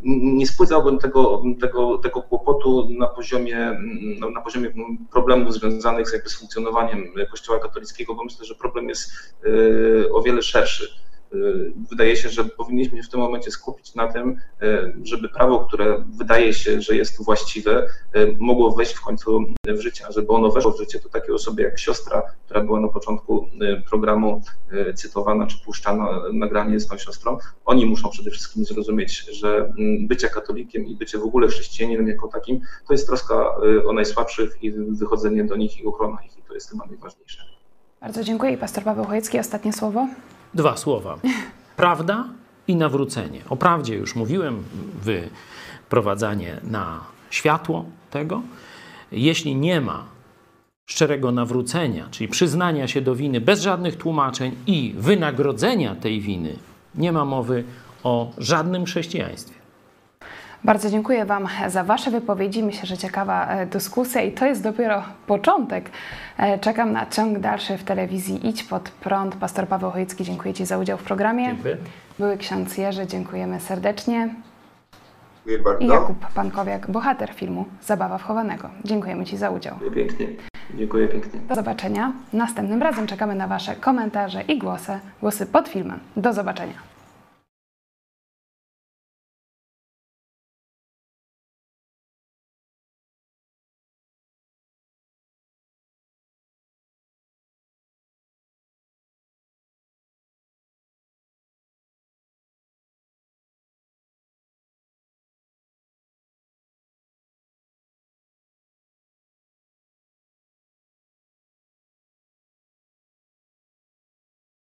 nie 0.05 0.47
spłycałbym 0.47 0.99
tego, 0.99 1.43
tego, 1.61 1.99
tego 1.99 2.23
kłopotu 2.23 2.89
na 2.99 3.07
poziomie, 3.07 3.81
no, 4.21 4.31
na 4.31 4.41
poziomie 4.41 4.73
problemów 5.13 5.55
związanych 5.55 6.09
z, 6.09 6.13
jakby 6.13 6.31
z 6.31 6.39
funkcjonowaniem 6.39 7.13
Kościoła 7.31 7.59
katolickiego, 7.59 8.15
bo 8.15 8.25
myślę, 8.25 8.45
że 8.45 8.55
problem 8.55 8.89
jest 8.89 9.11
y, 9.47 10.13
o 10.13 10.23
wiele 10.23 10.43
szerszy 10.43 11.06
wydaje 11.91 12.17
się, 12.17 12.29
że 12.29 12.45
powinniśmy 12.45 12.99
się 12.99 13.03
w 13.03 13.11
tym 13.11 13.21
momencie 13.21 13.51
skupić 13.51 13.95
na 13.95 14.13
tym, 14.13 14.31
y, 14.63 14.95
żeby 15.03 15.29
prawo, 15.29 15.61
które 15.61 16.05
wydaje 16.19 16.55
się, 16.55 16.81
że 16.81 16.97
jest 16.97 17.25
właściwe, 17.25 17.87
y, 18.17 18.37
mogło 18.39 18.73
wejść 18.73 18.93
w 18.93 19.01
końcu 19.01 19.45
w 19.69 19.81
życie. 19.81 20.05
A 20.09 20.13
żeby 20.13 20.29
ono 20.29 20.51
weszło 20.51 20.73
w 20.73 20.79
życie, 20.79 21.01
to 21.01 21.09
takie 21.09 21.35
osoby 21.35 21.63
jak 21.63 21.79
siostra, 21.79 22.23
która 22.45 22.61
była 22.61 22.81
na 22.81 22.89
początku 22.89 23.49
programu 23.91 24.43
cytowana 24.95 25.47
czy 25.47 25.65
puszczana 25.65 26.23
nagranie 26.33 26.81
z 26.81 26.87
tą 26.87 26.99
siostrą, 26.99 27.39
oni 27.65 27.87
muszą 27.87 28.11
przede 28.11 28.31
wszystkim 28.31 28.65
zrozumieć, 28.65 29.19
że 29.19 29.73
mm, 29.79 30.07
bycie 30.07 30.29
katolikiem 30.29 30.87
i 30.87 30.95
bycie 30.95 31.19
w 31.19 31.23
ogóle 31.23 31.49
chrześcijaninem 31.49 32.09
jako 32.09 32.29
takim, 32.29 32.61
to 32.89 32.95
jest 32.95 33.07
troska 33.07 33.57
o 33.87 33.93
najsłabszych 33.93 34.63
i 34.63 34.73
wychodzenie 34.73 35.45
do 35.45 35.57
nich 35.57 35.81
i 35.81 35.87
ochrona 35.87 36.19
ich 36.27 36.39
i 36.39 36.43
to 36.43 36.55
jest 36.55 36.71
chyba 36.71 36.87
najważniejsze. 36.87 37.43
Bardzo 38.01 38.25
dziękuję. 38.25 38.53
I 38.53 38.57
pastor 38.57 38.85
Paweł 38.85 39.05
Chojecki, 39.05 39.39
ostatnie 39.39 39.73
słowo. 39.73 40.09
Dwa 40.55 40.77
słowa. 40.77 41.19
Prawda 41.77 42.25
i 42.69 42.77
nawrócenie. 42.77 43.41
O 43.49 43.57
prawdzie 43.57 43.95
już 43.95 44.15
mówiłem, 44.17 44.63
wyprowadzanie 45.03 46.61
na 46.63 47.01
światło 47.31 47.85
tego. 48.11 48.43
Jeśli 49.13 49.57
nie 49.57 49.81
ma 49.81 50.05
szczerego 50.87 51.33
nawrócenia, 51.33 52.09
czyli 52.11 52.29
przyznania 52.29 52.89
się 52.89 53.01
do 53.01 53.15
winy 53.15 53.41
bez 53.41 53.61
żadnych 53.61 53.97
tłumaczeń 53.97 54.55
i 54.67 54.95
wynagrodzenia 54.99 55.95
tej 55.95 56.21
winy, 56.21 56.57
nie 56.95 57.13
ma 57.13 57.25
mowy 57.25 57.65
o 58.03 58.33
żadnym 58.39 58.85
chrześcijaństwie. 58.85 59.66
Bardzo 60.65 60.91
dziękuję 60.91 61.25
Wam 61.25 61.49
za 61.69 61.85
Wasze 61.85 62.11
wypowiedzi. 62.11 62.63
Myślę, 62.63 62.87
że 62.87 62.99
ciekawa 62.99 63.47
e, 63.47 63.67
dyskusja 63.67 64.23
i 64.23 64.33
to 64.33 64.47
jest 64.47 64.63
dopiero 64.63 65.03
początek. 65.27 65.91
E, 66.39 66.59
czekam 66.59 66.93
na 66.93 67.07
ciąg 67.07 67.39
dalszy 67.39 67.79
w 67.79 67.85
telewizji 67.85 68.49
Idź 68.49 68.65
pod 68.65 68.91
prąd. 68.91 69.37
Pastor 69.37 69.69
Paweł 69.69 69.91
Chojecki, 69.91 70.25
dziękuję 70.25 70.55
Ci 70.55 70.67
za 70.67 70.79
udział 70.79 70.99
w 70.99 71.03
programie. 71.03 71.47
Dziękuję. 71.47 71.77
Były 72.19 72.37
ksiądz 72.37 72.79
Jerzy, 72.79 73.07
dziękujemy 73.07 73.61
serdecznie. 73.61 74.35
Dziękuję 75.37 75.59
bardzo. 75.59 75.85
I 75.85 75.89
Jakub 75.89 76.27
Pankowiak, 76.35 76.91
bohater 76.91 77.33
filmu 77.35 77.65
Zabawa 77.83 78.19
wchowanego. 78.19 78.71
Dziękujemy 78.85 79.25
Ci 79.25 79.37
za 79.37 79.51
udział. 79.51 79.75
Dziękuję 79.81 80.07
pięknie. 80.07 80.27
Dziękuję 80.75 81.09
pięknie. 81.09 81.41
Do 81.41 81.55
zobaczenia. 81.55 82.13
Następnym 82.33 82.83
razem 82.83 83.07
czekamy 83.07 83.35
na 83.35 83.47
Wasze 83.47 83.77
komentarze 83.77 84.43
i 84.43 84.59
głosy, 84.59 84.99
głosy 85.21 85.47
pod 85.47 85.69
filmem. 85.69 86.01
Do 86.17 86.33
zobaczenia. 86.33 86.86